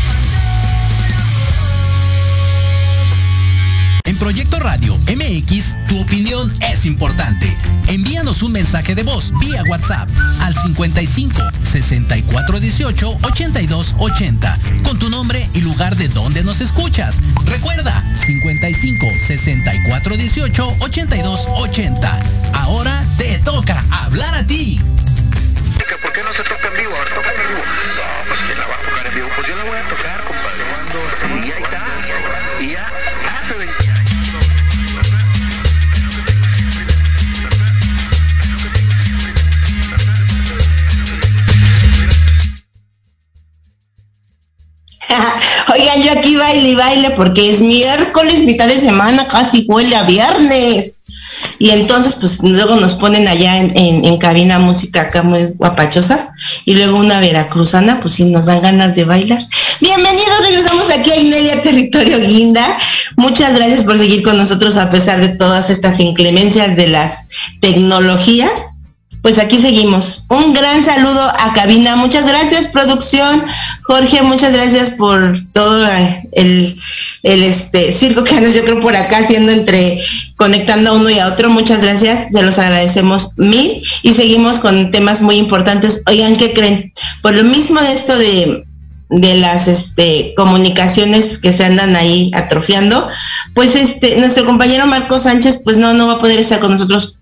En 4.03 4.17
Proyecto 4.17 4.59
Radio 4.59 4.97
MX, 4.97 5.75
tu 5.87 6.01
opinión 6.01 6.51
es 6.71 6.85
importante. 6.85 7.55
Envíanos 7.87 8.41
un 8.41 8.51
mensaje 8.51 8.95
de 8.95 9.03
voz 9.03 9.31
vía 9.39 9.63
WhatsApp 9.63 10.09
al 10.41 10.55
55 10.55 11.41
64 11.63 12.59
18 12.59 13.17
82 13.23 13.95
80 13.97 14.59
con 14.83 14.97
tu 14.97 15.09
nombre 15.09 15.49
y 15.53 15.61
lugar 15.61 15.95
de 15.95 16.07
donde 16.09 16.43
nos 16.43 16.61
escuchas. 16.61 17.19
Recuerda 17.45 18.03
55 18.25 19.07
64 19.27 20.17
18 20.17 20.75
82 20.79 21.47
80. 21.47 22.19
Ahora 22.53 23.03
te 23.17 23.39
toca 23.39 23.83
hablar 24.03 24.33
a 24.35 24.45
ti. 24.45 24.79
¿Por 26.01 26.13
qué 26.13 26.23
no 26.23 26.33
se 26.33 26.43
toca 26.43 26.67
en 26.67 26.77
vivo? 26.77 26.95
Ahora 26.95 27.09
toca 27.09 27.29
en 27.29 27.47
vivo. 27.47 27.63
No, 27.95 28.27
pues 28.27 28.39
¿quién 28.45 28.57
la 28.57 28.67
va 28.67 28.75
a 28.75 28.79
tocar 28.79 29.07
en 29.07 29.15
vivo? 29.15 29.27
Pues 29.35 29.47
yo 29.47 29.55
la 29.55 29.63
voy 29.63 29.77
a 29.77 29.83
tocar, 29.89 30.23
compadre. 30.23 31.47
Y 31.47 31.51
ahí 31.51 31.63
está. 31.63 31.83
Y 32.59 32.71
ya 32.71 32.89
hace 33.39 33.53
20 33.53 33.90
Oigan, 45.73 46.01
yo 46.03 46.11
aquí 46.11 46.35
baile 46.35 46.69
y 46.69 46.75
baile 46.75 47.09
porque 47.11 47.49
es 47.49 47.61
miércoles, 47.61 48.45
mitad 48.45 48.67
de 48.67 48.79
semana, 48.79 49.27
casi 49.27 49.65
huele 49.67 49.95
a 49.95 50.03
viernes. 50.03 50.97
Y 51.59 51.69
entonces, 51.69 52.15
pues 52.19 52.39
luego 52.41 52.75
nos 52.75 52.95
ponen 52.95 53.27
allá 53.27 53.57
en, 53.57 53.75
en, 53.75 54.17
cabina 54.17 54.59
música 54.59 55.01
acá 55.01 55.23
muy 55.23 55.53
guapachosa. 55.55 56.33
Y 56.65 56.73
luego 56.73 56.97
una 56.97 57.19
veracruzana, 57.19 57.99
pues 58.01 58.15
sí 58.15 58.25
nos 58.25 58.45
dan 58.45 58.61
ganas 58.61 58.95
de 58.95 59.05
bailar. 59.05 59.39
Bienvenidos, 59.79 60.41
regresamos 60.43 60.89
aquí 60.89 61.11
a 61.11 61.17
Inelia 61.17 61.61
Territorio 61.61 62.19
Guinda. 62.19 62.65
Muchas 63.15 63.55
gracias 63.55 63.83
por 63.83 63.97
seguir 63.97 64.23
con 64.23 64.37
nosotros 64.37 64.75
a 64.77 64.89
pesar 64.89 65.21
de 65.21 65.37
todas 65.37 65.69
estas 65.69 65.99
inclemencias 65.99 66.75
de 66.75 66.87
las 66.87 67.27
tecnologías 67.61 68.70
pues 69.21 69.37
aquí 69.37 69.57
seguimos. 69.57 70.25
Un 70.29 70.53
gran 70.53 70.83
saludo 70.83 71.21
a 71.21 71.53
cabina. 71.53 71.95
Muchas 71.95 72.27
gracias, 72.27 72.67
producción. 72.67 73.43
Jorge, 73.83 74.21
muchas 74.23 74.53
gracias 74.53 74.91
por 74.91 75.39
todo 75.53 75.85
el, 76.33 76.79
el 77.23 77.43
este 77.43 77.91
circo 77.91 78.23
que 78.23 78.35
andas, 78.35 78.55
yo 78.55 78.63
creo, 78.63 78.81
por 78.81 78.95
acá 78.95 79.17
haciendo 79.17 79.51
entre 79.51 80.01
conectando 80.37 80.91
a 80.91 80.93
uno 80.93 81.09
y 81.09 81.19
a 81.19 81.27
otro. 81.27 81.49
Muchas 81.49 81.81
gracias, 81.81 82.31
se 82.31 82.41
los 82.41 82.57
agradecemos 82.57 83.37
mil 83.37 83.83
y 84.01 84.11
seguimos 84.11 84.59
con 84.59 84.91
temas 84.91 85.21
muy 85.21 85.35
importantes. 85.35 86.03
Oigan, 86.07 86.35
¿qué 86.35 86.53
creen? 86.53 86.93
Por 87.21 87.33
lo 87.33 87.43
mismo 87.43 87.79
de 87.79 87.93
esto 87.93 88.17
de 88.17 88.65
de 89.11 89.35
las 89.35 89.67
este, 89.67 90.33
comunicaciones 90.37 91.37
que 91.37 91.51
se 91.51 91.65
andan 91.65 91.97
ahí 91.97 92.31
atrofiando, 92.33 93.05
pues 93.53 93.75
este, 93.75 94.17
nuestro 94.17 94.45
compañero 94.45 94.87
Marco 94.87 95.19
Sánchez, 95.19 95.63
pues 95.65 95.77
no, 95.77 95.93
no 95.93 96.07
va 96.07 96.13
a 96.13 96.19
poder 96.19 96.39
estar 96.39 96.61
con 96.61 96.71
nosotros 96.71 97.19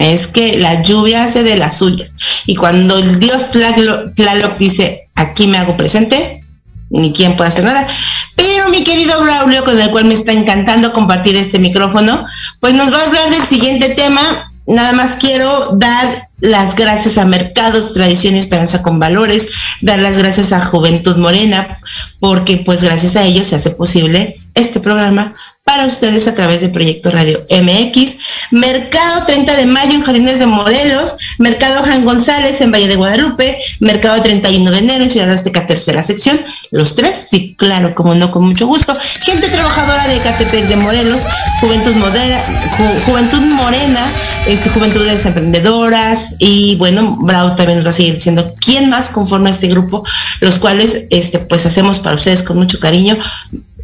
es 0.00 0.26
que 0.26 0.56
la 0.56 0.82
lluvia 0.82 1.24
hace 1.24 1.44
de 1.44 1.56
las 1.56 1.78
suyas. 1.78 2.16
Y 2.46 2.56
cuando 2.56 2.98
el 2.98 3.20
dios 3.20 3.50
Tlaloc 3.52 4.58
dice, 4.58 5.02
aquí 5.14 5.46
me 5.46 5.58
hago 5.58 5.76
presente, 5.76 6.42
ni 6.88 7.12
quien 7.12 7.36
puede 7.36 7.48
hacer 7.48 7.64
nada. 7.64 7.86
Pero 8.34 8.70
mi 8.70 8.82
querido 8.82 9.22
Braulio, 9.22 9.64
con 9.64 9.78
el 9.78 9.90
cual 9.90 10.06
me 10.06 10.14
está 10.14 10.32
encantando 10.32 10.92
compartir 10.92 11.36
este 11.36 11.58
micrófono, 11.58 12.24
pues 12.60 12.74
nos 12.74 12.92
va 12.92 12.98
a 12.98 13.04
hablar 13.04 13.30
del 13.30 13.42
siguiente 13.42 13.90
tema. 13.90 14.22
Nada 14.66 14.92
más 14.92 15.16
quiero 15.20 15.76
dar 15.76 16.06
las 16.40 16.76
gracias 16.76 17.18
a 17.18 17.26
Mercados, 17.26 17.92
Tradición 17.92 18.36
y 18.36 18.38
Esperanza 18.38 18.82
con 18.82 18.98
Valores, 18.98 19.48
dar 19.82 19.98
las 19.98 20.16
gracias 20.16 20.52
a 20.52 20.64
Juventud 20.64 21.16
Morena, 21.16 21.78
porque 22.20 22.62
pues 22.64 22.82
gracias 22.82 23.16
a 23.16 23.24
ellos 23.24 23.48
se 23.48 23.56
hace 23.56 23.70
posible 23.70 24.38
este 24.54 24.80
programa 24.80 25.34
para 25.70 25.86
ustedes 25.86 26.26
a 26.26 26.34
través 26.34 26.62
de 26.62 26.68
Proyecto 26.70 27.12
Radio 27.12 27.46
MX, 27.48 28.16
Mercado 28.50 29.24
30 29.24 29.54
de 29.54 29.66
Mayo 29.66 29.92
en 29.92 30.02
Jardines 30.02 30.40
de 30.40 30.46
Morelos, 30.46 31.16
Mercado 31.38 31.84
Juan 31.84 32.04
González 32.04 32.60
en 32.60 32.72
Valle 32.72 32.88
de 32.88 32.96
Guadalupe, 32.96 33.56
Mercado 33.78 34.20
31 34.20 34.68
de 34.68 34.78
enero 34.78 35.04
en 35.04 35.10
Ciudad 35.10 35.30
Azteca, 35.30 35.68
tercera 35.68 36.02
sección, 36.02 36.40
los 36.72 36.96
tres, 36.96 37.28
sí, 37.30 37.54
claro, 37.56 37.94
como 37.94 38.16
no, 38.16 38.32
con 38.32 38.46
mucho 38.46 38.66
gusto, 38.66 38.92
gente 39.22 39.48
trabajadora 39.48 40.08
de 40.08 40.18
Catepec 40.18 40.66
de 40.66 40.74
Morelos, 40.74 41.20
Juventud 41.60 41.94
Modera, 41.94 42.44
Ju 42.76 42.84
Juventud 43.06 43.40
Morena, 43.54 44.12
este, 44.48 44.70
Juventudes 44.70 45.24
Emprendedoras, 45.24 46.34
y 46.40 46.74
bueno, 46.78 47.16
Bravo 47.20 47.54
también 47.54 47.78
nos 47.78 47.86
va 47.86 47.90
a 47.90 47.92
seguir 47.92 48.14
diciendo 48.16 48.56
quién 48.58 48.90
más 48.90 49.10
conforma 49.10 49.50
este 49.50 49.68
grupo, 49.68 50.02
los 50.40 50.58
cuales, 50.58 51.06
este, 51.10 51.38
pues 51.38 51.64
hacemos 51.64 52.00
para 52.00 52.16
ustedes 52.16 52.42
con 52.42 52.56
mucho 52.56 52.80
cariño. 52.80 53.16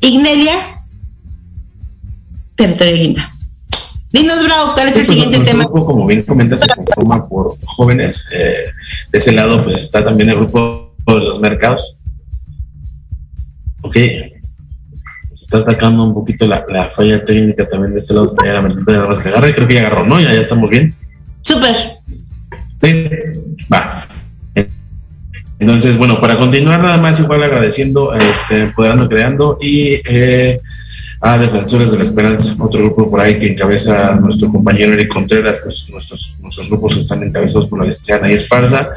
Ignelia, 0.01 0.53
territorio 2.57 2.95
guinda. 2.95 3.31
Dinos, 4.13 4.45
Bravo, 4.45 4.73
¿cuál 4.75 4.89
es 4.89 4.97
el 4.97 5.07
pues, 5.07 5.19
siguiente 5.19 5.51
tema? 5.51 5.65
Grupo, 5.65 5.87
como 5.87 6.07
bien 6.07 6.23
comentas, 6.23 6.61
se 6.61 6.69
conforma 6.69 7.29
por 7.29 7.57
jóvenes. 7.65 8.27
Eh, 8.33 8.65
de 9.11 9.19
ese 9.19 9.33
lado, 9.33 9.63
pues 9.63 9.77
está 9.77 10.03
también 10.03 10.31
el 10.31 10.37
grupo 10.37 10.95
de 11.07 11.21
los 11.21 11.41
mercados. 11.41 11.99
Ok. 13.83 13.95
Se 13.95 15.45
está 15.45 15.59
atacando 15.59 16.03
un 16.05 16.15
poquito 16.15 16.47
la, 16.47 16.65
la 16.69 16.89
falla 16.89 17.23
técnica 17.25 17.69
también 17.69 17.93
de 17.93 17.99
este 17.99 18.15
lado. 18.15 18.35
Nada 18.43 18.63
más 18.63 19.19
que 19.19 19.29
agarre, 19.29 19.55
creo 19.55 19.69
que 19.69 19.75
ya 19.75 19.81
agarró, 19.81 20.07
¿no? 20.07 20.21
Ya, 20.21 20.33
ya 20.33 20.41
estamos 20.41 20.71
bien. 20.71 20.95
Súper. 21.43 21.75
Sí, 22.77 23.09
va. 23.73 24.07
Entonces, 25.59 25.97
bueno, 25.97 26.21
para 26.21 26.37
continuar, 26.37 26.81
nada 26.81 26.99
más 26.99 27.19
igual 27.19 27.43
agradeciendo, 27.43 28.15
este, 28.15 28.63
Empoderando 28.63 29.09
Creando 29.09 29.59
y 29.61 30.01
eh, 30.05 30.61
a 31.21 31.39
Defensores 31.39 31.91
de 31.91 31.99
la 31.99 32.05
Esperanza, 32.05 32.55
otro 32.59 32.81
grupo 32.81 33.11
por 33.11 33.21
ahí 33.21 33.39
que 33.39 33.53
encabeza 33.53 34.15
nuestro 34.15 34.51
compañero 34.51 34.93
Eric 34.93 35.13
Contreras, 35.13 35.61
pues, 35.63 35.87
nuestros, 35.91 36.37
nuestros 36.41 36.69
grupos 36.69 36.97
están 36.97 37.23
encabezados 37.23 37.69
por 37.69 37.79
la 37.79 37.87
y 37.87 38.33
Esparza. 38.33 38.89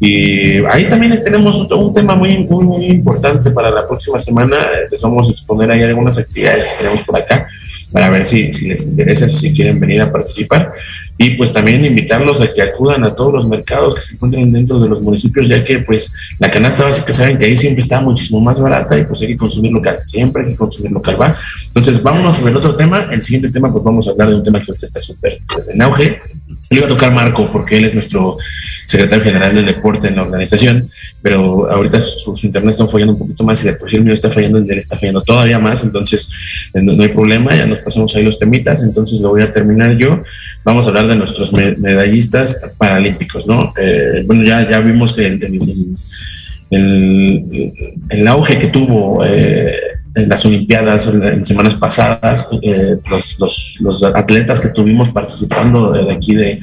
Y 0.00 0.56
ahí 0.66 0.86
también 0.88 1.14
tenemos 1.22 1.58
otro, 1.60 1.78
un 1.78 1.94
tema 1.94 2.16
muy, 2.16 2.38
muy, 2.38 2.64
muy 2.64 2.86
importante 2.86 3.50
para 3.50 3.70
la 3.70 3.86
próxima 3.86 4.18
semana. 4.18 4.58
Les 4.90 5.00
vamos 5.00 5.28
a 5.28 5.30
exponer 5.30 5.70
ahí 5.70 5.82
algunas 5.82 6.18
actividades 6.18 6.64
que 6.64 6.78
tenemos 6.78 7.02
por 7.02 7.16
acá 7.16 7.48
para 7.92 8.10
ver 8.10 8.26
si, 8.26 8.52
si 8.52 8.66
les 8.66 8.86
interesa, 8.86 9.28
si 9.28 9.54
quieren 9.54 9.78
venir 9.78 10.02
a 10.02 10.10
participar. 10.10 10.72
Y 11.16 11.36
pues 11.36 11.52
también 11.52 11.84
invitarlos 11.84 12.40
a 12.40 12.52
que 12.52 12.60
acudan 12.60 13.04
a 13.04 13.14
todos 13.14 13.32
los 13.32 13.48
mercados 13.48 13.94
que 13.94 14.00
se 14.00 14.14
encuentren 14.14 14.50
dentro 14.52 14.80
de 14.80 14.88
los 14.88 15.00
municipios, 15.00 15.48
ya 15.48 15.62
que 15.62 15.78
pues 15.80 16.12
la 16.38 16.50
canasta 16.50 16.84
básica 16.84 17.12
saben 17.12 17.38
que 17.38 17.44
ahí 17.44 17.56
siempre 17.56 17.80
está 17.82 18.00
muchísimo 18.00 18.40
más 18.40 18.60
barata 18.60 18.98
y 18.98 19.04
pues 19.04 19.20
hay 19.20 19.28
que 19.28 19.36
consumir 19.36 19.72
local, 19.72 19.98
siempre 20.04 20.42
hay 20.42 20.50
que 20.50 20.56
consumir 20.56 20.90
local, 20.90 21.20
¿va? 21.20 21.38
Entonces 21.66 22.02
vámonos 22.02 22.38
a 22.38 22.42
ver 22.42 22.56
otro 22.56 22.74
tema. 22.74 23.08
El 23.12 23.22
siguiente 23.22 23.50
tema 23.50 23.72
pues 23.72 23.84
vamos 23.84 24.08
a 24.08 24.10
hablar 24.10 24.30
de 24.30 24.34
un 24.36 24.42
tema 24.42 24.58
que 24.58 24.66
ahorita 24.68 24.86
está 24.86 25.00
súper 25.00 25.38
en 25.72 25.82
auge 25.82 26.20
Le 26.74 26.80
iba 26.80 26.86
a 26.86 26.88
tocar 26.88 27.12
Marco 27.12 27.52
porque 27.52 27.76
él 27.76 27.84
es 27.84 27.94
nuestro 27.94 28.36
secretario 28.84 29.22
general 29.22 29.54
del 29.54 29.64
deporte 29.64 30.08
en 30.08 30.16
la 30.16 30.22
organización, 30.22 30.88
pero 31.22 31.70
ahorita 31.70 32.00
su, 32.00 32.36
internet 32.42 32.72
está 32.72 32.88
fallando 32.88 33.12
un 33.12 33.18
poquito 33.20 33.44
más 33.44 33.62
y 33.62 33.68
de 33.68 33.74
por 33.74 33.88
sí 33.88 33.94
el 33.96 34.02
mío 34.02 34.12
está 34.12 34.28
fallando, 34.28 34.60
de 34.60 34.72
él 34.72 34.78
está 34.80 34.96
fallando 34.96 35.22
todavía 35.22 35.60
más, 35.60 35.84
entonces 35.84 36.28
eh, 36.74 36.82
no, 36.82 37.00
hay 37.00 37.10
problema, 37.10 37.54
ya 37.54 37.64
nos 37.66 37.78
pasamos 37.78 38.16
ahí 38.16 38.24
los 38.24 38.40
temitas, 38.40 38.82
entonces 38.82 39.20
lo 39.20 39.28
voy 39.28 39.42
a 39.42 39.52
terminar 39.52 39.96
yo. 39.96 40.20
Vamos 40.64 40.86
a 40.86 40.88
hablar 40.88 41.06
de 41.06 41.14
nuestros 41.14 41.52
medallistas 41.52 42.58
paralímpicos, 42.76 43.46
¿no? 43.46 43.72
Eh, 43.80 44.24
bueno, 44.26 44.42
ya, 44.42 44.68
ya 44.68 44.80
vimos 44.80 45.12
que 45.12 45.26
el, 45.26 45.94
el, 46.70 48.28
auge 48.28 48.58
que 48.58 48.66
tuvo 48.66 49.24
eh, 49.24 49.78
en 50.14 50.28
las 50.28 50.44
Olimpiadas 50.46 51.08
en, 51.08 51.44
semanas 51.44 51.74
pasadas, 51.74 52.48
eh, 52.62 52.96
los, 53.10 53.80
los, 53.80 54.02
atletas 54.02 54.60
que 54.60 54.68
tuvimos 54.68 55.10
participando 55.10 55.92
de, 55.92 56.12
aquí 56.12 56.34
de, 56.34 56.60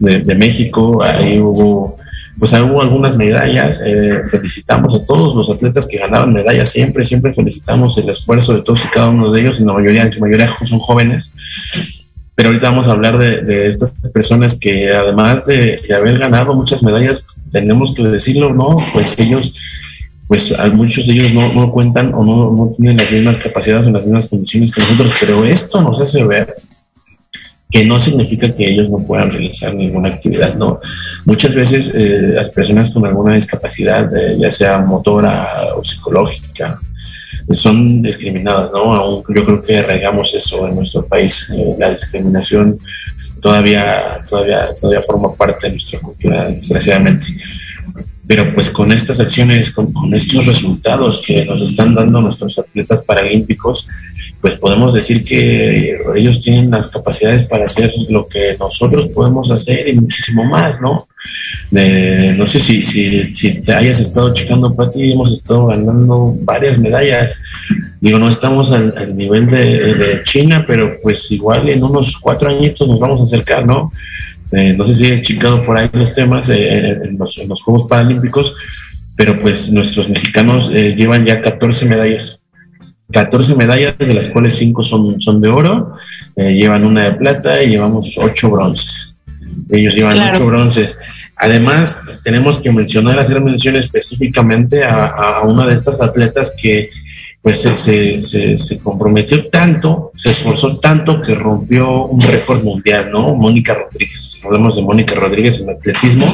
de, 0.00 0.34
México, 0.34 1.02
ahí 1.02 1.38
hubo, 1.40 1.96
pues 2.38 2.52
hubo 2.52 2.80
algunas 2.80 3.16
medallas. 3.16 3.80
Eh, 3.84 4.22
felicitamos 4.30 4.94
a 4.94 5.04
todos 5.04 5.34
los 5.34 5.50
atletas 5.50 5.86
que 5.86 5.98
ganaron 5.98 6.32
medallas 6.32 6.70
siempre, 6.70 7.04
siempre 7.04 7.34
felicitamos 7.34 7.98
el 7.98 8.08
esfuerzo 8.08 8.54
de 8.54 8.62
todos 8.62 8.84
y 8.84 8.88
cada 8.88 9.08
uno 9.08 9.30
de 9.32 9.40
ellos, 9.40 9.58
en 9.58 9.66
la 9.66 9.72
mayoría, 9.72 10.02
en 10.02 10.12
su 10.12 10.20
mayoría 10.20 10.48
son 10.48 10.78
jóvenes. 10.78 11.34
Pero 12.36 12.48
ahorita 12.48 12.68
vamos 12.70 12.88
a 12.88 12.92
hablar 12.92 13.18
de, 13.18 13.42
de 13.42 13.68
estas 13.68 13.92
personas 14.12 14.56
que 14.56 14.92
además 14.92 15.46
de, 15.46 15.80
haber 15.96 16.18
ganado 16.18 16.54
muchas 16.54 16.82
medallas, 16.82 17.24
tenemos 17.50 17.94
que 17.94 18.02
decirlo, 18.04 18.52
¿no? 18.52 18.74
Pues 18.92 19.16
ellos 19.18 19.54
pues 20.26 20.52
a 20.58 20.66
muchos 20.68 21.06
de 21.06 21.14
ellos 21.14 21.32
no, 21.34 21.52
no 21.52 21.70
cuentan 21.70 22.14
o 22.14 22.24
no, 22.24 22.50
no, 22.50 22.72
tienen 22.76 22.96
las 22.96 23.10
mismas 23.12 23.38
capacidades 23.38 23.86
o 23.86 23.90
las 23.90 24.04
mismas 24.04 24.26
condiciones 24.26 24.70
que 24.70 24.80
nosotros, 24.80 25.12
pero 25.20 25.44
esto 25.44 25.82
nos 25.82 26.00
hace 26.00 26.24
ver 26.24 26.54
que 27.70 27.84
no 27.84 27.98
significa 27.98 28.50
que 28.50 28.70
ellos 28.70 28.88
no 28.88 28.98
puedan 28.98 29.30
realizar 29.30 29.74
ninguna 29.74 30.08
actividad, 30.08 30.54
¿no? 30.54 30.80
Muchas 31.24 31.54
veces 31.56 31.92
eh, 31.94 32.20
las 32.34 32.48
personas 32.50 32.90
con 32.90 33.04
alguna 33.04 33.34
discapacidad, 33.34 34.16
eh, 34.16 34.36
ya 34.38 34.50
sea 34.50 34.78
motora 34.78 35.46
o 35.76 35.82
psicológica, 35.82 36.78
son 37.50 38.00
discriminadas, 38.00 38.70
¿no? 38.72 38.94
Aún 38.94 39.24
yo 39.34 39.44
creo 39.44 39.60
que 39.60 39.82
regamos 39.82 40.32
eso 40.34 40.68
en 40.68 40.76
nuestro 40.76 41.04
país. 41.04 41.50
Eh, 41.50 41.74
la 41.76 41.90
discriminación 41.90 42.78
todavía, 43.42 44.24
todavía, 44.28 44.74
todavía 44.80 45.02
forma 45.02 45.34
parte 45.34 45.66
de 45.66 45.72
nuestra 45.72 45.98
cultura, 45.98 46.48
desgraciadamente 46.48 47.26
pero 48.26 48.54
pues 48.54 48.70
con 48.70 48.90
estas 48.92 49.20
acciones, 49.20 49.70
con, 49.70 49.92
estos 50.14 50.46
resultados 50.46 51.22
que 51.24 51.44
nos 51.44 51.60
están 51.60 51.94
dando 51.94 52.20
nuestros 52.20 52.58
atletas 52.58 53.02
paralímpicos, 53.02 53.86
pues 54.40 54.54
podemos 54.56 54.92
decir 54.92 55.24
que 55.24 55.98
ellos 56.16 56.40
tienen 56.40 56.70
las 56.70 56.88
capacidades 56.88 57.44
para 57.44 57.64
hacer 57.66 57.90
lo 58.08 58.26
que 58.26 58.56
nosotros 58.58 59.06
podemos 59.08 59.50
hacer 59.50 59.88
y 59.88 59.94
muchísimo 59.94 60.44
más, 60.44 60.80
¿no? 60.80 61.06
no 61.70 62.46
sé 62.46 62.60
si, 62.60 62.82
si, 62.82 63.34
si 63.34 63.54
te 63.62 63.72
hayas 63.72 64.00
estado 64.00 64.32
checando, 64.32 64.74
Pati, 64.74 65.12
hemos 65.12 65.32
estado 65.32 65.66
ganando 65.66 66.34
varias 66.40 66.78
medallas. 66.78 67.40
Digo, 68.00 68.18
no 68.18 68.28
estamos 68.28 68.72
al, 68.72 69.16
nivel 69.16 69.46
de, 69.46 69.94
de 69.94 70.22
China, 70.24 70.64
pero 70.66 70.96
pues 71.02 71.30
igual 71.30 71.68
en 71.68 71.82
unos 71.82 72.18
cuatro 72.18 72.50
añitos 72.50 72.86
nos 72.86 73.00
vamos 73.00 73.20
a 73.20 73.24
acercar, 73.24 73.66
¿no? 73.66 73.92
Eh, 74.52 74.74
no 74.76 74.84
sé 74.84 74.94
si 74.94 75.10
has 75.10 75.22
chicado 75.22 75.62
por 75.62 75.76
ahí 75.76 75.88
los 75.92 76.12
temas 76.12 76.48
eh, 76.50 76.90
en, 76.90 77.18
los, 77.18 77.62
Juegos 77.62 77.88
Paralímpicos, 77.88 78.54
pero 79.16 79.40
pues 79.40 79.70
nuestros 79.72 80.08
mexicanos 80.08 80.70
eh, 80.72 80.94
llevan 80.96 81.24
ya 81.24 81.40
14 81.40 81.86
medallas. 81.86 82.44
14 83.12 83.54
medallas, 83.54 83.98
de 83.98 84.14
las 84.14 84.28
cuales 84.28 84.54
5 84.54 84.82
son, 84.82 85.20
son 85.20 85.40
de 85.40 85.48
oro, 85.48 85.92
llevan 86.36 86.86
una 86.86 87.02
de 87.02 87.12
plata 87.12 87.62
y 87.62 87.68
llevamos 87.68 88.16
8 88.16 88.50
bronces. 88.50 89.20
Ellos 89.70 89.94
llevan 89.94 90.18
8 90.18 90.46
bronces. 90.46 90.96
Además, 91.36 92.00
tenemos 92.24 92.58
que 92.58 92.72
mencionar, 92.72 93.18
hacer 93.18 93.40
mención 93.42 93.76
específicamente 93.76 94.84
a, 94.84 95.06
a 95.06 95.40
una 95.42 95.66
de 95.66 95.74
estas 95.74 96.00
atletas 96.00 96.54
que 96.60 96.90
pues 97.44 97.58
se, 97.60 98.22
se, 98.22 98.78
comprometió 98.78 99.48
tanto, 99.50 100.10
se 100.14 100.30
esforzó 100.30 100.78
tanto 100.78 101.20
que 101.20 101.34
rompió 101.34 102.06
un 102.06 102.18
récord 102.18 102.64
mundial, 102.64 103.10
¿no? 103.12 103.34
Mónica 103.34 103.74
Rodríguez, 103.74 104.40
hablamos 104.42 104.76
de 104.76 104.82
Mónica 104.82 105.14
Rodríguez 105.14 105.60
en 105.60 105.68
atletismo, 105.68 106.24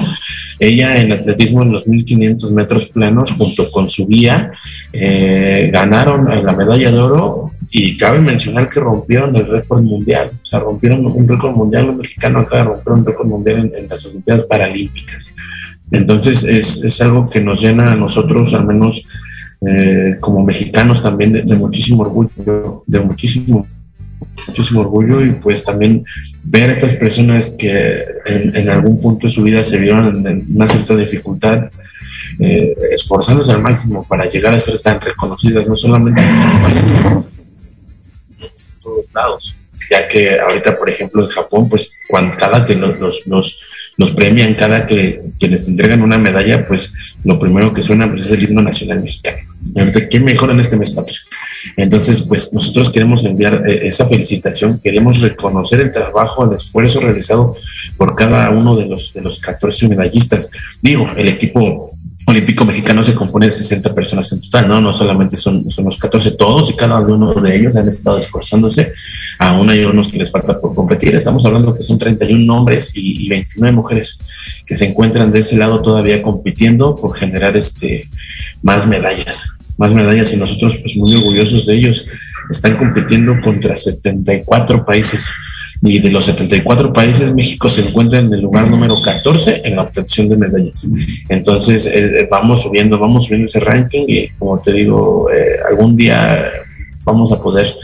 ella 0.61 1.03
en 1.03 1.11
atletismo 1.11 1.65
en 1.65 1.73
los 1.73 1.89
1500 1.89 2.53
metros 2.53 2.87
planos 2.87 3.33
junto 3.33 3.73
con 3.73 3.91
su 3.91 4.07
guía 4.07 4.53
eh, 4.93 5.69
ganaron 5.73 6.27
la 6.45 6.53
medalla 6.53 6.93
de 6.93 6.99
oro 7.01 7.51
y 7.73 7.97
cabe 7.97 8.21
mencionar 8.21 8.71
que 8.71 8.79
rompieron 8.79 9.35
el 9.35 9.49
récord 9.49 9.83
mundial, 9.83 10.31
o 10.41 10.47
sea, 10.47 10.61
rompieron 10.61 11.05
un 11.07 11.27
récord 11.27 11.57
mundial, 11.57 11.87
los 11.87 11.97
mexicanos 11.97 12.47
acaba 12.47 12.63
de 12.63 12.69
romper 12.69 12.93
un 12.93 13.05
récord 13.05 13.27
mundial 13.27 13.59
en, 13.59 13.83
en 13.83 13.89
las 13.89 14.07
Olimpiadas 14.07 14.45
Paralímpicas. 14.45 15.35
Entonces 15.91 16.45
es, 16.45 16.85
es 16.85 17.01
algo 17.01 17.29
que 17.29 17.41
nos 17.41 17.61
llena 17.61 17.91
a 17.91 17.97
nosotros, 17.97 18.55
al 18.55 18.65
menos 18.65 19.05
eh, 19.67 20.17
como 20.21 20.45
mexicanos 20.45 21.03
también 21.03 21.33
de, 21.33 21.57
muchísimo 21.57 22.03
orgullo, 22.03 22.83
de 22.87 23.01
muchísimo, 23.01 23.67
muchísimo 24.47 24.81
orgullo 24.81 25.25
y 25.25 25.33
pues 25.33 25.65
también 25.65 26.05
ver 26.45 26.71
a 26.71 26.73
estas 26.73 26.95
personas 26.95 27.51
que 27.51 28.05
en, 28.27 28.69
algún 28.69 29.01
punto 29.01 29.27
de 29.27 29.33
su 29.33 29.43
vida 29.43 29.63
se 29.63 29.79
vieron 29.79 30.27
en, 30.27 30.47
una 30.55 30.67
cierta 30.67 30.97
dificultad, 30.97 31.71
eh, 32.39 32.75
esforzándose 32.93 33.53
al 33.53 33.61
máximo 33.61 34.05
para 34.09 34.29
llegar 34.31 34.55
a 34.55 34.59
ser 34.59 34.79
tan 34.79 35.01
reconocidas, 35.01 35.67
no 35.69 35.77
solamente 35.77 36.21
en 36.21 37.25
todos 38.83 39.15
lados 39.15 39.57
ya 39.91 40.09
que 40.09 40.39
ahorita, 40.39 40.76
por 40.76 40.89
ejemplo, 40.89 41.22
en 41.22 41.28
Japón, 41.28 41.68
pues 41.68 41.99
cuando 42.09 42.37
cada 42.37 42.64
que 42.64 42.74
los, 42.74 43.26
los, 43.26 43.61
los, 43.97 44.11
premian, 44.11 44.55
cada 44.55 44.87
que, 44.87 45.22
que, 45.39 45.49
les 45.49 45.68
entregan 45.68 46.03
una 46.03 46.18
medalla, 46.18 46.66
pues 46.66 46.93
lo 47.24 47.39
primero 47.39 47.72
que 47.72 47.83
suena 47.83 48.09
pues, 48.09 48.22
es 48.22 48.31
el 48.31 48.43
himno 48.43 48.62
nacional 48.62 49.03
mexicano. 49.03 49.39
Ahorita, 49.76 50.09
¿qué 50.09 50.20
mejor 50.20 50.51
en 50.51 50.61
este 50.61 50.76
mes 50.76 50.91
patrio? 50.91 51.18
Entonces, 51.76 52.22
pues 52.22 52.53
nosotros 52.53 52.91
queremos 52.91 53.24
enviar 53.24 53.62
eh, 53.66 53.87
esa 53.87 54.07
felicitación, 54.07 54.81
queremos 54.81 55.20
reconocer 55.20 55.81
el 55.81 55.91
trabajo, 55.91 56.45
el 56.45 56.57
esfuerzo 56.57 57.01
realizado 57.01 57.57
por 57.97 58.14
cada 58.14 58.51
uno 58.51 58.76
de 58.76 58.87
los, 58.87 59.12
de 59.12 59.20
los 59.20 59.39
14 59.41 59.89
medallistas. 59.89 60.51
Digo, 60.81 61.09
el 61.16 61.28
equipo 61.28 61.91
olímpico 62.31 62.64
mexicano 62.64 63.05
se 63.05 63.14
compone 63.14 63.47
de 63.47 63.53
60 63.53 63.93
personas 63.95 64.33
en 64.33 64.41
total, 64.41 64.68
¿no? 64.68 64.81
No 64.81 64.93
solamente 64.93 65.37
son, 65.37 65.70
son 65.70 65.85
los 65.85 65.97
14, 65.97 66.33
todos 66.33 66.70
y 66.70 66.74
cada 66.74 66.99
uno 67.01 67.35
de 67.35 67.57
ellos 67.57 67.76
han 67.76 67.89
estado 67.89 68.16
esforzándose. 68.16 68.93
Aún 69.39 69.68
hay 69.70 69.85
unos 69.85 70.09
que 70.09 70.18
les 70.18 70.31
falta 70.31 70.61
por 70.61 70.74
competir. 70.74 71.14
Estamos 71.14 71.45
hablando 71.45 71.74
que 71.74 71.83
son 71.83 71.99
31 71.99 72.57
hombres 72.57 72.93
y, 72.95 73.26
y 73.26 73.28
29 73.28 73.74
mujeres 73.74 74.18
que 74.66 74.76
se 74.76 74.87
encuentran 74.87 75.31
de 75.31 75.41
ese 75.41 75.57
lado 75.57 75.83
todavía 75.83 76.22
compitiendo 76.22 76.97
por 76.97 77.16
generar 77.16 77.57
este, 77.57 78.09
más 78.62 78.87
medallas 78.87 79.45
más 79.81 79.95
medallas 79.95 80.31
y 80.35 80.37
nosotros 80.37 80.76
pues 80.76 80.95
muy 80.99 81.14
orgullosos 81.14 81.64
de 81.64 81.74
ellos. 81.74 82.05
Están 82.51 82.76
compitiendo 82.76 83.41
contra 83.41 83.74
74 83.74 84.85
países 84.85 85.31
y 85.83 85.99
de 85.99 86.11
los 86.11 86.26
74 86.26 86.93
países, 86.93 87.35
México 87.35 87.68
se 87.68 87.81
encuentra 87.83 88.18
en 88.18 88.33
el 88.33 88.43
lugar 88.43 88.68
número 88.68 89.01
14 89.01 89.62
en 89.64 89.76
la 89.76 89.83
obtención 89.83 90.28
de 90.28 90.37
medallas. 90.37 90.87
Entonces, 91.28 91.87
eh, 91.87 92.20
eh, 92.20 92.28
vamos 92.31 92.62
subiendo, 92.62 92.99
vamos 92.99 93.24
subiendo 93.24 93.47
ese 93.47 93.61
ranking 93.61 94.05
y 94.07 94.28
como 94.39 94.61
te 94.61 94.72
digo, 94.72 95.31
eh, 95.31 95.57
algún 95.68 95.97
día 95.97 96.51
vamos 97.03 97.33
a 97.33 97.41
poder, 97.41 97.74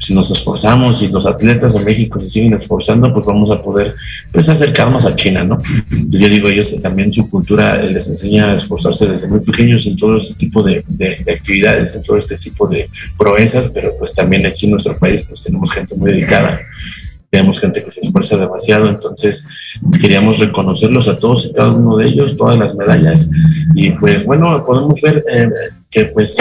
si 0.00 0.12
nos 0.12 0.32
esforzamos 0.32 1.00
y 1.02 1.08
los 1.08 1.26
atletas 1.26 1.74
de 1.74 1.84
México 1.84 2.18
se 2.18 2.28
siguen 2.28 2.54
esforzando, 2.54 3.12
pues 3.12 3.24
vamos 3.24 3.48
a 3.52 3.62
poder 3.62 3.94
pues 4.32 4.48
acercarnos 4.48 5.06
a 5.06 5.14
China, 5.14 5.44
¿no? 5.44 5.58
Yo 6.08 6.28
digo, 6.28 6.48
ellos 6.48 6.74
también 6.82 7.12
su 7.12 7.30
cultura 7.30 7.80
les 7.82 8.08
enseña 8.08 8.50
a 8.50 8.54
esforzarse 8.54 9.06
desde 9.06 9.28
muy 9.28 9.40
pequeños 9.40 9.86
en 9.86 9.96
todo 9.96 10.16
este 10.16 10.34
tipo 10.34 10.60
de, 10.64 10.84
de, 10.88 11.32
actividades, 11.32 11.94
en 11.94 12.02
todo 12.02 12.16
este 12.18 12.36
tipo 12.36 12.66
de 12.66 12.90
proezas, 13.16 13.68
pero 13.68 13.96
pues 13.96 14.12
también 14.12 14.44
aquí 14.44 14.66
en 14.66 14.72
nuestro 14.72 14.98
país 14.98 15.22
pues 15.22 15.44
tenemos 15.44 15.70
gente 15.70 15.94
muy 15.94 16.10
dedicada 16.10 16.60
tenemos 17.34 17.58
gente 17.58 17.82
que 17.82 17.90
se 17.90 17.98
esfuerza 17.98 18.36
demasiado, 18.36 18.88
entonces 18.88 19.44
queríamos 20.00 20.38
reconocerlos 20.38 21.08
a 21.08 21.18
todos 21.18 21.46
y 21.46 21.52
cada 21.52 21.72
uno 21.72 21.96
de 21.96 22.06
ellos, 22.06 22.36
todas 22.36 22.56
las 22.56 22.76
medallas, 22.76 23.28
y 23.74 23.90
pues 23.90 24.24
bueno, 24.24 24.64
podemos 24.64 25.00
ver 25.00 25.24
eh, 25.28 25.48
que 25.90 26.04
pues 26.04 26.36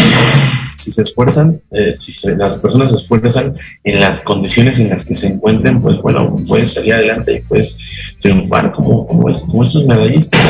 si 0.75 0.91
se 0.91 1.01
esfuerzan, 1.01 1.59
eh, 1.71 1.95
si 1.97 2.11
las 2.35 2.59
personas 2.59 2.91
se 2.91 2.97
esfuerzan 2.97 3.55
en 3.83 3.99
las 3.99 4.21
condiciones 4.21 4.79
en 4.79 4.89
las 4.89 5.03
que 5.03 5.15
se 5.15 5.25
encuentren, 5.25 5.81
pues 5.81 5.99
bueno, 5.99 6.35
puedes 6.47 6.73
salir 6.73 6.93
adelante 6.93 7.37
y 7.37 7.41
puedes 7.41 7.75
triunfar 8.19 8.71
como, 8.71 9.07
como, 9.07 9.31
estos 9.63 9.87
medallistas, 9.87 10.41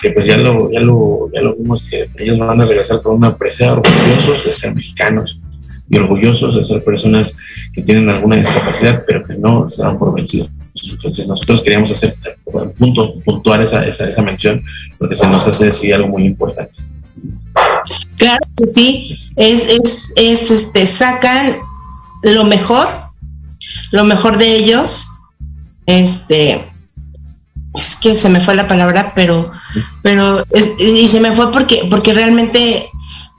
que 0.00 0.12
pues 0.12 0.26
ya 0.26 0.36
lo, 0.36 0.70
ya 0.70 0.78
lo, 0.78 1.28
ya 1.34 1.40
lo 1.40 1.56
vimos 1.56 1.82
que 1.82 2.08
ellos 2.18 2.38
van 2.38 2.60
a 2.60 2.66
regresar 2.66 3.02
con 3.02 3.16
una 3.16 3.36
presea 3.36 3.72
orgullosos 3.72 4.44
de 4.44 4.54
ser 4.54 4.76
mexicanos 4.76 5.40
y 5.90 5.96
orgullosos 5.96 6.54
de 6.54 6.64
ser 6.64 6.82
personas 6.82 7.34
que 7.72 7.82
tienen 7.82 8.08
alguna 8.08 8.36
discapacidad, 8.36 9.04
pero 9.06 9.24
que 9.24 9.34
no 9.34 9.70
se 9.70 9.82
dan 9.82 9.98
por 9.98 10.14
vencidos. 10.14 10.50
Entonces 10.90 11.26
nosotros 11.26 11.62
queríamos 11.62 11.90
hacer 11.90 12.14
punto, 12.78 13.18
puntuar 13.20 13.62
esa, 13.62 13.86
esa, 13.86 14.08
esa 14.08 14.22
mención, 14.22 14.62
porque 14.98 15.14
se 15.14 15.26
nos 15.26 15.46
hace 15.46 15.66
decir 15.66 15.94
algo 15.94 16.08
muy 16.08 16.24
importante. 16.24 16.78
Claro 18.16 18.46
que 18.56 18.66
sí, 18.66 19.18
es, 19.36 19.68
es, 19.68 20.12
es 20.16 20.50
este, 20.50 20.86
sacan 20.86 21.54
lo 22.22 22.44
mejor, 22.44 22.86
lo 23.92 24.04
mejor 24.04 24.38
de 24.38 24.56
ellos, 24.56 25.08
este, 25.86 26.60
es 27.74 27.96
que 28.00 28.14
se 28.14 28.28
me 28.28 28.40
fue 28.40 28.54
la 28.54 28.68
palabra, 28.68 29.12
pero, 29.14 29.50
pero, 30.02 30.44
y 30.78 31.06
se 31.06 31.20
me 31.20 31.32
fue 31.32 31.52
porque, 31.52 31.86
porque 31.90 32.12
realmente 32.12 32.86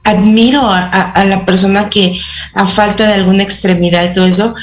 admiro 0.03 0.61
a, 0.63 1.25
la 1.25 1.45
persona 1.45 1.89
que 1.89 2.19
a 2.55 2.67
falta 2.67 3.07
de 3.07 3.13
alguna 3.13 3.43
extremidad 3.43 4.09
y 4.09 4.13
todo 4.13 4.25
eso, 4.25 4.55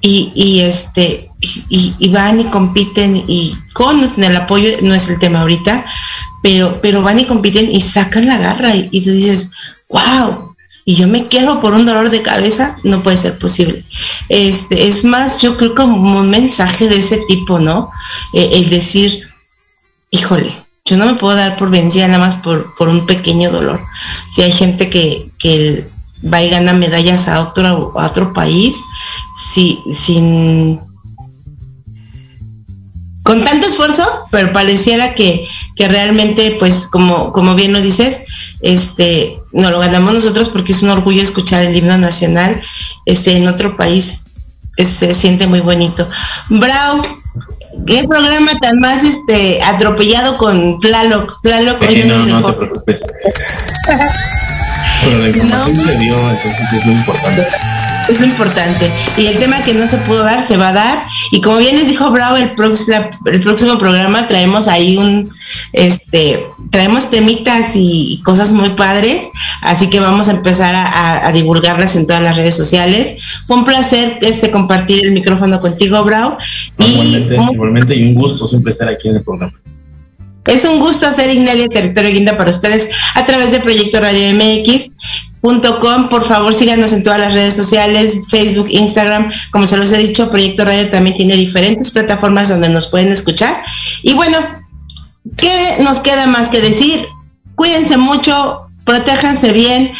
y, 0.00 0.60
este, 0.60 1.30
y, 1.40 2.08
van 2.10 2.40
y 2.40 2.44
compiten 2.44 3.24
y 3.26 3.54
con 3.72 3.98
el 4.02 4.36
apoyo, 4.36 4.68
no 4.82 4.94
es 4.94 5.08
el 5.08 5.18
tema 5.18 5.40
ahorita, 5.40 5.84
pero, 6.42 6.78
pero 6.82 7.02
van 7.02 7.20
y 7.20 7.24
compiten 7.24 7.70
y 7.70 7.80
sacan 7.80 8.26
la 8.26 8.38
garra 8.38 8.74
y, 8.74 8.88
y 8.92 9.00
tú 9.00 9.10
dices, 9.10 9.52
wow, 9.88 10.54
y 10.84 10.96
yo 10.96 11.08
me 11.08 11.26
quejo 11.26 11.60
por 11.60 11.72
un 11.72 11.86
dolor 11.86 12.10
de 12.10 12.22
cabeza, 12.22 12.76
no 12.82 13.02
puede 13.02 13.16
ser 13.16 13.38
posible. 13.38 13.82
Este, 14.28 14.86
es 14.86 15.04
más, 15.04 15.40
yo 15.40 15.56
creo 15.56 15.74
como 15.74 16.20
un 16.20 16.30
mensaje 16.30 16.88
de 16.88 16.98
ese 16.98 17.20
tipo, 17.26 17.58
¿no? 17.58 17.90
Eh, 18.34 18.50
el 18.52 18.68
decir, 18.68 19.26
híjole, 20.10 20.54
yo 20.86 20.98
no 20.98 21.06
me 21.06 21.14
puedo 21.14 21.34
dar 21.34 21.56
por 21.56 21.70
vencida 21.70 22.06
nada 22.08 22.18
más 22.18 22.36
por, 22.36 22.88
un 22.88 23.06
pequeño 23.06 23.50
dolor. 23.50 23.80
Si 24.30 24.42
hay 24.42 24.52
gente 24.52 24.90
que, 24.90 25.84
va 26.30 26.42
y 26.42 26.50
gana 26.50 26.74
medallas 26.74 27.28
a 27.28 27.40
otro, 27.40 27.98
a 27.98 28.06
otro 28.06 28.32
país, 28.34 28.76
si, 29.34 29.82
sin 29.90 30.78
con 33.22 33.42
tanto 33.42 33.66
esfuerzo, 33.66 34.06
pero 34.30 34.52
pareciera 34.52 35.14
que, 35.14 35.48
que 35.74 35.88
realmente, 35.88 36.56
pues, 36.58 36.88
como, 36.88 37.32
como 37.32 37.54
bien 37.54 37.72
lo 37.72 37.80
dices, 37.80 38.26
este, 38.60 39.38
no 39.52 39.70
lo 39.70 39.80
ganamos 39.80 40.12
nosotros 40.12 40.50
porque 40.50 40.72
es 40.72 40.82
un 40.82 40.90
orgullo 40.90 41.22
escuchar 41.22 41.64
el 41.64 41.74
himno 41.74 41.96
nacional 41.96 42.60
este, 43.06 43.38
en 43.38 43.48
otro 43.48 43.74
país. 43.78 44.26
se 44.76 45.14
siente 45.14 45.46
muy 45.46 45.60
bonito. 45.60 46.06
Bravo, 46.50 47.02
qué 47.86 48.04
programa 48.06 48.52
tan 48.60 48.78
más 48.80 49.04
este 49.04 49.62
atropellado 49.62 50.36
con 50.38 50.80
Tlaloc. 50.80 51.40
Tlaloc 51.42 51.80
no, 51.82 52.26
no 52.26 52.46
te 52.46 52.52
preocupes. 52.54 53.02
Pero 55.04 55.18
la 55.18 55.28
información 55.28 55.76
se 55.76 55.98
dio, 55.98 56.14
entonces 56.14 56.72
es 56.72 56.86
muy 56.86 56.94
importante 56.94 57.46
es 58.08 58.20
lo 58.20 58.26
importante. 58.26 58.90
Y 59.16 59.26
el 59.26 59.38
tema 59.38 59.62
que 59.62 59.74
no 59.74 59.86
se 59.86 59.96
pudo 59.98 60.24
dar, 60.24 60.42
se 60.42 60.56
va 60.56 60.68
a 60.68 60.72
dar. 60.72 60.98
Y 61.32 61.40
como 61.40 61.58
bien 61.58 61.76
les 61.76 61.88
dijo 61.88 62.10
Bravo, 62.10 62.36
el 62.36 62.50
próximo, 62.50 62.98
el 63.26 63.40
próximo 63.40 63.78
programa 63.78 64.26
traemos 64.26 64.68
ahí 64.68 64.96
un, 64.96 65.30
este, 65.72 66.44
traemos 66.70 67.10
temitas 67.10 67.72
y 67.74 68.20
cosas 68.24 68.52
muy 68.52 68.70
padres. 68.70 69.30
Así 69.62 69.90
que 69.90 70.00
vamos 70.00 70.28
a 70.28 70.32
empezar 70.32 70.74
a, 70.74 71.32
divulgarlas 71.32 71.96
en 71.96 72.06
todas 72.06 72.22
las 72.22 72.36
redes 72.36 72.56
sociales. 72.56 73.16
Fue 73.46 73.56
un 73.56 73.64
placer 73.64 74.18
este, 74.20 74.50
compartir 74.50 75.04
el 75.04 75.12
micrófono 75.12 75.60
contigo, 75.60 76.02
Bravo. 76.04 76.36
Igualmente, 76.78 77.36
y, 77.36 77.54
igualmente, 77.54 77.94
y 77.94 78.04
un 78.04 78.14
gusto 78.14 78.46
siempre 78.46 78.72
estar 78.72 78.88
aquí 78.88 79.08
en 79.08 79.16
el 79.16 79.22
programa. 79.22 79.52
Es 80.46 80.64
un 80.66 80.78
gusto 80.78 81.06
hacer 81.06 81.34
Ignalia 81.34 81.68
Territorio 81.68 82.10
Guinda 82.10 82.36
para 82.36 82.50
ustedes 82.50 82.90
a 83.14 83.24
través 83.24 83.52
de 83.52 83.60
Proyecto 83.60 83.98
Radio 84.00 84.34
MX. 84.34 84.90
Por 85.44 86.24
favor, 86.24 86.54
síganos 86.54 86.94
en 86.94 87.04
todas 87.04 87.18
las 87.18 87.34
redes 87.34 87.54
sociales, 87.54 88.20
Facebook, 88.30 88.66
Instagram. 88.70 89.30
Como 89.50 89.66
se 89.66 89.76
los 89.76 89.92
he 89.92 89.98
dicho, 89.98 90.30
Proyecto 90.30 90.64
Radio 90.64 90.88
también 90.90 91.18
tiene 91.18 91.34
diferentes 91.34 91.90
plataformas 91.90 92.48
donde 92.48 92.70
nos 92.70 92.86
pueden 92.86 93.12
escuchar. 93.12 93.54
Y 94.02 94.14
bueno, 94.14 94.38
¿qué 95.36 95.76
nos 95.80 95.98
queda 95.98 96.26
más 96.28 96.48
que 96.48 96.62
decir? 96.62 96.98
Cuídense 97.56 97.98
mucho, 97.98 98.56
protéjanse 98.86 99.52
bien, 99.52 99.90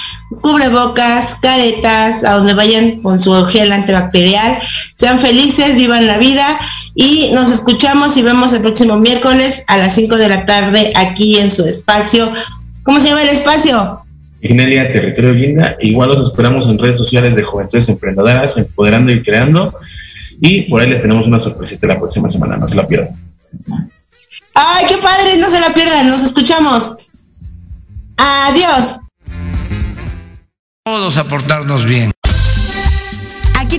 cubrebocas, 0.41 1.41
caretas, 1.43 2.25
a 2.25 2.37
donde 2.37 2.55
vayan 2.55 3.03
con 3.03 3.19
su 3.19 3.45
gel 3.45 3.71
antibacterial. 3.71 4.59
Sean 4.95 5.19
felices, 5.19 5.77
vivan 5.77 6.07
la 6.07 6.17
vida 6.17 6.47
y 6.95 7.33
nos 7.35 7.51
escuchamos 7.51 8.17
y 8.17 8.23
vemos 8.23 8.55
el 8.55 8.63
próximo 8.63 8.97
miércoles 8.97 9.65
a 9.67 9.77
las 9.77 9.95
5 9.95 10.17
de 10.17 10.29
la 10.31 10.47
tarde 10.47 10.91
aquí 10.97 11.39
en 11.39 11.51
su 11.51 11.67
espacio. 11.67 12.33
¿Cómo 12.83 12.99
se 12.99 13.11
llama 13.11 13.23
el 13.23 13.29
espacio? 13.29 14.04
Ignelia 14.45 14.93
Territorio 14.93 15.35
Guinda. 15.35 15.77
Igual 15.81 16.11
los 16.11 16.21
esperamos 16.21 16.69
en 16.69 16.79
redes 16.79 16.99
sociales 16.99 17.35
de 17.35 17.43
Juventudes 17.43 17.89
Emprendedoras, 17.89 18.59
Empoderando 18.59 19.11
y 19.11 19.23
Creando. 19.23 19.75
Y 20.39 20.63
por 20.63 20.83
ahí 20.83 20.89
les 20.91 21.01
tenemos 21.01 21.27
una 21.27 21.41
sorpresita 21.41 21.87
la 21.87 21.99
próxima 21.99 22.29
semana, 22.29 22.59
no 22.59 22.67
se 22.67 22.75
la 22.75 22.87
pierdan. 22.87 23.17
¡Ay, 24.55 24.85
qué 24.89 24.99
padre! 24.99 25.39
No 25.41 25.49
se 25.49 25.61
la 25.61 25.73
pierdan, 25.73 26.09
nos 26.09 26.23
escuchamos. 26.23 26.99
Adiós. 28.19 29.01
Todos 30.85 31.17
aportarnos 31.17 31.87
bien 31.87 32.13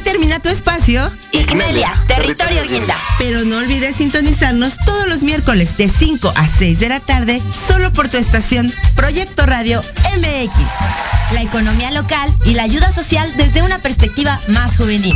termina 0.06 0.40
tu 0.40 0.48
espacio. 0.48 1.12
Ignelia, 1.34 1.94
territorio 2.08 2.64
guinda. 2.64 2.96
Pero 3.18 3.44
no 3.44 3.58
olvides 3.58 3.98
sintonizarnos 3.98 4.78
todos 4.86 5.08
los 5.08 5.24
miércoles 5.24 5.76
de 5.76 5.90
5 5.90 6.32
a 6.34 6.48
6 6.48 6.80
de 6.80 6.90
la 6.90 7.00
tarde, 7.02 7.42
solo 7.68 7.92
por 7.92 8.08
tu 8.08 8.16
estación 8.16 8.72
Proyecto 8.96 9.46
Radio 9.46 9.82
MX. 10.16 11.34
La 11.34 11.42
economía 11.42 11.92
local 11.92 12.32
y 12.46 12.54
la 12.54 12.64
ayuda 12.64 12.92
social 12.92 13.30
desde 13.36 13.64
una 13.64 13.80
perspectiva 13.80 14.40
más 14.50 14.78
juvenil. 14.78 15.16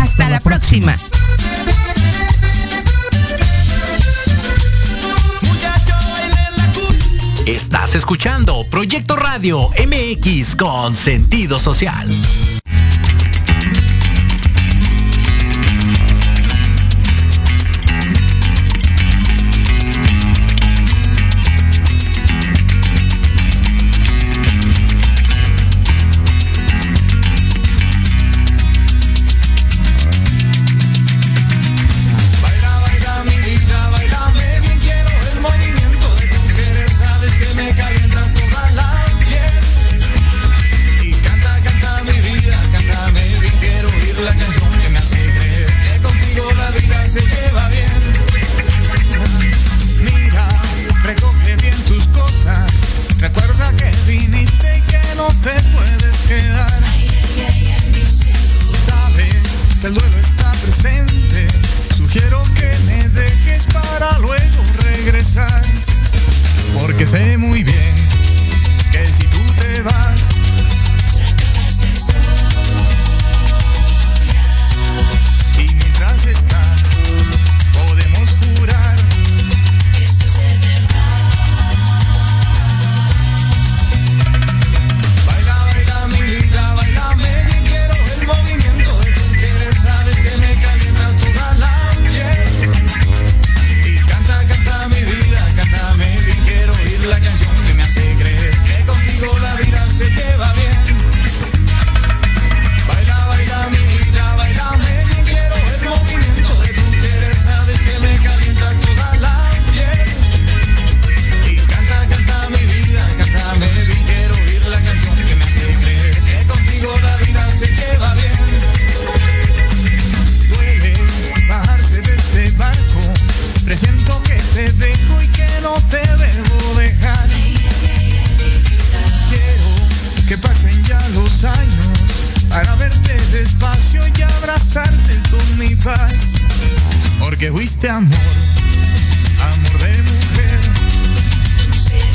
Hasta, 0.00 0.30
la, 0.30 0.40
próxima. 0.40 0.96
Estás 7.46 7.94
escuchando 7.94 8.64
Proyecto 8.70 9.14
Radio 9.14 9.68
MX 9.86 10.56
con 10.56 10.94
sentido 10.94 11.58
social. 11.58 12.08